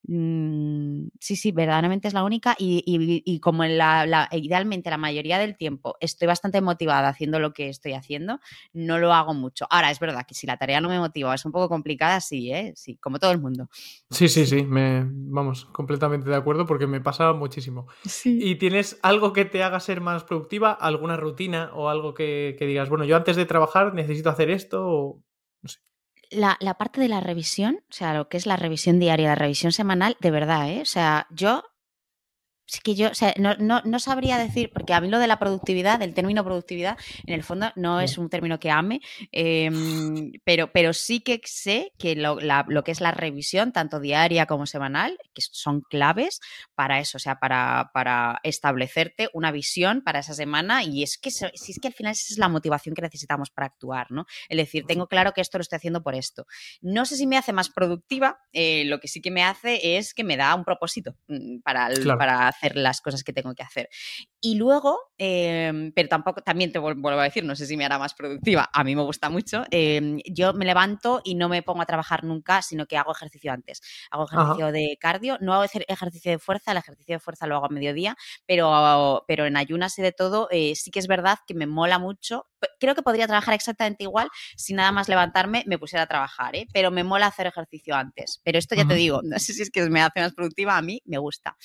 mm, 0.06 1.08
sí, 1.20 1.36
sí, 1.36 1.52
verdaderamente 1.52 2.08
es 2.08 2.14
la 2.14 2.24
única 2.24 2.54
y, 2.58 2.82
y- 2.86 3.22
y 3.24 3.40
como 3.40 3.64
en 3.64 3.78
la, 3.78 4.06
la- 4.06 4.28
idealmente 4.32 4.90
la 4.90 4.98
mayoría 4.98 5.38
del 5.38 5.56
tiempo 5.56 5.96
estoy 6.00 6.28
bastante 6.28 6.60
motivada 6.60 7.08
haciendo 7.08 7.38
lo 7.40 7.52
que 7.54 7.68
estoy 7.70 7.92
haciendo, 7.94 8.38
no 8.74 8.98
lo 8.98 9.12
hago 9.14 9.32
mucho. 9.34 9.66
Ahora, 9.70 9.90
es 9.90 10.00
verdad 10.00 10.26
que 10.26 10.34
si 10.34 10.46
la 10.46 10.56
tarea 10.58 10.80
no 10.82 10.88
me 10.90 10.98
motiva, 10.98 11.34
es 11.34 11.44
un 11.46 11.52
poco 11.52 11.68
complicada, 11.70 12.20
sí, 12.20 12.52
¿eh? 12.52 12.72
sí, 12.76 12.96
como 12.98 13.18
todo 13.18 13.32
el 13.32 13.40
mundo. 13.40 13.68
Sí, 14.10 14.28
sí, 14.28 14.46
sí, 14.46 14.62
me, 14.64 15.04
vamos, 15.08 15.64
completamente 15.66 16.28
de 16.28 16.36
acuerdo 16.36 16.66
porque 16.66 16.86
me 16.86 17.00
pasa 17.00 17.32
muchísimo. 17.32 17.86
Sí. 18.04 18.38
¿Y 18.42 18.56
tienes 18.56 18.98
algo 19.02 19.32
que 19.32 19.44
te 19.46 19.62
haga 19.62 19.80
ser 19.80 20.00
más 20.00 20.24
productiva? 20.24 20.72
¿Alguna 20.72 21.16
rutina 21.16 21.70
o 21.74 21.88
algo 21.88 22.12
que, 22.14 22.56
que 22.58 22.66
digas, 22.66 22.88
bueno, 22.90 23.04
yo 23.06 23.16
antes 23.16 23.36
de 23.36 23.46
trabajar 23.46 23.94
necesito 23.94 24.28
hacer 24.30 24.50
esto? 24.50 24.86
O... 24.86 25.22
la, 26.30 26.56
la 26.60 26.74
parte 26.74 27.00
de 27.00 27.08
la 27.08 27.20
revisión, 27.20 27.80
o 27.90 27.92
sea, 27.92 28.14
lo 28.14 28.28
que 28.28 28.36
es 28.36 28.46
la 28.46 28.56
revisión 28.56 28.98
diaria, 28.98 29.28
la 29.28 29.34
revisión 29.34 29.72
semanal, 29.72 30.16
de 30.20 30.30
verdad, 30.30 30.70
¿eh? 30.70 30.80
O 30.82 30.86
sea, 30.86 31.26
yo 31.30 31.64
sí 32.66 32.80
que 32.82 32.94
yo, 32.94 33.10
o 33.10 33.14
sea, 33.14 33.34
no, 33.38 33.54
no, 33.56 33.82
no 33.84 33.98
sabría 33.98 34.38
decir, 34.38 34.70
porque 34.72 34.94
a 34.94 35.00
mí 35.00 35.08
lo 35.08 35.18
de 35.18 35.26
la 35.26 35.38
productividad, 35.38 35.98
del 35.98 36.14
término 36.14 36.44
productividad, 36.44 36.96
en 37.26 37.34
el 37.34 37.42
fondo 37.44 37.70
no 37.76 38.00
es 38.00 38.16
un 38.18 38.28
término 38.30 38.58
que 38.58 38.70
ame, 38.70 39.00
em, 39.32 40.32
pero, 40.44 40.72
pero 40.72 40.92
sí 40.92 41.20
que 41.20 41.40
sé 41.44 41.92
que 41.98 42.16
lo, 42.16 42.40
la- 42.40 42.64
lo 42.68 42.82
que 42.84 42.92
es 42.92 43.00
la 43.00 43.10
revisión, 43.10 43.72
tanto 43.72 44.00
diaria 44.00 44.46
como 44.46 44.66
semanal, 44.66 45.18
que 45.34 45.42
son 45.42 45.82
claves 45.82 46.40
para 46.74 46.98
eso, 47.00 47.18
o 47.18 47.20
sea, 47.20 47.36
para, 47.38 47.90
para 47.92 48.40
establecerte 48.42 49.28
una 49.32 49.50
visión 49.52 50.02
para 50.02 50.20
esa 50.20 50.34
semana 50.34 50.82
y 50.84 51.02
es 51.02 51.18
que, 51.18 51.30
si 51.30 51.44
es 51.72 51.78
que 51.80 51.88
al 51.88 51.94
final 51.94 52.12
esa 52.12 52.32
es 52.32 52.38
la 52.38 52.48
motivación 52.48 52.94
que 52.94 53.02
necesitamos 53.02 53.50
para 53.50 53.66
actuar, 53.66 54.10
¿no? 54.10 54.24
Es 54.48 54.56
decir, 54.56 54.84
tengo 54.86 55.06
claro 55.06 55.32
que 55.32 55.40
esto 55.40 55.58
lo 55.58 55.62
estoy 55.62 55.76
haciendo 55.76 56.02
por 56.02 56.14
esto. 56.14 56.46
No 56.80 57.04
sé 57.04 57.16
si 57.16 57.26
me 57.26 57.36
hace 57.36 57.52
más 57.52 57.68
productiva, 57.68 58.38
eh, 58.52 58.84
lo 58.86 59.00
que 59.00 59.08
sí 59.08 59.20
que 59.20 59.30
me 59.30 59.44
hace 59.44 59.96
es 59.98 60.14
que 60.14 60.24
me 60.24 60.36
da 60.36 60.54
un 60.54 60.64
propósito 60.64 61.16
mm, 61.28 61.60
para, 61.60 61.88
el- 61.88 62.02
Claro. 62.04 62.18
para 62.18 62.52
hacer 62.54 62.76
las 62.76 63.00
cosas 63.00 63.22
que 63.24 63.32
tengo 63.32 63.54
que 63.54 63.62
hacer. 63.62 63.88
Y 64.40 64.56
luego, 64.56 64.98
em, 65.18 65.92
pero 65.92 66.08
tampoco, 66.08 66.42
también 66.42 66.72
te 66.72 66.78
vuelvo 66.78 67.08
a 67.08 67.24
decir, 67.24 67.44
no 67.44 67.56
sé 67.56 67.66
si 67.66 67.76
me 67.76 67.84
hará 67.84 67.98
más 67.98 68.14
productiva, 68.14 68.68
a 68.72 68.84
mí 68.84 68.94
me 68.94 69.02
gusta 69.02 69.30
mucho, 69.30 69.64
em, 69.70 70.18
yo 70.26 70.52
me 70.52 70.64
levanto 70.64 71.20
y 71.24 71.34
no 71.34 71.48
me 71.48 71.62
pongo 71.62 71.82
a 71.82 71.86
trabajar 71.86 72.24
nunca, 72.24 72.62
sino 72.62 72.86
que 72.86 72.96
hago 72.96 73.12
ejercicio 73.12 73.52
antes. 73.52 73.80
Hago 74.10 74.26
ejercicio 74.26 74.72
de 74.72 74.96
cardio, 75.00 75.38
no 75.40 75.54
hago 75.54 75.64
ejercicio 75.64 76.30
de 76.30 76.38
fuerza, 76.38 76.72
el 76.72 76.78
ejercicio 76.78 77.14
de 77.16 77.20
fuerza 77.20 77.46
lo 77.46 77.56
hago 77.56 77.66
a 77.66 77.68
mediodía, 77.68 78.16
pero, 78.46 79.24
pero 79.26 79.46
en 79.46 79.56
ayunas 79.56 79.98
y 79.98 80.02
de 80.02 80.12
todo, 80.12 80.48
eh, 80.50 80.74
sí 80.74 80.90
que 80.90 80.98
es 80.98 81.06
verdad 81.06 81.38
que 81.46 81.54
me 81.54 81.66
mola 81.66 81.98
mucho. 81.98 82.46
Creo 82.80 82.94
que 82.94 83.02
podría 83.02 83.26
trabajar 83.26 83.54
exactamente 83.54 84.04
igual 84.04 84.28
si 84.56 84.74
nada 84.74 84.92
más 84.92 85.08
levantarme 85.08 85.64
me 85.66 85.78
pusiera 85.78 86.04
a 86.04 86.06
trabajar, 86.06 86.56
¿eh? 86.56 86.66
pero 86.72 86.90
me 86.90 87.04
mola 87.04 87.26
hacer 87.26 87.46
ejercicio 87.46 87.94
antes. 87.94 88.40
Pero 88.44 88.58
esto 88.58 88.74
ya 88.74 88.86
te 88.86 88.94
digo, 88.94 89.20
no 89.24 89.38
sé 89.38 89.52
si 89.52 89.62
es 89.62 89.70
que 89.70 89.88
me 89.88 90.00
hace 90.00 90.20
más 90.20 90.34
productiva, 90.34 90.76
a 90.76 90.82
mí 90.82 91.02
me 91.04 91.18
gusta. 91.18 91.56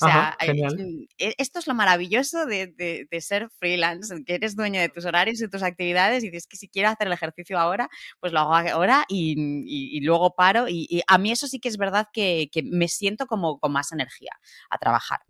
O 0.00 0.06
sea, 0.06 0.36
e, 0.40 1.34
esto 1.38 1.58
es 1.58 1.66
lo 1.66 1.74
maravilloso 1.74 2.44
de, 2.44 3.06
ser 3.20 3.48
freelance, 3.58 4.14
que 4.24 4.34
eres 4.34 4.54
dueño 4.54 4.80
de 4.80 4.88
tus 4.88 5.06
horarios 5.06 5.40
y 5.40 5.48
tus 5.48 5.62
actividades 5.62 6.22
y 6.22 6.30
dices 6.30 6.46
que 6.46 6.56
si 6.56 6.68
quiero 6.68 6.90
hacer 6.90 7.06
el 7.06 7.14
ejercicio 7.14 7.58
ahora, 7.58 7.88
pues 8.20 8.32
lo 8.32 8.40
hago 8.40 8.70
ahora 8.70 9.04
y, 9.08 10.00
luego 10.02 10.34
paro. 10.34 10.68
Y, 10.68 11.02
a 11.06 11.18
mí 11.18 11.32
eso 11.32 11.46
sí 11.46 11.60
que 11.60 11.68
es 11.68 11.78
verdad 11.78 12.08
que, 12.12 12.50
me 12.64 12.88
siento 12.88 13.26
como 13.26 13.58
con 13.58 13.72
más 13.72 13.92
energía 13.92 14.32
a 14.70 14.78
trabajar. 14.78 15.20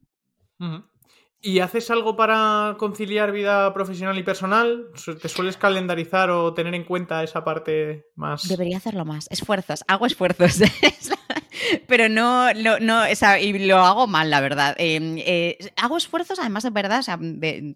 ¿Y 1.40 1.61
haces 1.61 1.90
algo 1.90 2.16
para 2.16 2.74
conciliar 2.79 3.31
vida 3.31 3.72
profesional 3.72 4.18
y 4.18 4.24
personal? 4.24 4.88
¿Te 5.22 5.29
sueles 5.29 5.57
calendarizar 5.57 6.31
o 6.31 6.55
tener 6.55 6.74
en 6.74 6.85
cuenta 6.85 7.22
esa 7.22 7.44
parte 7.44 8.07
más? 8.16 8.48
Debería 8.48 8.79
hacerlo 8.79 9.05
más. 9.05 9.29
Esfuerzos. 9.31 9.85
Hago 9.87 10.07
esfuerzos. 10.07 10.61
pero 11.87 12.09
no, 12.09 12.53
no, 12.55 12.79
no, 12.79 13.03
o 13.03 13.14
sea, 13.14 13.40
y 13.40 13.59
lo 13.66 13.79
hago 13.79 14.07
mal, 14.07 14.31
la 14.31 14.40
verdad. 14.40 14.75
Em, 14.79 15.19
eh, 15.19 15.59
hago 15.77 15.97
esfuerzos, 15.97 16.38
además 16.38 16.64
de 16.64 16.71
verdad, 16.71 17.01
o 17.01 17.03
sea, 17.03 17.19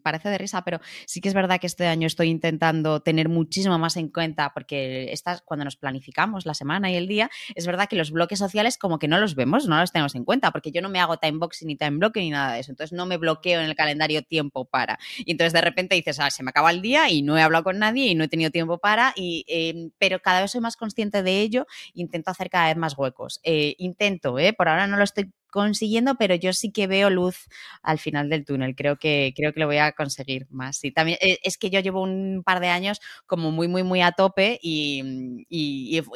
parece 0.02 0.28
de 0.28 0.38
risa, 0.38 0.62
pero 0.64 0.80
sí 1.06 1.20
que 1.20 1.28
es 1.28 1.34
verdad 1.34 1.60
que 1.60 1.66
este 1.66 1.86
año 1.86 2.06
estoy 2.06 2.28
intentando 2.28 3.00
tener 3.00 3.28
muchísimo 3.28 3.78
más 3.78 3.96
en 3.96 4.08
cuenta, 4.08 4.52
porque 4.54 5.12
estas, 5.12 5.42
cuando 5.42 5.64
nos 5.64 5.76
planificamos 5.76 6.46
la 6.46 6.54
semana 6.54 6.90
y 6.90 6.96
el 6.96 7.08
día, 7.08 7.30
es 7.54 7.66
verdad 7.66 7.88
que 7.88 7.96
los 7.96 8.10
bloques 8.10 8.38
sociales 8.38 8.78
como 8.78 8.98
que 8.98 9.08
no 9.08 9.18
los 9.18 9.34
vemos, 9.34 9.66
no 9.66 9.78
los 9.78 9.92
tenemos 9.92 10.14
en 10.14 10.24
cuenta, 10.24 10.50
porque 10.50 10.70
yo 10.70 10.82
no 10.82 10.88
me 10.88 11.00
hago 11.00 11.16
time 11.18 11.38
boxing 11.38 11.68
ni 11.68 11.76
time 11.76 11.98
blocking 11.98 12.22
ni 12.22 12.30
nada 12.30 12.54
de 12.54 12.60
eso, 12.60 12.72
entonces 12.72 12.96
no 12.96 13.06
me 13.06 13.16
bloqueo 13.16 13.60
en 13.60 13.66
el 13.66 13.74
calendario 13.74 14.22
tiempo 14.22 14.64
para. 14.64 14.98
Y 15.18 15.32
entonces 15.32 15.52
de 15.52 15.60
repente 15.60 15.94
dices, 15.94 16.20
ah, 16.20 16.30
se 16.30 16.42
me 16.42 16.50
acaba 16.50 16.70
el 16.70 16.82
día 16.82 17.10
y 17.10 17.22
no 17.22 17.36
he 17.38 17.42
hablado 17.42 17.64
con 17.64 17.78
nadie 17.78 18.06
y 18.06 18.14
no 18.14 18.24
he 18.24 18.28
tenido 18.28 18.50
tiempo 18.50 18.78
para, 18.78 19.12
y, 19.16 19.44
em, 19.48 19.90
pero 19.98 20.20
cada 20.20 20.40
vez 20.40 20.50
soy 20.50 20.60
más 20.60 20.76
consciente 20.76 21.22
de 21.22 21.40
ello, 21.40 21.66
intento 21.94 22.30
hacer 22.30 22.50
cada 22.50 22.68
vez 22.68 22.76
más 22.76 22.96
huecos. 22.96 23.40
Eh, 23.42 23.69
intento, 23.78 24.38
¿eh? 24.38 24.52
por 24.52 24.68
ahora 24.68 24.86
no 24.86 24.96
lo 24.96 25.04
estoy 25.04 25.30
consiguiendo, 25.50 26.14
pero 26.16 26.34
yo 26.34 26.52
sí 26.52 26.72
que 26.72 26.86
veo 26.86 27.10
luz 27.10 27.48
al 27.82 27.98
final 27.98 28.28
del 28.28 28.44
túnel. 28.44 28.74
Creo 28.74 28.96
que, 28.96 29.32
creo 29.36 29.52
que 29.52 29.60
lo 29.60 29.66
voy 29.66 29.78
a 29.78 29.92
conseguir 29.92 30.46
más. 30.50 30.82
Y 30.84 30.92
también 30.92 31.18
eh, 31.20 31.38
es 31.42 31.58
que 31.58 31.70
yo 31.70 31.80
llevo 31.80 32.02
un 32.02 32.42
par 32.44 32.60
de 32.60 32.68
años 32.68 33.00
como 33.26 33.50
muy, 33.50 33.68
muy, 33.68 33.82
muy 33.82 34.00
a 34.00 34.12
tope 34.12 34.58
y, 34.62 35.46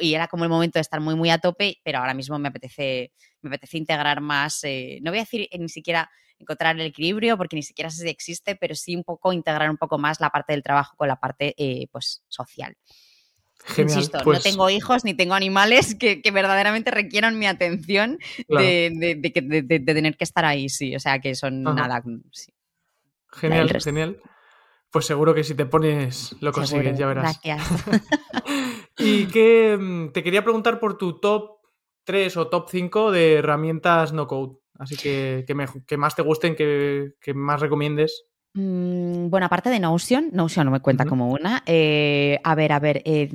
era 0.01 0.27
como 0.27 0.43
el 0.45 0.49
momento 0.49 0.79
de 0.79 0.81
estar 0.81 1.01
muy, 1.01 1.15
muy 1.15 1.29
a 1.29 1.37
tope, 1.39 1.79
pero 1.83 1.99
ahora 1.99 2.13
mismo 2.13 2.39
me 2.39 2.49
apetece, 2.49 3.11
me 3.41 3.49
apetece 3.49 3.77
integrar 3.77 4.21
más, 4.21 4.63
eh, 4.63 4.99
no 5.01 5.11
voy 5.11 5.19
a 5.19 5.23
decir 5.23 5.47
ni 5.59 5.69
siquiera 5.69 6.09
encontrar 6.39 6.75
el 6.75 6.85
equilibrio, 6.87 7.37
porque 7.37 7.55
ni 7.55 7.63
siquiera 7.63 7.89
sé 7.89 8.03
si 8.03 8.09
existe, 8.09 8.55
pero 8.55 8.75
sí 8.75 8.95
un 8.95 9.03
poco 9.03 9.33
integrar 9.33 9.69
un 9.69 9.77
poco 9.77 9.97
más 9.97 10.19
la 10.19 10.29
parte 10.29 10.53
del 10.53 10.63
trabajo 10.63 10.95
con 10.97 11.07
la 11.07 11.17
parte 11.17 11.55
pues 11.91 12.23
social. 12.27 12.75
Insisto, 13.77 14.19
no 14.19 14.23
pues 14.23 14.43
tengo 14.43 14.69
hijos 14.69 15.03
ni 15.03 15.13
tengo 15.13 15.33
animales 15.33 15.95
que, 15.95 16.21
verdaderamente 16.31 16.91
requieran 16.91 17.39
mi 17.39 17.47
atención 17.47 18.19
de, 18.47 19.81
tener 19.85 20.17
que 20.17 20.23
estar 20.23 20.45
ahí, 20.45 20.69
sí. 20.69 20.95
O 20.95 20.99
sea, 20.99 21.19
que 21.19 21.35
son 21.35 21.63
nada. 21.63 22.01
Mm, 22.03 22.21
genial, 23.31 23.81
genial. 23.81 24.21
Pues 24.91 25.05
seguro 25.05 25.33
que 25.33 25.43
si 25.43 25.55
te 25.55 25.65
pones 25.65 26.35
lo 26.39 26.51
consigues, 26.51 26.97
ya 26.97 27.07
verás. 27.07 27.39
Gracias. 27.43 27.83
y 28.97 29.25
que 29.25 29.77
mm, 29.77 30.11
te 30.11 30.23
quería 30.23 30.43
preguntar 30.43 30.79
por 30.79 30.97
tu 30.97 31.19
top 31.19 31.57
3 32.05 32.37
o 32.37 32.47
top 32.47 32.69
5 32.69 33.11
de 33.11 33.33
herramientas 33.35 34.13
no 34.13 34.27
code. 34.27 34.57
Así 34.77 34.95
que 34.95 35.43
que, 35.45 35.97
más 35.97 36.15
te 36.15 36.21
gusten, 36.21 36.55
que, 36.55 37.13
que 37.19 37.33
más 37.33 37.59
recomiendes. 37.59 38.25
Mm, 38.57 39.29
bueno, 39.29 39.47
aparte 39.47 39.69
de 39.69 39.81
Notion, 39.81 40.29
Notion 40.31 40.65
no 40.65 40.71
me 40.71 40.79
cuenta 40.79 41.05
como 41.05 41.29
una. 41.29 41.61
Eh, 41.65 42.39
a 42.41 42.55
ver, 42.55 42.71
a 42.71 42.79
ver, 42.79 43.01
eh, 43.03 43.29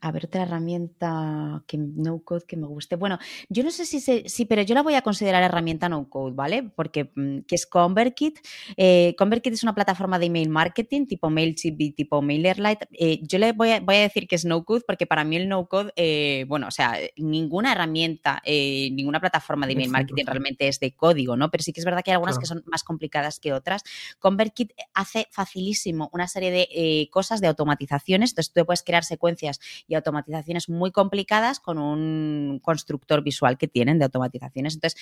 a 0.00 0.10
ver 0.10 0.24
otra 0.24 0.42
herramienta 0.42 1.62
que 1.68 1.78
no 1.78 2.18
code 2.24 2.44
que 2.48 2.56
me 2.56 2.66
guste. 2.66 2.96
Bueno, 2.96 3.20
yo 3.48 3.62
no 3.62 3.70
sé 3.70 3.86
si 3.86 4.00
sí, 4.00 4.44
pero 4.44 4.62
yo 4.62 4.74
la 4.74 4.82
voy 4.82 4.94
a 4.94 5.02
considerar 5.02 5.44
herramienta 5.44 5.88
no 5.88 6.10
code, 6.10 6.34
¿vale? 6.34 6.64
Porque 6.74 7.12
mm, 7.14 7.42
que 7.46 7.54
es 7.54 7.64
ConvertKit. 7.64 8.40
Eh, 8.76 9.14
ConvertKit 9.16 9.52
es 9.52 9.62
una 9.62 9.72
plataforma 9.72 10.18
de 10.18 10.26
email 10.26 10.48
marketing 10.48 11.06
tipo 11.06 11.30
Mailchimp 11.30 11.80
y 11.80 11.92
tipo 11.92 12.20
MailerLite. 12.20 12.88
Eh, 12.90 13.20
yo 13.22 13.38
le 13.38 13.52
voy 13.52 13.70
a, 13.70 13.78
voy 13.78 13.94
a, 13.94 14.00
decir 14.00 14.26
que 14.26 14.34
es 14.34 14.44
no 14.44 14.64
code 14.64 14.82
porque 14.84 15.06
para 15.06 15.22
mí 15.22 15.36
el 15.36 15.48
no 15.48 15.68
code, 15.68 15.92
bueno, 16.48 16.66
o 16.66 16.72
sea, 16.72 16.98
ninguna 17.16 17.70
herramienta, 17.70 18.42
ninguna 18.44 19.20
plataforma 19.20 19.66
de 19.66 19.74
email 19.74 19.90
marketing 19.90 20.24
realmente 20.26 20.66
es 20.66 20.80
de 20.80 20.92
código, 20.92 21.36
¿no? 21.36 21.52
Pero 21.52 21.62
sí 21.62 21.72
que 21.72 21.80
es 21.80 21.84
verdad 21.84 22.02
que 22.02 22.10
hay 22.10 22.16
algunas 22.16 22.38
que 22.38 22.46
son 22.46 22.64
más 22.66 22.82
complicadas 22.82 23.38
que 23.38 23.52
otras. 23.52 23.84
ConvertKit 24.18 24.55
Kit 24.56 24.72
hace 24.94 25.28
facilísimo 25.30 26.10
una 26.12 26.26
serie 26.26 26.50
de 26.50 26.68
eh, 26.72 27.08
cosas 27.10 27.40
de 27.40 27.46
automatizaciones. 27.46 28.30
Entonces 28.30 28.52
tú 28.52 28.66
puedes 28.66 28.82
crear 28.82 29.04
secuencias 29.04 29.60
y 29.86 29.94
automatizaciones 29.94 30.68
muy 30.68 30.90
complicadas 30.90 31.60
con 31.60 31.78
un 31.78 32.58
constructor 32.60 33.22
visual 33.22 33.56
que 33.56 33.68
tienen 33.68 34.00
de 34.00 34.06
automatizaciones. 34.06 34.74
Entonces, 34.74 35.00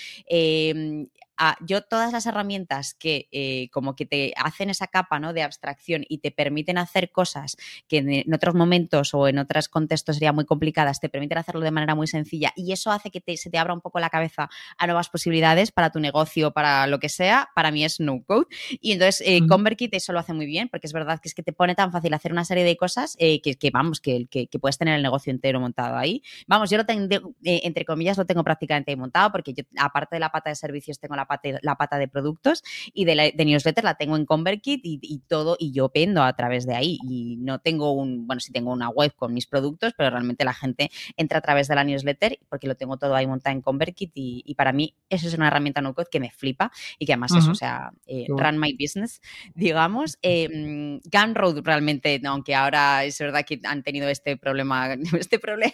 yo 1.60 1.82
todas 1.82 2.12
las 2.12 2.26
herramientas 2.26 2.94
que 2.94 3.28
eh, 3.32 3.68
como 3.72 3.96
que 3.96 4.06
te 4.06 4.32
hacen 4.36 4.70
esa 4.70 4.86
capa 4.86 5.18
¿no? 5.18 5.32
de 5.32 5.42
abstracción 5.42 6.04
y 6.08 6.18
te 6.18 6.30
permiten 6.30 6.78
hacer 6.78 7.10
cosas 7.10 7.56
que 7.88 7.98
en, 7.98 8.34
otros 8.34 8.54
momentos 8.54 9.14
o 9.14 9.28
en 9.28 9.38
otros 9.38 9.68
contextos 9.68 10.16
serían 10.16 10.34
muy 10.34 10.44
complicadas, 10.44 11.00
te 11.00 11.08
permiten 11.08 11.38
hacerlo 11.38 11.60
de 11.60 11.70
manera 11.70 11.94
muy 11.94 12.06
sencilla 12.06 12.52
y 12.56 12.72
eso 12.72 12.90
hace 12.90 13.10
que 13.10 13.36
se 13.36 13.50
te 13.50 13.58
abra 13.58 13.74
un 13.74 13.80
poco 13.80 13.98
la 13.98 14.10
cabeza 14.10 14.48
a 14.78 14.86
nuevas 14.86 15.08
posibilidades 15.08 15.72
para 15.72 15.90
tu 15.90 16.00
negocio, 16.00 16.52
para 16.52 16.86
lo 16.86 16.98
que 16.98 17.08
sea, 17.08 17.48
para 17.54 17.70
mí 17.70 17.84
es 17.84 18.00
no 18.00 18.22
code. 18.24 18.46
Y 18.80 18.92
entonces 18.92 19.22
eh, 19.26 19.40
ConvertKit 19.46 19.94
eso 19.94 20.12
lo 20.12 20.20
hace 20.20 20.32
muy 20.32 20.46
bien 20.46 20.68
porque 20.68 20.86
es 20.86 20.92
verdad 20.92 21.20
que 21.20 21.28
es 21.28 21.34
que 21.34 21.42
te 21.42 21.52
pone 21.52 21.74
tan 21.74 21.92
fácil 21.92 22.14
hacer 22.14 22.32
una 22.32 22.44
serie 22.44 22.64
de 22.64 22.76
cosas 22.76 23.16
eh, 23.18 23.40
que, 23.40 23.70
vamos, 23.70 24.00
que, 24.00 24.26
que, 24.26 24.58
puedes 24.58 24.78
tener 24.78 24.94
el 24.94 25.02
negocio 25.02 25.30
entero 25.30 25.60
montado 25.60 25.96
ahí. 25.96 26.22
Vamos, 26.46 26.70
yo 26.70 26.78
lo 26.78 26.86
tengo, 26.86 27.34
entre 27.42 27.84
comillas, 27.84 28.16
lo 28.16 28.24
tengo 28.24 28.44
prácticamente 28.44 28.94
montado 28.96 29.32
porque 29.32 29.52
yo, 29.52 29.64
aparte 29.78 30.16
de 30.16 30.20
la 30.20 30.30
pata 30.30 30.50
de 30.50 30.56
servicios, 30.56 30.98
tengo 30.98 31.16
la 31.16 31.23
la 31.62 31.76
pata, 31.76 31.98
de 31.98 32.08
productos 32.08 32.62
y 32.92 33.04
de, 33.04 33.32
de 33.34 33.44
newsletter 33.44 33.84
la 33.84 33.94
tengo 33.94 34.16
en 34.16 34.26
ConvertKit 34.26 34.80
y, 34.84 35.18
todo, 35.28 35.56
y 35.58 35.72
yo 35.72 35.90
vendo 35.94 36.22
a 36.22 36.32
través 36.34 36.66
de 36.66 36.74
ahí. 36.74 36.98
Y 37.08 37.36
no 37.36 37.58
tengo 37.58 37.92
un, 37.92 38.26
bueno, 38.26 38.40
sí 38.40 38.52
tengo 38.52 38.72
una 38.72 38.88
web 38.88 39.14
con 39.14 39.32
mis 39.32 39.46
productos, 39.46 39.92
pero 39.96 40.10
realmente 40.10 40.44
la 40.44 40.54
gente 40.54 40.90
entra 41.16 41.38
a 41.38 41.40
través 41.40 41.68
de 41.68 41.74
la 41.74 41.84
newsletter 41.84 42.38
porque 42.48 42.66
lo 42.66 42.74
tengo 42.74 42.96
todo 42.96 43.14
ahí 43.14 43.26
montado 43.26 43.54
en 43.54 43.62
ConvertKit 43.62 44.12
y, 44.14 44.54
para 44.54 44.72
mí 44.72 44.94
eso 45.10 45.26
es 45.26 45.34
una 45.34 45.48
herramienta 45.48 45.80
no 45.80 45.94
code 45.94 46.06
que 46.10 46.20
me 46.20 46.30
flipa 46.30 46.70
y 46.98 47.06
que 47.06 47.12
además 47.12 47.32
es, 47.36 47.48
o 47.48 47.54
sea, 47.54 47.92
eh, 48.06 48.26
run 48.28 48.58
my 48.58 48.76
business, 48.78 49.20
digamos. 49.54 50.18
Eh, 50.22 51.00
Gumroad 51.04 51.62
realmente, 51.64 52.20
aunque 52.24 52.54
ahora 52.54 53.04
es 53.04 53.18
verdad 53.18 53.44
que 53.44 53.60
han 53.64 53.82
tenido 53.82 54.08
este 54.08 54.36
problema, 54.36 54.94
este 55.18 55.38
problema 55.38 55.72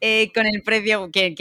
eh, 0.00 0.30
con 0.32 0.46
el 0.46 0.62
precio 0.62 1.10
que, 1.10 1.34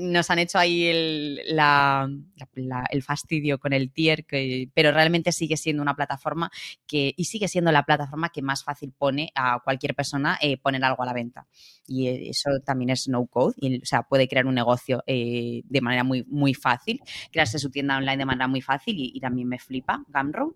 nos 0.00 0.30
han 0.30 0.38
hecho 0.38 0.58
ahí 0.58 0.86
el, 0.86 1.40
la, 1.46 2.08
el 2.54 3.02
fastidio 3.02 3.58
con 3.58 3.72
el 3.72 3.90
tier, 3.90 4.24
que, 4.24 4.68
pero 4.74 4.92
realmente 4.92 5.32
sigue 5.32 5.56
siendo 5.56 5.82
una 5.82 5.94
plataforma 5.94 6.50
que, 6.86 7.14
y 7.16 7.24
sigue 7.24 7.48
siendo 7.48 7.72
la 7.72 7.84
plataforma 7.84 8.30
que 8.30 8.42
más 8.42 8.64
fácil 8.64 8.92
pone 8.96 9.32
a 9.34 9.60
cualquier 9.62 9.94
persona 9.94 10.38
eh, 10.40 10.58
poner 10.58 10.84
algo 10.84 11.02
a 11.02 11.06
la 11.06 11.12
venta. 11.12 11.46
Y 11.86 12.08
eh, 12.08 12.30
eso 12.30 12.50
también 12.64 12.90
es 12.90 13.08
no 13.08 13.26
code, 13.26 13.54
o 13.82 13.84
sea, 13.84 14.02
puede 14.02 14.28
crear 14.28 14.46
un 14.46 14.54
negocio 14.54 15.02
eh, 15.06 15.62
de 15.64 15.80
manera 15.80 16.04
muy, 16.04 16.24
muy 16.28 16.54
fácil, 16.54 17.00
crearse 17.30 17.58
su 17.58 17.70
tienda 17.70 17.96
online 17.96 18.18
de 18.18 18.26
manera 18.26 18.48
muy 18.48 18.60
fácil 18.60 18.96
y, 18.98 19.20
también 19.22 19.48
me 19.48 19.58
flipa 19.58 20.04
Gumroad. 20.08 20.52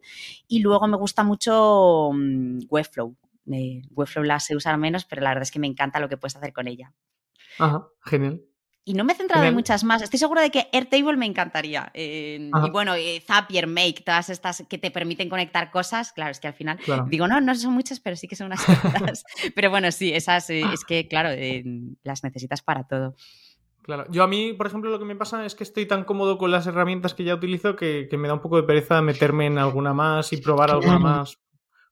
Y 0.48 0.58
luego 0.58 0.88
me 0.88 0.96
gusta 0.96 1.22
mucho 1.22 2.10
mm, 2.12 2.60
Webflow. 2.68 3.16
Webflow 3.90 4.24
la 4.24 4.40
sé 4.40 4.56
usar 4.56 4.76
menos, 4.76 5.04
pero 5.04 5.22
la 5.22 5.30
verdad 5.30 5.42
es 5.42 5.52
que 5.52 5.60
me 5.60 5.68
encanta 5.68 6.00
lo 6.00 6.08
que 6.08 6.16
puedes 6.16 6.34
hacer 6.34 6.52
con 6.52 6.66
ella. 6.66 6.92
Ajá, 7.58 7.86
genial. 8.04 8.42
Y 8.88 8.94
no 8.94 9.02
me 9.02 9.14
he 9.14 9.16
centrado 9.16 9.44
en 9.44 9.52
muchas 9.52 9.82
más. 9.82 10.00
Estoy 10.00 10.20
segura 10.20 10.42
de 10.42 10.50
que 10.52 10.68
Airtable 10.72 11.16
me 11.16 11.26
encantaría. 11.26 11.90
y 11.92 12.70
bueno, 12.70 12.94
eh, 12.94 13.20
Zapier, 13.20 13.66
Make, 13.66 14.04
todas 14.04 14.30
estas 14.30 14.62
que 14.68 14.78
te 14.78 14.92
permiten 14.92 15.28
conectar 15.28 15.72
cosas. 15.72 16.12
Claro, 16.12 16.30
es 16.30 16.38
que 16.38 16.46
al 16.46 16.54
final 16.54 16.78
digo, 17.08 17.26
no, 17.26 17.40
no 17.40 17.52
son 17.56 17.72
muchas, 17.74 17.98
pero 17.98 18.14
sí 18.14 18.28
que 18.28 18.36
son 18.36 18.46
unas 18.46 18.64
cuantas. 18.82 19.24
pero 19.56 19.70
bueno, 19.70 19.90
sí, 19.90 20.12
esas 20.12 20.50
eh, 20.50 20.62
es 20.72 20.84
que, 20.84 21.08
claro, 21.08 21.30
eh, 21.30 21.64
las 22.04 22.22
necesitas 22.22 22.62
para 22.62 22.84
todo. 22.84 23.16
Claro, 23.82 24.06
yo 24.08 24.22
a 24.22 24.28
mí, 24.28 24.52
por 24.52 24.68
ejemplo, 24.68 24.88
lo 24.88 25.00
que 25.00 25.04
me 25.04 25.16
pasa 25.16 25.44
es 25.44 25.56
que 25.56 25.64
estoy 25.64 25.86
tan 25.86 26.04
cómodo 26.04 26.38
con 26.38 26.52
las 26.52 26.68
herramientas 26.68 27.12
que 27.12 27.24
ya 27.24 27.34
utilizo 27.34 27.74
que, 27.74 28.08
me 28.16 28.28
da 28.28 28.34
un 28.34 28.40
poco 28.40 28.56
de 28.56 28.62
pereza 28.62 29.02
meterme 29.02 29.46
en 29.46 29.58
alguna 29.58 29.94
más 29.94 30.32
y 30.32 30.36
probar 30.36 30.70
alguna 30.70 31.00
más 31.00 31.40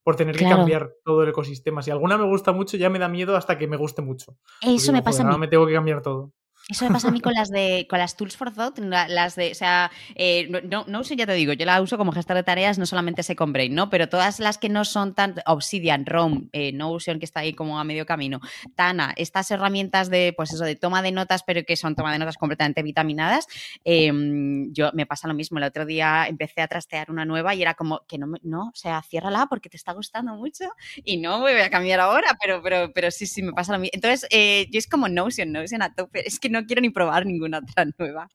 por 0.04 0.14
tener 0.14 0.36
que 0.36 0.44
cambiar 0.44 0.92
todo 1.04 1.24
el 1.24 1.30
ecosistema. 1.30 1.82
Si 1.82 1.90
alguna 1.90 2.16
me 2.18 2.24
gusta 2.24 2.52
mucho, 2.52 2.76
ya 2.76 2.88
me 2.88 3.00
da 3.00 3.08
miedo 3.08 3.36
hasta 3.36 3.58
que 3.58 3.66
me 3.66 3.76
guste 3.76 4.00
mucho. 4.00 4.36
Eso 4.60 4.92
me 4.92 5.02
pasa 5.02 5.24
a 5.24 5.32
mí. 5.32 5.38
me 5.38 5.48
tengo 5.48 5.66
que 5.66 5.72
cambiar 5.72 6.00
todo. 6.00 6.32
Eso 6.68 6.86
me 6.86 6.92
pasa 6.92 7.08
a 7.08 7.10
mí 7.10 7.20
con 7.20 7.34
las 7.34 7.50
de 7.50 7.86
con 7.90 7.98
las 7.98 8.16
Tools 8.16 8.38
for 8.38 8.50
Thought, 8.50 8.78
las 8.78 9.36
de, 9.36 9.50
o 9.50 9.54
sea, 9.54 9.90
eh, 10.14 10.48
no, 10.64 10.84
no 10.88 11.00
uso, 11.00 11.12
ya 11.12 11.26
te 11.26 11.34
digo, 11.34 11.52
yo 11.52 11.66
la 11.66 11.82
uso 11.82 11.98
como 11.98 12.10
gestor 12.10 12.36
de 12.36 12.42
tareas, 12.42 12.78
no 12.78 12.86
solamente 12.86 13.22
se 13.22 13.34
Brain, 13.34 13.74
¿no? 13.74 13.90
Pero 13.90 14.08
todas 14.08 14.40
las 14.40 14.56
que 14.56 14.70
no 14.70 14.86
son 14.86 15.14
tan 15.14 15.34
Obsidian, 15.44 16.06
ROM, 16.06 16.48
eh, 16.52 16.72
Notion, 16.72 17.18
que 17.18 17.26
está 17.26 17.40
ahí 17.40 17.52
como 17.52 17.78
a 17.78 17.84
medio 17.84 18.06
camino, 18.06 18.40
Tana, 18.74 19.12
estas 19.16 19.50
herramientas 19.50 20.08
de, 20.08 20.32
pues 20.34 20.54
eso, 20.54 20.64
de 20.64 20.76
toma 20.76 21.02
de 21.02 21.12
notas, 21.12 21.42
pero 21.42 21.62
que 21.64 21.76
son 21.76 21.94
toma 21.94 22.12
de 22.12 22.18
notas 22.18 22.38
completamente 22.38 22.82
vitaminadas, 22.82 23.46
em, 23.84 24.72
yo 24.72 24.90
me 24.94 25.04
pasa 25.04 25.28
lo 25.28 25.34
mismo. 25.34 25.58
El 25.58 25.64
otro 25.64 25.84
día 25.84 26.26
empecé 26.26 26.62
a 26.62 26.68
trastear 26.68 27.10
una 27.10 27.26
nueva 27.26 27.54
y 27.54 27.60
era 27.60 27.74
como 27.74 28.00
que 28.08 28.16
no, 28.16 28.26
no, 28.42 28.68
o 28.68 28.74
sea, 28.74 29.02
ciérrala 29.02 29.46
porque 29.50 29.68
te 29.68 29.76
está 29.76 29.92
gustando 29.92 30.34
mucho 30.34 30.64
y 31.04 31.18
no 31.18 31.40
me 31.40 31.52
voy 31.52 31.60
a 31.60 31.68
cambiar 31.68 32.00
ahora, 32.00 32.38
pero, 32.40 32.62
pero, 32.62 32.90
pero 32.94 33.10
sí, 33.10 33.26
sí, 33.26 33.42
me 33.42 33.52
pasa 33.52 33.72
lo 33.72 33.78
mismo. 33.78 33.90
Entonces, 33.92 34.26
eh, 34.30 34.66
yo 34.70 34.78
es 34.78 34.86
como 34.86 35.08
Notion, 35.08 35.52
Notion 35.52 35.82
a 35.82 35.94
tope, 35.94 36.26
es 36.26 36.40
que 36.40 36.53
no 36.54 36.66
quiero 36.66 36.80
ni 36.80 36.90
probar 36.90 37.26
ninguna 37.26 37.58
otra 37.58 37.84
nueva. 37.98 38.28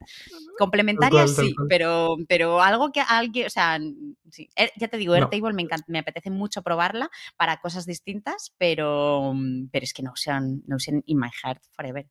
Complementarias 0.57 1.35
sí, 1.35 1.55
pero, 1.67 2.17
pero 2.27 2.61
algo 2.61 2.91
que 2.91 3.01
alguien, 3.01 3.47
o 3.47 3.49
sea, 3.49 3.79
sí. 4.29 4.49
Er, 4.55 4.71
ya 4.75 4.87
te 4.87 4.97
digo, 4.97 5.13
Airtable 5.13 5.53
me, 5.53 5.67
me 5.87 5.99
apetece 5.99 6.29
mucho 6.29 6.61
probarla 6.61 7.09
para 7.37 7.57
cosas 7.57 7.85
distintas, 7.85 8.53
pero, 8.57 9.33
pero 9.71 9.83
es 9.83 9.93
que 9.93 10.03
no 10.03 10.11
sean, 10.15 10.61
no 10.67 10.79
sean 10.79 11.01
in 11.05 11.17
my 11.17 11.29
heart 11.43 11.63
forever. 11.71 12.07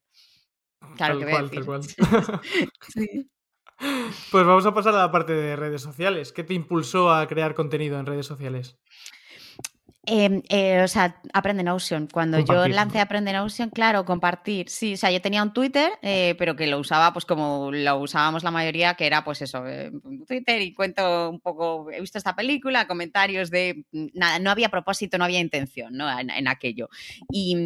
Claro 0.97 1.19
que 1.19 1.63
cual, 1.63 1.83
sí. 2.89 3.31
Pues 4.31 4.45
vamos 4.45 4.67
a 4.67 4.75
pasar 4.75 4.95
a 4.95 4.99
la 4.99 5.13
parte 5.13 5.33
de 5.33 5.57
redes 5.57 5.83
sociales. 5.83 6.33
¿Qué 6.33 6.43
te 6.43 6.55
impulsó 6.55 7.13
a 7.13 7.27
crear 7.29 7.55
contenido 7.55 7.99
en 7.99 8.07
redes 8.07 8.27
sociales? 8.27 8.79
Em, 10.07 10.43
eh, 10.49 10.81
o 10.83 10.89
sea, 10.89 11.21
Aprende 11.35 11.63
Notion. 11.63 12.09
Cuando 12.11 12.39
yo 12.39 12.67
lancé 12.69 13.01
Aprende 13.01 13.33
Notion, 13.33 13.69
claro, 13.69 14.07
compartir. 14.07 14.71
Sí, 14.71 14.95
o 14.95 14.97
sea, 14.97 15.11
yo 15.11 15.21
tenía 15.21 15.43
un 15.43 15.53
Twitter, 15.53 15.93
eh, 16.01 16.35
pero 16.39 16.57
que 16.57 16.67
lo 16.67 16.79
usaba 16.79 17.13
pues 17.13 17.27
como 17.27 17.71
lo 17.71 17.99
usábamos 17.99 18.43
la 18.43 18.51
mayoría, 18.51 18.95
que 18.95 19.07
era 19.07 19.23
pues 19.23 19.43
eso, 19.43 19.67
eh, 19.67 19.91
Twitter 20.27 20.63
y 20.63 20.73
cuento 20.73 21.29
un 21.29 21.41
poco, 21.41 21.91
he 21.91 22.01
visto 22.01 22.17
esta 22.17 22.35
película, 22.35 22.87
comentarios 22.87 23.51
de 23.51 23.85
mm, 23.93 24.07
nada, 24.15 24.39
no 24.39 24.51
había 24.51 24.71
propósito, 24.71 25.19
no 25.19 25.25
había 25.25 25.41
intención 25.41 25.95
¿no? 25.95 26.09
En, 26.19 26.49
aquello. 26.49 26.89
Y, 27.31 27.57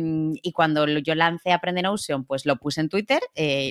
y, 0.43 0.53
cuando 0.53 0.87
yo 0.99 1.15
lancé 1.15 1.53
Aprende 1.53 1.83
Notion, 1.83 2.25
pues 2.25 2.45
lo 2.45 2.57
puse 2.57 2.81
en 2.81 2.89
Twitter. 2.89 3.21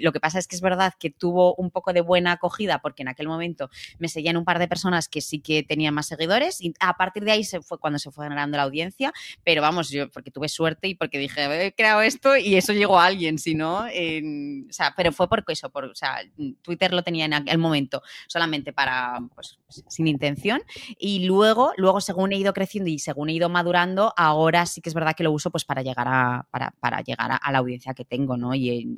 lo 0.01 0.11
que 0.13 0.19
pasa 0.21 0.39
es 0.39 0.47
que 0.47 0.55
es 0.55 0.61
verdad 0.61 0.93
que 0.97 1.09
tuvo 1.09 1.55
un 1.55 1.71
poco 1.71 1.91
de 1.91 2.01
buena 2.01 2.33
acogida 2.33 2.79
porque 2.79 3.01
en 3.01 3.09
aquel 3.09 3.27
momento 3.27 3.69
me 3.99 4.07
seguían 4.07 4.37
un 4.37 4.45
par 4.45 4.59
de 4.59 4.67
personas 4.69 5.09
que 5.09 5.19
sí 5.19 5.39
que 5.41 5.63
tenían 5.63 5.93
más 5.93 6.07
seguidores 6.07 6.61
y 6.61 6.73
a 6.79 6.95
partir 6.95 7.25
de 7.25 7.31
ahí 7.31 7.43
se 7.43 7.61
fue 7.61 7.77
cuando 7.77 7.99
se 7.99 8.11
fue 8.11 8.25
generando 8.25 8.50
audiencia, 8.59 9.13
pero 9.43 9.61
vamos, 9.61 9.89
yo 9.89 10.09
porque 10.09 10.31
tuve 10.31 10.49
suerte 10.49 10.87
y 10.87 10.95
porque 10.95 11.17
dije, 11.17 11.67
he 11.67 11.73
creado 11.73 12.01
esto 12.01 12.37
y 12.37 12.55
eso 12.55 12.73
llegó 12.73 12.99
a 12.99 13.05
alguien, 13.05 13.39
si 13.39 13.55
no, 13.55 13.85
o 13.85 14.73
sea, 14.73 14.93
pero 14.95 15.11
fue 15.11 15.27
porque 15.27 15.53
eso, 15.53 15.69
por, 15.69 15.85
o 15.85 15.95
sea, 15.95 16.19
Twitter 16.61 16.93
lo 16.93 17.03
tenía 17.03 17.25
en 17.25 17.33
aquel 17.33 17.57
momento 17.57 18.01
solamente 18.27 18.73
para, 18.73 19.19
pues, 19.35 19.59
sin 19.87 20.07
intención 20.07 20.61
y 20.97 21.25
luego, 21.25 21.71
luego 21.77 22.01
según 22.01 22.33
he 22.33 22.37
ido 22.37 22.53
creciendo 22.53 22.89
y 22.89 22.99
según 22.99 23.29
he 23.29 23.33
ido 23.33 23.49
madurando, 23.49 24.13
ahora 24.17 24.65
sí 24.65 24.81
que 24.81 24.89
es 24.89 24.95
verdad 24.95 25.15
que 25.15 25.23
lo 25.23 25.31
uso 25.31 25.51
pues 25.51 25.65
para 25.65 25.81
llegar 25.81 26.07
a, 26.07 26.47
para, 26.51 26.73
para 26.79 27.01
llegar 27.01 27.39
a, 27.41 27.51
la 27.51 27.57
audiencia 27.57 27.93
que 27.93 28.05
tengo, 28.05 28.37
¿no? 28.37 28.55
Y 28.55 28.97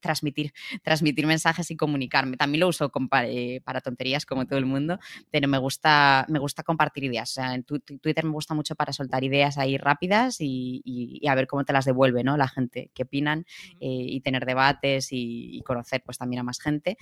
transmitir, 0.00 0.52
transmitir 0.82 1.26
mensajes 1.26 1.70
y 1.70 1.76
comunicarme. 1.76 2.36
También 2.36 2.60
lo 2.60 2.68
uso 2.68 2.90
eh, 3.24 3.60
para 3.64 3.80
tonterías 3.80 4.26
como 4.26 4.46
todo 4.46 4.58
el 4.58 4.66
mundo, 4.66 4.98
pero 5.30 5.48
me 5.48 5.58
gusta, 5.58 6.26
me 6.28 6.38
gusta 6.38 6.62
compartir 6.62 7.04
ideas. 7.04 7.30
O 7.30 7.34
sea, 7.34 7.54
en 7.54 7.64
Twitter 7.64 8.24
me 8.24 8.30
gusta 8.30 8.54
mucho 8.54 8.74
para 8.74 8.92
soltar 8.92 9.24
ideas 9.24 9.58
ahí 9.58 9.76
rápidas 9.76 10.36
y, 10.40 11.20
a 11.28 11.34
ver 11.34 11.46
cómo 11.46 11.64
te 11.64 11.72
las 11.72 11.84
devuelve 11.84 12.22
¿no? 12.22 12.36
la 12.36 12.48
gente, 12.48 12.90
qué 12.94 13.04
opinan 13.04 13.46
eh, 13.80 14.06
y 14.08 14.20
tener 14.20 14.46
debates 14.46 15.08
y, 15.10 15.62
conocer 15.64 16.02
pues 16.04 16.18
también 16.18 16.40
a 16.40 16.42
más 16.42 16.60
gente. 16.60 16.98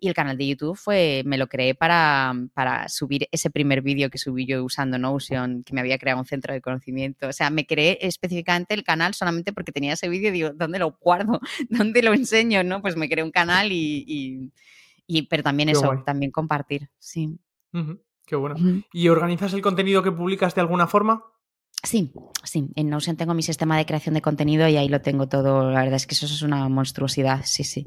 Y 0.00 0.08
el 0.08 0.14
canal 0.14 0.36
de 0.36 0.48
YouTube 0.48 0.76
fue, 0.76 1.22
me 1.24 1.38
lo 1.38 1.46
creé 1.46 1.74
para, 1.76 2.34
para 2.54 2.88
subir 2.88 3.28
ese 3.30 3.50
primer 3.50 3.82
vídeo 3.82 4.10
que 4.10 4.18
subí 4.18 4.46
yo 4.46 4.64
usando 4.64 4.98
Notion, 4.98 5.62
que 5.62 5.72
me 5.72 5.80
había 5.80 5.98
creado 5.98 6.18
un 6.18 6.26
centro 6.26 6.52
de 6.52 6.60
conocimiento. 6.60 7.28
O 7.28 7.32
sea, 7.32 7.50
me 7.50 7.66
creé 7.66 7.98
específicamente 8.02 8.74
el 8.74 8.82
canal 8.82 9.14
solamente 9.14 9.52
porque 9.52 9.70
tenía 9.72 9.92
ese 9.92 10.08
vídeo 10.08 10.30
y 10.30 10.32
digo, 10.32 10.50
¿dónde 10.54 10.78
lo 10.78 10.92
guardo? 11.00 11.40
¿Dónde 11.68 12.02
lo 12.02 12.14
enseño, 12.20 12.62
¿no? 12.62 12.80
Pues 12.80 12.96
me 12.96 13.08
creé 13.08 13.24
un 13.24 13.32
canal 13.32 13.70
y, 13.72 14.52
pero 15.28 15.42
también 15.42 15.68
eso, 15.68 15.90
también 16.06 16.30
compartir, 16.30 16.88
sí. 16.98 17.38
Qué 18.26 18.36
bueno. 18.36 18.56
¿Y 18.92 19.08
organizas 19.08 19.52
el 19.54 19.62
contenido 19.62 20.02
que 20.02 20.12
publicas 20.12 20.54
de 20.54 20.60
alguna 20.60 20.86
forma? 20.86 21.24
Sí, 21.82 22.12
sí. 22.44 22.68
En 22.76 22.90
Notion 22.90 23.16
tengo 23.16 23.34
mi 23.34 23.42
sistema 23.42 23.76
de 23.76 23.86
creación 23.86 24.14
de 24.14 24.22
contenido 24.22 24.68
y 24.68 24.76
ahí 24.76 24.88
lo 24.88 25.00
tengo 25.00 25.28
todo. 25.28 25.70
La 25.70 25.80
verdad 25.80 25.96
es 25.96 26.06
que 26.06 26.14
eso 26.14 26.26
es 26.26 26.42
una 26.42 26.68
monstruosidad, 26.68 27.42
sí, 27.44 27.64
sí. 27.64 27.86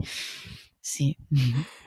Sí. 0.82 1.18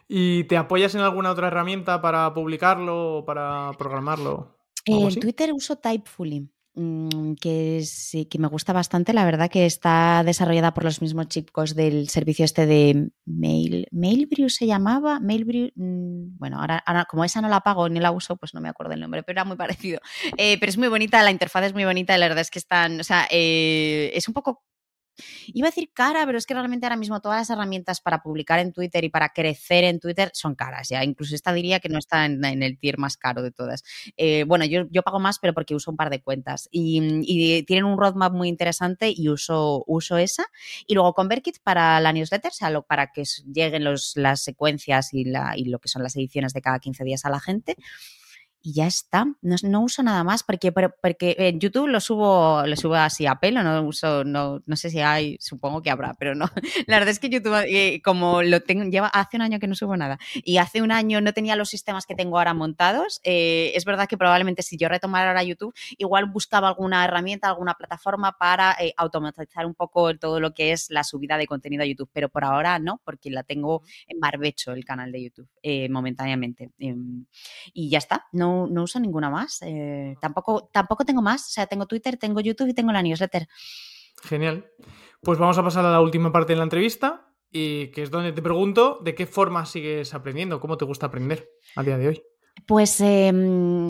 ¿Y 0.08 0.44
te 0.44 0.56
apoyas 0.56 0.94
en 0.94 1.02
alguna 1.02 1.32
otra 1.32 1.48
herramienta 1.48 2.00
para 2.00 2.32
publicarlo 2.32 3.18
o 3.18 3.24
para 3.24 3.72
programarlo? 3.76 4.56
En 4.86 5.14
Twitter 5.20 5.52
uso 5.52 5.76
Typefully. 5.76 6.48
Mm, 6.78 7.36
que 7.40 7.80
sí, 7.86 8.26
que 8.26 8.38
me 8.38 8.48
gusta 8.48 8.74
bastante, 8.74 9.14
la 9.14 9.24
verdad 9.24 9.48
que 9.48 9.64
está 9.64 10.22
desarrollada 10.22 10.74
por 10.74 10.84
los 10.84 11.00
mismos 11.00 11.28
chicos 11.28 11.74
del 11.74 12.10
servicio 12.10 12.44
este 12.44 12.66
de 12.66 13.08
Mail, 13.24 13.88
Mailbrew 13.92 14.50
se 14.50 14.66
llamaba, 14.66 15.18
Mailbrew, 15.18 15.70
mm, 15.74 16.36
bueno, 16.36 16.60
ahora, 16.60 16.82
como 17.08 17.24
esa 17.24 17.40
no 17.40 17.48
la 17.48 17.60
pago 17.60 17.88
ni 17.88 17.98
la 17.98 18.10
uso, 18.10 18.36
pues 18.36 18.52
no 18.52 18.60
me 18.60 18.68
acuerdo 18.68 18.92
el 18.92 19.00
nombre, 19.00 19.22
pero 19.22 19.40
era 19.40 19.44
muy 19.46 19.56
parecido. 19.86 20.00
Eh, 20.36 20.58
pero 20.60 20.68
es 20.68 20.76
muy 20.76 20.88
bonita, 20.88 21.22
la 21.22 21.30
interfaz 21.30 21.64
es 21.64 21.72
muy 21.72 21.86
bonita, 21.86 22.18
la 22.18 22.28
verdad 22.28 22.42
es 22.42 22.50
que 22.50 22.58
están, 22.58 23.00
o 23.00 23.04
sea, 23.04 23.26
eh, 23.30 24.10
es 24.12 24.28
un 24.28 24.34
poco 24.34 24.62
Iba 25.48 25.68
a 25.68 25.70
decir 25.70 25.90
cara, 25.92 26.24
pero 26.26 26.38
es 26.38 26.46
que 26.46 26.54
realmente 26.54 26.86
ahora 26.86 26.96
mismo 26.96 27.20
todas 27.20 27.38
las 27.38 27.50
herramientas 27.50 28.00
para 28.00 28.22
publicar 28.22 28.58
en 28.58 28.72
Twitter 28.72 29.04
y 29.04 29.08
para 29.08 29.30
crecer 29.30 29.84
en 29.84 30.00
Twitter 30.00 30.30
son 30.34 30.54
caras. 30.54 30.88
Ya 30.88 31.04
incluso 31.04 31.34
esta 31.34 31.52
diría 31.52 31.80
que 31.80 31.88
no 31.88 31.98
está 31.98 32.26
en, 32.26 32.44
el 32.44 32.78
tier 32.78 32.98
más 32.98 33.16
caro 33.16 33.42
de 33.42 33.50
todas. 33.50 33.84
Eh, 34.16 34.44
bueno, 34.46 34.64
yo, 34.64 35.02
pago 35.02 35.20
más, 35.20 35.38
pero 35.38 35.54
porque 35.54 35.74
uso 35.74 35.90
un 35.90 35.96
par 35.96 36.10
de 36.10 36.22
cuentas 36.22 36.68
y, 36.70 37.64
tienen 37.66 37.84
un 37.84 37.98
roadmap 37.98 38.32
muy 38.32 38.48
interesante 38.48 39.12
y 39.14 39.28
uso, 39.28 39.84
uso 39.86 40.18
esa. 40.18 40.46
Y 40.86 40.94
luego 40.94 41.14
ConvertKit 41.14 41.58
para 41.62 42.00
la 42.00 42.12
newsletter, 42.12 42.50
o 42.50 42.54
sea, 42.54 42.80
para 42.82 43.12
que 43.12 43.24
lleguen 43.52 43.84
las 43.84 44.40
secuencias 44.42 45.12
y 45.12 45.24
lo 45.24 45.78
que 45.78 45.88
son 45.88 46.02
las 46.02 46.16
ediciones 46.16 46.52
de 46.52 46.62
cada 46.62 46.78
15 46.78 47.04
días 47.04 47.24
a 47.24 47.30
la 47.30 47.40
gente 47.40 47.76
y 48.66 48.72
ya 48.72 48.88
está. 48.88 49.26
No, 49.42 49.80
uso 49.80 50.02
nada 50.02 50.24
más 50.24 50.42
porque, 50.42 50.72
porque 50.72 51.36
en 51.38 51.60
YouTube 51.60 51.86
lo 51.86 52.00
subo, 52.00 52.66
lo 52.66 52.74
subo 52.74 52.96
así 52.96 53.24
a 53.24 53.36
pelo, 53.36 53.62
no 53.62 53.80
uso, 53.82 54.24
no, 54.24 54.60
no 54.66 54.76
sé 54.76 54.90
si 54.90 54.98
hay, 54.98 55.36
supongo 55.38 55.82
que 55.82 55.90
habrá, 55.90 56.14
pero 56.14 56.34
no. 56.34 56.50
La 56.88 56.96
verdad 56.96 57.10
es 57.10 57.20
que 57.20 57.28
YouTube, 57.28 57.64
eh, 57.68 58.02
como 58.02 58.42
lo 58.42 58.60
tengo, 58.62 58.82
lleva 58.82 59.06
hace 59.06 59.36
un 59.36 59.42
año 59.42 59.60
que 59.60 59.68
no 59.68 59.76
subo 59.76 59.96
nada 59.96 60.18
y 60.34 60.56
hace 60.56 60.82
un 60.82 60.90
año 60.90 61.20
no 61.20 61.32
tenía 61.32 61.54
los 61.54 61.68
sistemas 61.68 62.06
que 62.06 62.16
tengo 62.16 62.38
ahora 62.38 62.54
montados, 62.54 63.20
eh, 63.22 63.70
es 63.76 63.84
verdad 63.84 64.08
que 64.08 64.18
probablemente 64.18 64.64
si 64.64 64.76
yo 64.76 64.88
retomara 64.88 65.28
ahora 65.28 65.44
YouTube, 65.44 65.72
igual 65.96 66.24
buscaba 66.26 66.66
alguna 66.66 67.04
herramienta, 67.04 67.48
alguna 67.48 67.74
plataforma 67.74 68.36
para 68.36 68.76
eh, 68.80 68.92
automatizar 68.96 69.64
un 69.64 69.76
poco 69.76 70.18
todo 70.18 70.40
lo 70.40 70.54
que 70.54 70.72
es 70.72 70.90
la 70.90 71.04
subida 71.04 71.38
de 71.38 71.46
contenido 71.46 71.84
a 71.84 71.86
YouTube, 71.86 72.10
pero 72.12 72.30
por 72.30 72.42
ahora 72.42 72.80
no, 72.80 73.00
porque 73.04 73.30
la 73.30 73.44
tengo 73.44 73.82
en 74.08 74.18
barbecho 74.18 74.72
el 74.72 74.84
canal 74.84 75.12
de 75.12 75.22
YouTube 75.22 75.48
momentáneamente. 75.88 76.70
Em, 76.78 77.26
y 77.72 77.90
ya 77.90 77.98
está, 77.98 78.26
no 78.32 78.55
no, 78.66 78.82
uso 78.82 78.98
ninguna 79.00 79.28
más. 79.28 79.60
Eh, 79.62 80.16
tampoco, 80.20 80.70
tampoco 80.72 81.04
tengo 81.04 81.20
más. 81.20 81.46
O 81.48 81.50
sea, 81.50 81.66
tengo 81.66 81.86
Twitter, 81.86 82.16
tengo 82.16 82.40
YouTube 82.40 82.68
y 82.68 82.74
tengo 82.74 82.92
la 82.92 83.02
newsletter. 83.02 83.46
Genial. 84.22 84.66
Pues 85.20 85.38
vamos 85.38 85.58
a 85.58 85.62
pasar 85.62 85.84
a 85.84 85.90
la 85.90 86.00
última 86.00 86.32
parte 86.32 86.52
de 86.52 86.58
la 86.58 86.64
entrevista, 86.64 87.26
y 87.50 87.88
que 87.88 88.02
es 88.02 88.10
donde 88.10 88.32
te 88.32 88.42
pregunto 88.42 89.00
de 89.02 89.14
qué 89.14 89.26
forma 89.26 89.66
sigues 89.66 90.14
aprendiendo, 90.14 90.60
cómo 90.60 90.76
te 90.76 90.84
gusta 90.84 91.06
aprender 91.06 91.48
a 91.74 91.82
día 91.82 91.98
de 91.98 92.08
hoy. 92.08 92.22
Pues 92.66 93.00
em, 93.00 93.88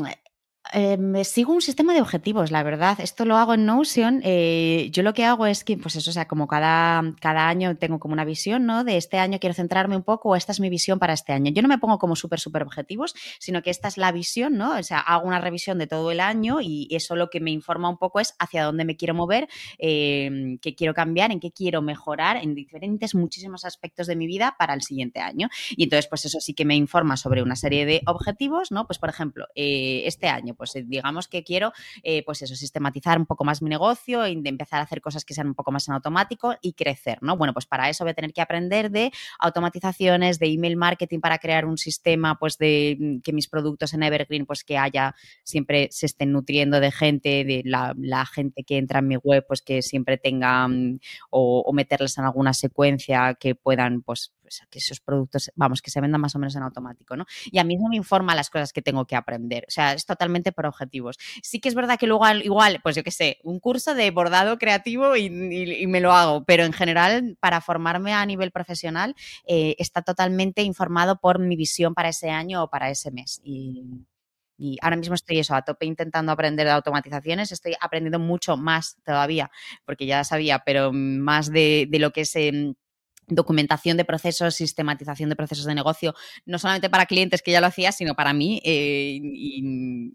eh, 0.72 0.96
me 0.96 1.24
sigo 1.24 1.52
un 1.52 1.62
sistema 1.62 1.94
de 1.94 2.00
objetivos, 2.00 2.50
la 2.50 2.62
verdad. 2.62 2.98
Esto 3.00 3.24
lo 3.24 3.36
hago 3.36 3.54
en 3.54 3.66
Notion. 3.66 4.20
Eh, 4.24 4.88
yo 4.92 5.02
lo 5.02 5.14
que 5.14 5.24
hago 5.24 5.46
es 5.46 5.64
que, 5.64 5.76
pues 5.76 5.96
eso, 5.96 6.10
o 6.10 6.12
sea, 6.12 6.26
como 6.26 6.46
cada, 6.46 7.14
cada 7.20 7.48
año 7.48 7.76
tengo 7.76 7.98
como 7.98 8.14
una 8.14 8.24
visión, 8.24 8.66
¿no? 8.66 8.84
De 8.84 8.96
este 8.96 9.18
año 9.18 9.38
quiero 9.38 9.54
centrarme 9.54 9.96
un 9.96 10.02
poco, 10.02 10.30
o 10.30 10.36
esta 10.36 10.52
es 10.52 10.60
mi 10.60 10.68
visión 10.68 10.98
para 10.98 11.12
este 11.12 11.32
año. 11.32 11.52
Yo 11.52 11.62
no 11.62 11.68
me 11.68 11.78
pongo 11.78 11.98
como 11.98 12.16
súper, 12.16 12.40
súper 12.40 12.62
objetivos, 12.62 13.14
sino 13.38 13.62
que 13.62 13.70
esta 13.70 13.88
es 13.88 13.96
la 13.96 14.10
visión, 14.12 14.56
¿no? 14.56 14.76
O 14.76 14.82
sea, 14.82 14.98
hago 14.98 15.26
una 15.26 15.40
revisión 15.40 15.78
de 15.78 15.86
todo 15.86 16.10
el 16.10 16.20
año 16.20 16.60
y 16.60 16.88
eso 16.90 17.16
lo 17.16 17.30
que 17.30 17.40
me 17.40 17.50
informa 17.50 17.88
un 17.88 17.98
poco 17.98 18.20
es 18.20 18.34
hacia 18.38 18.64
dónde 18.64 18.84
me 18.84 18.96
quiero 18.96 19.14
mover, 19.14 19.48
eh, 19.78 20.58
qué 20.60 20.74
quiero 20.74 20.94
cambiar, 20.94 21.30
en 21.30 21.40
qué 21.40 21.52
quiero 21.52 21.82
mejorar 21.82 22.38
en 22.38 22.54
diferentes, 22.54 23.14
muchísimos 23.14 23.64
aspectos 23.64 24.06
de 24.06 24.16
mi 24.16 24.26
vida 24.26 24.56
para 24.58 24.74
el 24.74 24.82
siguiente 24.82 25.20
año. 25.20 25.48
Y 25.76 25.84
entonces, 25.84 26.08
pues 26.08 26.24
eso 26.24 26.40
sí 26.40 26.54
que 26.54 26.64
me 26.64 26.74
informa 26.74 27.16
sobre 27.16 27.42
una 27.42 27.56
serie 27.56 27.86
de 27.86 28.02
objetivos, 28.06 28.72
¿no? 28.72 28.86
Pues, 28.86 28.98
por 28.98 29.10
ejemplo, 29.10 29.46
este 29.54 30.28
año 30.28 30.55
Pues 30.56 30.74
eh, 30.76 30.84
digamos 30.86 31.28
que 31.28 31.44
quiero, 31.44 31.72
eh, 32.02 32.24
pues 32.24 32.42
eso, 32.42 32.54
sistematizar 32.54 33.18
un 33.18 33.26
poco 33.26 33.44
más 33.44 33.62
mi 33.62 33.70
negocio, 33.70 34.22
de 34.22 34.48
empezar 34.48 34.80
a 34.80 34.82
hacer 34.82 35.00
cosas 35.00 35.24
que 35.24 35.34
sean 35.34 35.48
un 35.48 35.54
poco 35.54 35.72
más 35.72 35.88
en 35.88 35.94
automático 35.94 36.54
y 36.60 36.72
crecer, 36.72 37.18
¿no? 37.22 37.36
Bueno, 37.36 37.52
pues 37.52 37.66
para 37.66 37.88
eso 37.88 38.04
voy 38.04 38.12
a 38.12 38.14
tener 38.14 38.32
que 38.32 38.40
aprender 38.40 38.90
de 38.90 39.12
automatizaciones, 39.38 40.38
de 40.38 40.46
email 40.46 40.76
marketing 40.76 41.20
para 41.20 41.38
crear 41.38 41.64
un 41.64 41.78
sistema, 41.78 42.38
pues 42.38 42.58
de 42.58 42.96
mm, 42.98 43.20
que 43.20 43.32
mis 43.32 43.48
productos 43.48 43.94
en 43.94 44.02
Evergreen, 44.02 44.46
pues 44.46 44.64
que 44.64 44.78
haya, 44.78 45.14
siempre 45.44 45.88
se 45.90 46.06
estén 46.06 46.32
nutriendo 46.32 46.80
de 46.80 46.90
gente, 46.90 47.44
de 47.44 47.62
la, 47.64 47.94
gente 48.26 48.64
que 48.64 48.78
entra 48.78 48.98
en 49.00 49.08
mi 49.08 49.16
web, 49.16 49.44
pues 49.46 49.62
que 49.62 49.82
siempre 49.82 50.18
tengan 50.18 51.00
o, 51.30 51.60
o 51.60 51.72
meterles 51.72 52.18
en 52.18 52.24
alguna 52.24 52.52
secuencia 52.54 53.34
que 53.34 53.54
puedan, 53.54 54.02
pues, 54.02 54.32
que 54.70 54.78
esos 54.78 55.00
productos, 55.00 55.50
vamos, 55.54 55.82
que 55.82 55.90
se 55.90 56.00
vendan 56.00 56.20
más 56.20 56.34
o 56.34 56.38
menos 56.38 56.54
en 56.56 56.62
automático, 56.62 57.16
¿no? 57.16 57.26
Y 57.46 57.58
a 57.58 57.64
mí 57.64 57.76
no 57.76 57.88
me 57.88 57.96
informa 57.96 58.34
las 58.34 58.50
cosas 58.50 58.72
que 58.72 58.82
tengo 58.82 59.06
que 59.06 59.16
aprender, 59.16 59.64
o 59.68 59.70
sea, 59.70 59.92
es 59.92 60.06
totalmente 60.06 60.52
por 60.52 60.66
objetivos. 60.66 61.16
Sí 61.42 61.60
que 61.60 61.68
es 61.68 61.74
verdad 61.74 61.98
que 61.98 62.06
luego 62.06 62.24
al- 62.24 62.44
igual, 62.44 62.80
pues 62.82 62.96
yo 62.96 63.02
qué 63.02 63.10
sé, 63.10 63.38
un 63.44 63.60
curso 63.60 63.94
de 63.94 64.10
bordado 64.10 64.58
creativo 64.58 65.16
y, 65.16 65.30
me 65.86 66.00
lo 66.00 66.12
hago, 66.12 66.44
pero 66.44 66.64
en 66.64 66.72
general, 66.72 67.36
para 67.40 67.60
formarme 67.60 68.12
a 68.12 68.24
nivel 68.26 68.50
profesional, 68.50 69.14
eh, 69.46 69.74
está 69.78 70.02
totalmente 70.02 70.62
informado 70.62 71.18
por 71.20 71.38
mi 71.38 71.56
visión 71.56 71.94
para 71.94 72.08
ese 72.10 72.30
año 72.30 72.62
o 72.64 72.70
para 72.70 72.90
ese 72.90 73.10
mes. 73.10 73.40
Y, 74.58 74.78
ahora 74.80 74.96
mismo 74.96 75.14
estoy 75.14 75.38
eso, 75.38 75.54
a 75.54 75.62
tope 75.62 75.84
intentando 75.86 76.32
aprender 76.32 76.66
de 76.66 76.72
automatizaciones, 76.72 77.52
estoy 77.52 77.74
aprendiendo 77.80 78.18
mucho 78.18 78.56
más 78.56 78.96
todavía, 79.04 79.50
porque 79.84 80.06
ya 80.06 80.24
sabía, 80.24 80.60
pero 80.64 80.92
más 80.92 81.50
de, 81.50 81.86
de 81.90 81.98
lo 81.98 82.10
que 82.12 82.22
es... 82.22 82.34
em, 82.36 82.74
documentación 83.28 83.96
de 83.96 84.04
procesos, 84.04 84.54
sistematización 84.54 85.28
de 85.30 85.36
procesos 85.36 85.64
de 85.66 85.74
negocio, 85.74 86.14
no 86.44 86.58
solamente 86.58 86.88
para 86.90 87.06
clientes 87.06 87.42
que 87.42 87.50
ya 87.52 87.60
lo 87.60 87.66
hacía, 87.66 87.92
sino 87.92 88.14
para 88.14 88.32
mí. 88.32 88.60
eh, 88.64 89.18
y, 89.22 89.60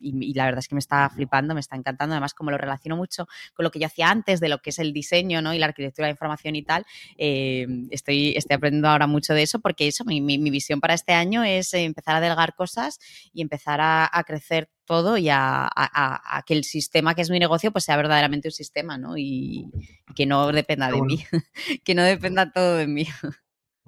y- 0.01 0.31
y 0.31 0.33
la 0.33 0.45
verdad 0.45 0.59
es 0.59 0.67
que 0.67 0.75
me 0.75 0.79
está 0.79 1.09
flipando, 1.09 1.53
me 1.53 1.59
está 1.59 1.75
encantando. 1.75 2.13
Además, 2.13 2.33
como 2.33 2.51
lo 2.51 2.57
relaciono 2.57 2.95
mucho 2.97 3.27
con 3.53 3.63
lo 3.63 3.71
que 3.71 3.79
yo 3.79 3.87
hacía 3.87 4.09
antes 4.09 4.39
de 4.39 4.49
lo 4.49 4.59
que 4.59 4.69
es 4.71 4.79
el 4.79 4.93
diseño 4.93 5.41
¿no? 5.41 5.53
y 5.53 5.59
la 5.59 5.65
arquitectura 5.67 6.07
de 6.07 6.11
información 6.11 6.55
y 6.55 6.63
tal, 6.63 6.85
eh, 7.17 7.67
estoy, 7.91 8.33
estoy 8.35 8.55
aprendiendo 8.55 8.89
ahora 8.89 9.07
mucho 9.07 9.33
de 9.33 9.43
eso 9.43 9.59
porque 9.59 9.87
eso, 9.87 10.05
mi, 10.05 10.21
mi- 10.21 10.37
mi 10.37 10.49
visión 10.49 10.79
para 10.79 10.93
este 10.93 11.13
año 11.13 11.43
es 11.43 11.73
empezar 11.73 12.15
a 12.15 12.21
delegar 12.21 12.55
cosas 12.55 12.99
y 13.33 13.41
empezar 13.41 13.81
a, 13.81 14.09
a 14.11 14.23
crecer 14.23 14.69
todo 14.91 15.17
y 15.17 15.29
a, 15.29 15.63
a- 15.63 15.69
a- 15.75 16.37
a 16.37 16.41
que 16.43 16.53
el 16.53 16.65
sistema 16.65 17.15
que 17.15 17.21
es 17.21 17.29
mi 17.29 17.39
negocio 17.39 17.71
pues 17.71 17.85
sea 17.85 17.95
verdaderamente 17.95 18.49
un 18.49 18.51
sistema, 18.51 18.97
¿no? 18.97 19.17
Y, 19.17 19.69
y 20.09 20.13
que 20.13 20.25
no 20.25 20.51
dependa 20.51 20.87
de 20.87 20.97
bueno. 20.97 21.05
mí, 21.05 21.23
que 21.85 21.95
no 21.95 22.03
dependa 22.03 22.51
todo 22.51 22.75
de 22.75 22.87
mí. 22.87 23.07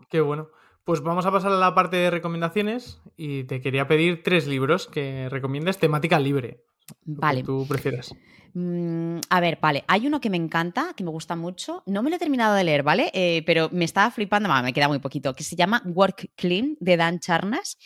Qué 0.10 0.22
bueno. 0.22 0.48
Pues 0.86 1.02
vamos 1.02 1.26
a 1.26 1.32
pasar 1.32 1.52
a 1.52 1.56
la 1.58 1.76
parte 1.76 1.98
de 1.98 2.10
recomendaciones 2.12 3.02
y 3.18 3.44
te 3.46 3.60
quería 3.62 3.88
pedir 3.88 4.24
tres 4.24 4.48
libros 4.48 4.88
que 4.88 5.28
recomiendes 5.30 5.78
temática 5.78 6.20
libre. 6.20 6.64
lo 7.06 7.16
que 7.16 7.22
Vale. 7.22 7.44
tú 7.44 7.66
prefieras. 7.68 8.14
Mm, 8.56 9.18
a 9.30 9.40
ver, 9.40 9.58
vale, 9.60 9.84
hay 9.88 10.06
uno 10.06 10.22
que 10.22 10.30
me 10.30 10.38
encanta, 10.38 10.94
que 10.96 11.04
me 11.04 11.10
gusta 11.10 11.36
mucho. 11.36 11.82
No 11.88 12.04
me 12.04 12.12
lo 12.12 12.18
he 12.18 12.20
terminado 12.20 12.54
de 12.54 12.64
leer, 12.64 12.84
¿vale? 12.84 13.10
Eh, 13.14 13.42
pero 13.48 13.70
me 13.72 13.84
estaba 13.84 14.12
flipando, 14.12 14.48
me 14.62 14.74
queda 14.74 14.88
muy 14.88 15.00
poquito, 15.00 15.34
que 15.34 15.44
se 15.44 15.56
llama 15.56 15.82
Work 15.86 16.32
Clean 16.36 16.78
de 16.80 16.96
Dan 16.96 17.20
Charnas, 17.20 17.80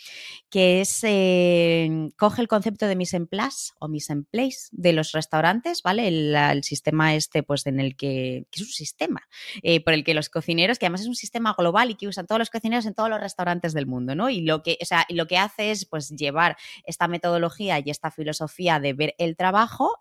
que 0.50 0.82
es, 0.82 1.00
eh, 1.04 2.10
coge 2.18 2.42
el 2.42 2.48
concepto 2.48 2.86
de 2.86 2.96
mise 2.96 3.16
en 3.16 3.26
place 3.26 3.72
o 3.78 3.88
mise 3.88 4.12
en 4.12 4.24
place 4.24 4.68
de 4.72 4.92
los 4.92 5.12
restaurantes, 5.12 5.82
¿vale? 5.82 6.08
El, 6.08 6.62
sistema 6.62 7.14
este, 7.14 7.42
pues 7.42 7.66
en 7.66 7.80
el 7.80 7.96
que, 7.96 8.46
que 8.50 8.60
es 8.60 8.66
un 8.66 8.72
sistema, 8.72 9.22
eh, 9.62 9.82
por 9.82 9.94
el 9.94 10.04
que 10.04 10.12
los 10.12 10.28
cocineros, 10.28 10.78
que 10.78 10.86
además 10.86 11.02
es 11.02 11.06
un 11.06 11.14
sistema 11.14 11.54
global 11.56 11.90
y 11.90 11.94
que 11.94 12.08
usan 12.08 12.26
todos 12.26 12.40
los 12.40 12.50
cocineros 12.50 12.84
en 12.84 12.94
todos 12.94 13.08
los 13.08 13.20
restaurantes 13.20 13.72
del 13.72 13.86
mundo, 13.86 14.14
¿no? 14.14 14.28
Y 14.28 14.42
lo 14.42 14.62
que, 14.62 14.76
o 14.82 14.84
sea, 14.84 15.06
lo 15.08 15.26
que 15.26 15.38
hace 15.38 15.70
es, 15.70 15.86
pues, 15.86 16.10
llevar 16.10 16.56
esta 16.84 17.08
metodología 17.08 17.78
y 17.78 17.90
esta 17.90 18.10
filosofía 18.10 18.80
de 18.80 18.92
ver 18.92 19.14
el 19.18 19.36
trabajo 19.36 19.96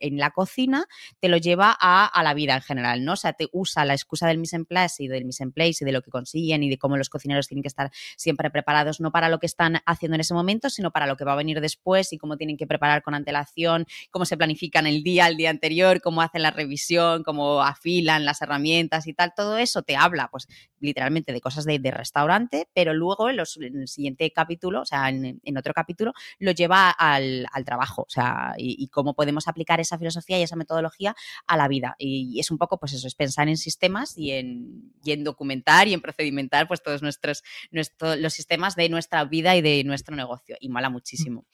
eh, 0.00 0.08
en 0.08 0.18
la 0.18 0.30
cocina, 0.30 0.86
te 1.20 1.28
lo 1.28 1.36
lleva 1.36 1.76
a, 1.78 2.06
a 2.06 2.22
la 2.22 2.34
vida 2.34 2.54
en 2.54 2.62
general, 2.62 3.04
¿no? 3.04 3.14
O 3.14 3.16
sea, 3.16 3.32
te 3.32 3.48
usa 3.52 3.84
la 3.84 3.94
excusa 3.94 4.26
del 4.26 4.38
mise 4.38 4.56
en 4.56 4.64
place 4.64 5.04
y 5.04 5.08
del 5.08 5.24
mise 5.24 5.42
en 5.42 5.52
place 5.52 5.84
y 5.84 5.84
de 5.84 5.92
lo 5.92 6.02
que 6.02 6.10
consiguen 6.10 6.62
y 6.62 6.70
de 6.70 6.78
cómo 6.78 6.96
los 6.96 7.08
cocineros 7.08 7.48
tienen 7.48 7.62
que 7.62 7.68
estar 7.68 7.90
siempre 8.16 8.50
preparados, 8.50 9.00
no 9.00 9.10
para 9.12 9.28
lo 9.28 9.38
que 9.38 9.46
están 9.46 9.80
haciendo 9.86 10.14
en 10.14 10.20
ese 10.20 10.34
momento, 10.34 10.70
sino 10.70 10.90
para 10.90 11.06
lo 11.06 11.16
que 11.16 11.24
va 11.24 11.32
a 11.32 11.36
venir 11.36 11.60
después 11.60 12.12
y 12.12 12.18
cómo 12.18 12.36
tienen 12.36 12.56
que 12.56 12.66
preparar 12.66 13.02
con 13.02 13.14
antelación, 13.14 13.86
cómo 14.10 14.24
se 14.24 14.36
planifican 14.36 14.86
el 14.86 15.02
día, 15.02 15.26
el 15.28 15.36
día 15.36 15.50
anterior, 15.50 16.00
cómo 16.00 16.22
hacen 16.22 16.42
la 16.42 16.50
revisión, 16.50 17.22
cómo 17.22 17.62
afilan 17.62 18.24
las 18.24 18.42
herramientas 18.42 19.06
y 19.06 19.14
tal, 19.14 19.32
todo 19.36 19.58
eso 19.58 19.82
te 19.82 19.96
habla, 19.96 20.28
pues, 20.30 20.46
literalmente 20.80 21.32
de 21.32 21.40
cosas 21.40 21.64
de, 21.64 21.78
de 21.78 21.90
restaurante, 21.90 22.68
pero 22.74 22.94
luego 22.94 23.28
en, 23.30 23.36
los- 23.36 23.56
en 23.56 23.80
el 23.82 23.88
siguiente 23.88 24.30
capítulo, 24.32 24.82
o 24.82 24.84
sea, 24.86 25.08
en, 25.08 25.40
en 25.42 25.56
otro 25.58 25.72
capítulo, 25.74 26.12
lo 26.38 26.50
lleva 26.52 26.90
al, 26.90 27.46
al 27.52 27.64
trabajo, 27.64 28.02
o 28.02 28.10
sea, 28.10 28.54
y, 28.58 28.76
y 28.82 28.88
cómo 28.88 29.14
podemos 29.14 29.48
aplicar 29.48 29.80
esa 29.80 29.98
filosofía 29.98 30.38
y 30.38 30.42
esa 30.42 30.56
metodología 30.56 31.14
a 31.46 31.56
la 31.56 31.68
vida. 31.68 31.94
Y, 31.98 32.38
es 32.40 32.50
un 32.50 32.58
poco, 32.58 32.78
pues 32.78 32.92
eso, 32.92 33.06
es 33.06 33.14
pensar 33.14 33.48
en 33.48 33.56
sistemas 33.56 34.16
y 34.18 34.32
en, 34.32 34.92
y 35.02 35.12
en 35.12 35.24
documentar 35.24 35.88
y 35.88 35.94
en 35.94 36.00
procedimentar, 36.00 36.68
pues 36.68 36.82
todos 36.82 37.02
nuestros, 37.02 37.42
nuestro- 37.70 38.16
los 38.16 38.32
sistemas 38.34 38.76
de 38.76 38.88
nuestra 38.88 39.24
vida 39.24 39.56
y 39.56 39.62
de 39.62 39.82
nuestro 39.84 40.14
negocio. 40.16 40.56
Y 40.60 40.68
mola 40.68 40.90
muchísimo. 40.90 41.44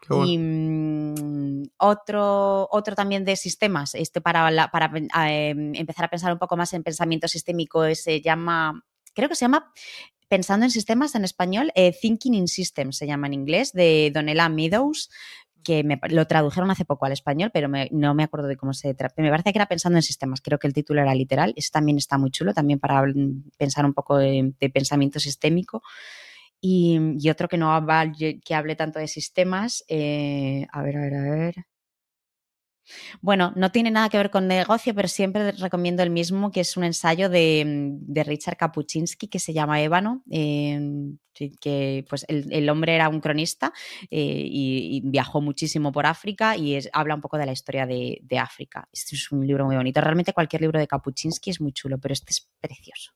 Qué 0.00 0.08
bueno. 0.14 0.26
Y 0.26 0.38
mm, 0.38 1.62
otro, 1.78 2.68
otro 2.70 2.94
también 2.94 3.24
de 3.24 3.36
sistemas, 3.36 3.94
este 3.94 4.20
para, 4.20 4.50
la- 4.50 4.68
para 4.70 4.90
eh, 5.28 5.50
empezar 5.50 6.04
a 6.06 6.08
pensar 6.08 6.32
un 6.32 6.38
poco 6.38 6.56
más 6.56 6.72
en 6.72 6.82
pensamiento 6.82 7.28
sistémico, 7.28 7.84
eh, 7.84 7.94
se 7.94 8.20
llama, 8.20 8.53
creo 9.14 9.28
que 9.28 9.34
se 9.34 9.44
llama 9.44 9.72
Pensando 10.28 10.64
en 10.64 10.70
sistemas 10.70 11.14
en 11.14 11.24
español, 11.24 11.70
eh, 11.74 11.92
Thinking 11.92 12.34
in 12.34 12.48
Systems 12.48 12.96
se 12.96 13.06
llama 13.06 13.26
en 13.26 13.34
inglés, 13.34 13.72
de 13.72 14.10
Donella 14.12 14.48
Meadows, 14.48 15.10
que 15.62 15.84
me, 15.84 16.00
lo 16.08 16.26
tradujeron 16.26 16.70
hace 16.70 16.84
poco 16.84 17.06
al 17.06 17.12
español, 17.12 17.50
pero 17.52 17.68
no 17.90 18.14
me 18.14 18.24
acuerdo 18.24 18.48
de 18.48 18.56
cómo 18.56 18.72
se. 18.74 18.96
Me 19.16 19.30
parece 19.30 19.52
que 19.52 19.58
era 19.58 19.66
Pensando 19.66 19.98
en 19.98 20.02
sistemas, 20.02 20.40
creo 20.40 20.58
que 20.58 20.66
el 20.66 20.72
título 20.72 21.00
era 21.00 21.14
literal. 21.14 21.52
Ese 21.56 21.70
también 21.70 21.98
está 21.98 22.18
muy 22.18 22.30
chulo, 22.30 22.52
también 22.54 22.78
para 22.78 23.02
pensar 23.58 23.84
un 23.84 23.94
poco 23.94 24.18
de, 24.18 24.54
pensamiento 24.72 25.20
sistémico. 25.20 25.82
Y, 26.60 27.28
otro 27.30 27.48
que 27.48 27.58
no 27.58 27.86
que 28.16 28.54
hable 28.54 28.76
tanto 28.76 28.98
de 28.98 29.08
sistemas, 29.08 29.84
eh, 29.88 30.66
a 30.72 30.82
ver, 30.82 30.96
a 30.96 31.00
ver, 31.00 31.14
a 31.14 31.22
ver. 31.22 31.66
Bueno, 33.20 33.52
no 33.56 33.70
tiene 33.70 33.90
nada 33.90 34.08
que 34.08 34.18
ver 34.18 34.30
con 34.30 34.46
negocio, 34.46 34.94
pero 34.94 35.08
siempre 35.08 35.52
recomiendo 35.52 36.02
el 36.02 36.10
mismo, 36.10 36.50
que 36.50 36.60
es 36.60 36.76
un 36.76 36.84
ensayo 36.84 37.28
de, 37.28 37.64
de 37.66 38.24
Richard 38.24 38.56
Kapuczynski 38.56 39.28
que 39.28 39.38
se 39.38 39.52
llama 39.52 39.80
Ébano, 39.80 40.22
eh, 40.30 40.78
que 41.60 42.04
pues 42.08 42.24
el, 42.28 42.52
el, 42.52 42.68
hombre 42.68 42.94
era 42.94 43.08
un 43.08 43.20
cronista 43.20 43.72
eh, 44.10 44.44
y, 44.46 44.96
y, 44.96 45.00
viajó 45.04 45.40
muchísimo 45.40 45.90
por 45.90 46.06
África 46.06 46.56
y 46.56 46.76
es, 46.76 46.88
habla 46.92 47.14
un 47.14 47.20
poco 47.20 47.38
de 47.38 47.46
la 47.46 47.52
historia 47.52 47.86
de, 47.86 48.20
de, 48.22 48.38
África. 48.38 48.88
Este 48.92 49.16
es 49.16 49.32
un 49.32 49.46
libro 49.46 49.64
muy 49.64 49.76
bonito. 49.76 50.00
Realmente 50.00 50.32
cualquier 50.32 50.62
libro 50.62 50.78
de 50.78 50.86
Kapuczynski 50.86 51.50
es 51.50 51.60
muy 51.60 51.72
chulo, 51.72 51.98
pero 51.98 52.12
este 52.12 52.30
es 52.30 52.48
precioso. 52.60 53.12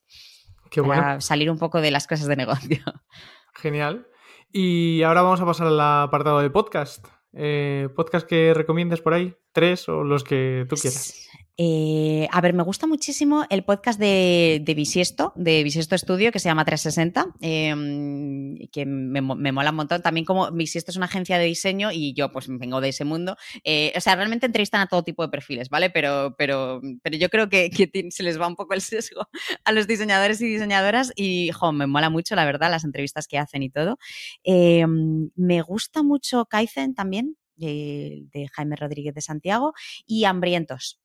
Qué 0.71 0.83
para 0.83 1.01
bueno. 1.01 1.21
salir 1.21 1.51
un 1.51 1.59
poco 1.59 1.81
de 1.81 1.91
las 1.91 2.07
cosas 2.07 2.27
de 2.27 2.37
negocio. 2.37 2.79
Genial. 3.55 4.07
Y 4.53 5.03
ahora 5.03 5.23
vamos 5.23 5.41
a 5.41 5.47
pasar 5.47 5.67
al 5.67 5.81
apartado 5.81 6.41
de 6.41 6.51
podcast. 6.51 7.07
Eh, 7.33 7.89
¿Podcast 7.95 8.27
que 8.27 8.55
recomiendas 8.55 9.01
por 9.01 9.15
ahí? 9.15 9.35
¿Tres 9.53 9.89
o 9.89 10.05
los 10.05 10.25
que 10.25 10.67
tú 10.69 10.77
quieras? 10.77 11.29
Eh, 11.61 12.29
a 12.31 12.41
ver, 12.41 12.55
me 12.55 12.63
gusta 12.63 12.87
muchísimo 12.87 13.45
el 13.51 13.65
podcast 13.65 13.99
de, 13.99 14.63
de 14.65 14.75
Bisiesto, 14.75 15.33
de 15.35 15.65
Bisiesto 15.65 15.99
Studio, 15.99 16.31
que 16.31 16.39
se 16.39 16.49
llama 16.49 16.65
360, 16.65 17.35
eh, 17.41 18.69
que 18.71 18.87
me, 18.87 19.21
mola 19.21 19.71
un 19.71 19.77
montón. 19.77 20.01
También 20.01 20.25
como 20.25 20.53
Bisiesto 20.53 20.93
es 20.93 20.97
una 20.97 21.07
agencia 21.07 21.37
de 21.37 21.47
diseño 21.47 21.91
y 21.91 22.15
yo 22.15 22.31
pues 22.31 22.47
vengo 22.49 22.81
de 22.81 22.91
ese 22.91 23.05
mundo. 23.05 23.37
Eh, 23.65 23.93
o 23.97 24.01
sea, 24.01 24.15
realmente 24.15 24.47
entrevistan 24.47 24.83
a 24.83 24.87
todo 24.87 25.03
tipo 25.03 25.25
de 25.25 25.31
perfiles, 25.31 25.69
¿vale? 25.69 25.91
Pero, 25.91 26.37
pero, 26.39 26.81
pero 27.03 27.17
yo 27.17 27.29
creo 27.29 27.49
que, 27.49 27.71
se 28.11 28.23
les 28.23 28.41
va 28.41 28.47
un 28.47 28.55
poco 28.55 28.75
el 28.75 28.81
sesgo 28.81 29.27
a 29.65 29.73
los 29.73 29.89
diseñadores 29.89 30.41
y 30.41 30.47
diseñadoras 30.47 31.13
y, 31.17 31.51
jo, 31.51 31.73
me 31.73 31.89
mola 31.89 32.09
mucho, 32.09 32.37
la 32.37 32.45
verdad, 32.45 32.71
las 32.71 32.85
entrevistas 32.85 33.27
que 33.27 33.37
hacen 33.37 33.65
y 33.65 33.71
todo. 33.71 33.99
Eh, 34.45 34.87
me 34.87 35.63
gusta 35.63 36.05
mucho 36.05 36.45
Kaizen 36.47 36.95
también, 36.95 37.37
de, 37.57 38.27
de 38.33 38.47
Jaime 38.47 38.77
Rodríguez 38.77 39.13
de 39.15 39.23
Santiago, 39.23 39.73
y 40.07 40.25
Hambrientos 40.25 41.01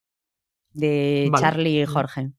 de 0.74 1.30
vale. 1.32 1.42
Charlie 1.42 1.82
y 1.82 1.86
Jorge. 1.86 2.32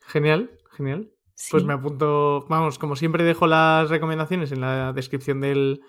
Genial, 0.00 0.50
genial. 0.70 1.10
Sí. 1.34 1.50
Pues 1.50 1.64
me 1.64 1.72
apunto, 1.72 2.46
vamos, 2.48 2.78
como 2.78 2.96
siempre 2.96 3.24
dejo 3.24 3.46
las 3.46 3.90
recomendaciones 3.90 4.52
en 4.52 4.60
la 4.60 4.92
descripción 4.92 5.40
del, 5.40 5.80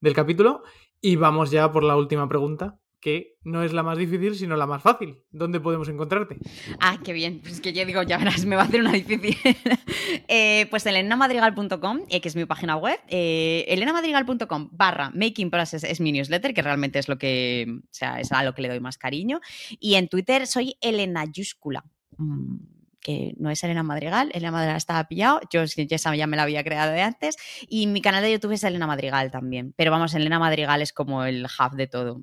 del, 0.00 0.14
capítulo 0.14 0.62
y 1.00 1.16
vamos 1.16 1.50
ya 1.50 1.72
por 1.72 1.84
la 1.84 1.96
última 1.96 2.28
pregunta, 2.28 2.79
que 3.00 3.38
no 3.42 3.62
es 3.62 3.72
la 3.72 3.82
más 3.82 3.98
difícil, 3.98 4.34
sino 4.34 4.56
la 4.56 4.66
más 4.66 4.82
fácil. 4.82 5.16
¿Dónde 5.30 5.60
podemos 5.60 5.88
encontrarte? 5.88 6.36
Ah, 6.80 6.98
qué 7.02 7.12
bien. 7.12 7.40
Pues 7.40 7.60
que 7.60 7.72
yo 7.72 7.84
digo, 7.84 8.02
ya 8.02 8.18
verás, 8.18 8.44
me 8.44 8.56
va 8.56 8.62
a 8.62 8.64
hacer 8.66 8.80
una 8.80 8.92
difícil. 8.92 9.36
eh, 10.28 10.66
pues 10.70 10.86
elenamadrigal.com, 10.86 12.00
eh, 12.08 12.20
que 12.20 12.28
es 12.28 12.36
mi 12.36 12.44
página 12.44 12.76
web, 12.76 12.98
eh, 13.08 13.64
elenamadrigal.com 13.68 14.68
barra 14.72 15.10
Making 15.14 15.50
Process 15.50 15.84
es 15.84 16.00
mi 16.00 16.12
newsletter, 16.12 16.52
que 16.52 16.62
realmente 16.62 16.98
es 16.98 17.08
lo 17.08 17.18
que, 17.18 17.66
o 17.82 17.88
sea, 17.90 18.20
es 18.20 18.30
a 18.32 18.44
lo 18.44 18.54
que 18.54 18.62
le 18.62 18.68
doy 18.68 18.80
más 18.80 18.98
cariño. 18.98 19.40
Y 19.78 19.94
en 19.94 20.08
Twitter 20.08 20.46
soy 20.46 20.76
Elenayúscula. 20.80 21.84
Mm 22.18 22.69
que 23.00 23.34
no 23.38 23.50
es 23.50 23.62
Elena 23.64 23.82
Madrigal. 23.82 24.30
Elena 24.34 24.52
Madrigal 24.52 24.76
estaba 24.76 25.04
pillado, 25.04 25.40
yo 25.50 25.62
esa 25.62 26.14
ya 26.14 26.26
me 26.26 26.36
la 26.36 26.44
había 26.44 26.64
creado 26.64 26.92
de 26.92 27.02
antes. 27.02 27.36
Y 27.68 27.86
mi 27.86 28.00
canal 28.00 28.22
de 28.22 28.32
YouTube 28.32 28.52
es 28.52 28.64
Elena 28.64 28.86
Madrigal 28.86 29.30
también. 29.30 29.74
Pero 29.76 29.90
vamos, 29.90 30.14
Elena 30.14 30.38
Madrigal 30.38 30.82
es 30.82 30.92
como 30.92 31.24
el 31.24 31.44
hub 31.44 31.76
de 31.76 31.86
todo. 31.86 32.22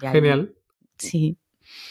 Ya 0.00 0.12
Genial. 0.12 0.54
Sí. 0.98 1.36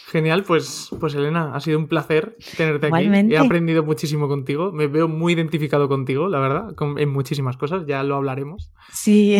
Genial, 0.06 0.44
pues, 0.44 0.90
pues 1.00 1.14
Elena, 1.14 1.54
ha 1.54 1.60
sido 1.60 1.78
un 1.78 1.88
placer 1.88 2.36
tenerte 2.56 2.86
aquí. 2.86 3.32
He 3.32 3.38
aprendido 3.38 3.82
muchísimo 3.82 4.28
contigo, 4.28 4.70
me 4.70 4.86
veo 4.86 5.08
muy 5.08 5.32
identificado 5.32 5.88
contigo, 5.88 6.28
la 6.28 6.38
verdad, 6.38 6.74
en 6.98 7.08
muchísimas 7.08 7.56
cosas, 7.56 7.84
ya 7.86 8.02
lo 8.02 8.16
hablaremos. 8.16 8.70
Sí. 8.92 9.38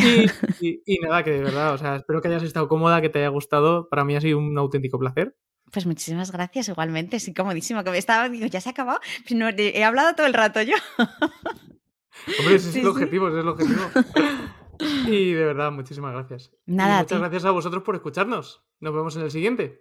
Y, 0.61 0.99
nada, 1.01 1.23
que 1.23 1.31
de 1.33 1.43
verdad, 1.43 1.75
o 1.75 1.79
sea, 1.79 1.97
espero 1.97 2.21
que 2.21 2.29
hayas 2.29 2.43
estado 2.43 2.69
cómoda, 2.69 3.01
que 3.01 3.09
te 3.09 3.21
haya 3.21 3.29
gustado. 3.29 3.89
Para 3.89 4.05
mí 4.05 4.17
ha 4.17 4.21
sido 4.21 4.39
un 4.39 4.57
auténtico 4.59 4.99
placer. 4.99 5.37
Pues 5.73 5.87
muchísimas 5.87 6.31
gracias, 6.31 6.69
igualmente, 6.69 7.19
sí, 7.19 7.33
comodísimo, 7.33 7.83
que 7.83 7.91
me 7.91 7.99
estaba, 7.99 8.29
digo, 8.29 8.47
ya 8.47 8.61
se 8.61 8.69
ha 8.69 8.73
acabado, 8.73 9.01
no, 9.31 9.49
he 9.49 9.85
hablado 9.85 10.15
todo 10.15 10.27
el 10.27 10.35
rato 10.35 10.61
yo. 10.61 10.75
Hombre, 12.39 12.55
ese 12.55 12.69
es 12.71 12.77
el 12.77 12.87
objetivo, 12.87 13.29
ese 13.29 13.39
es 13.39 13.43
el 13.43 13.49
objetivo. 13.49 13.81
Y 15.07 15.33
de 15.33 15.45
verdad, 15.45 15.71
muchísimas 15.71 16.13
gracias. 16.13 16.51
Nada. 16.67 17.01
muchas 17.01 17.21
gracias 17.21 17.45
a 17.45 17.53
vosotros 17.53 17.85
por 17.85 17.95
escucharnos. 17.95 18.65
Nos 18.81 18.93
vemos 18.93 19.15
en 19.15 19.23
el 19.23 19.31
siguiente. 19.31 19.81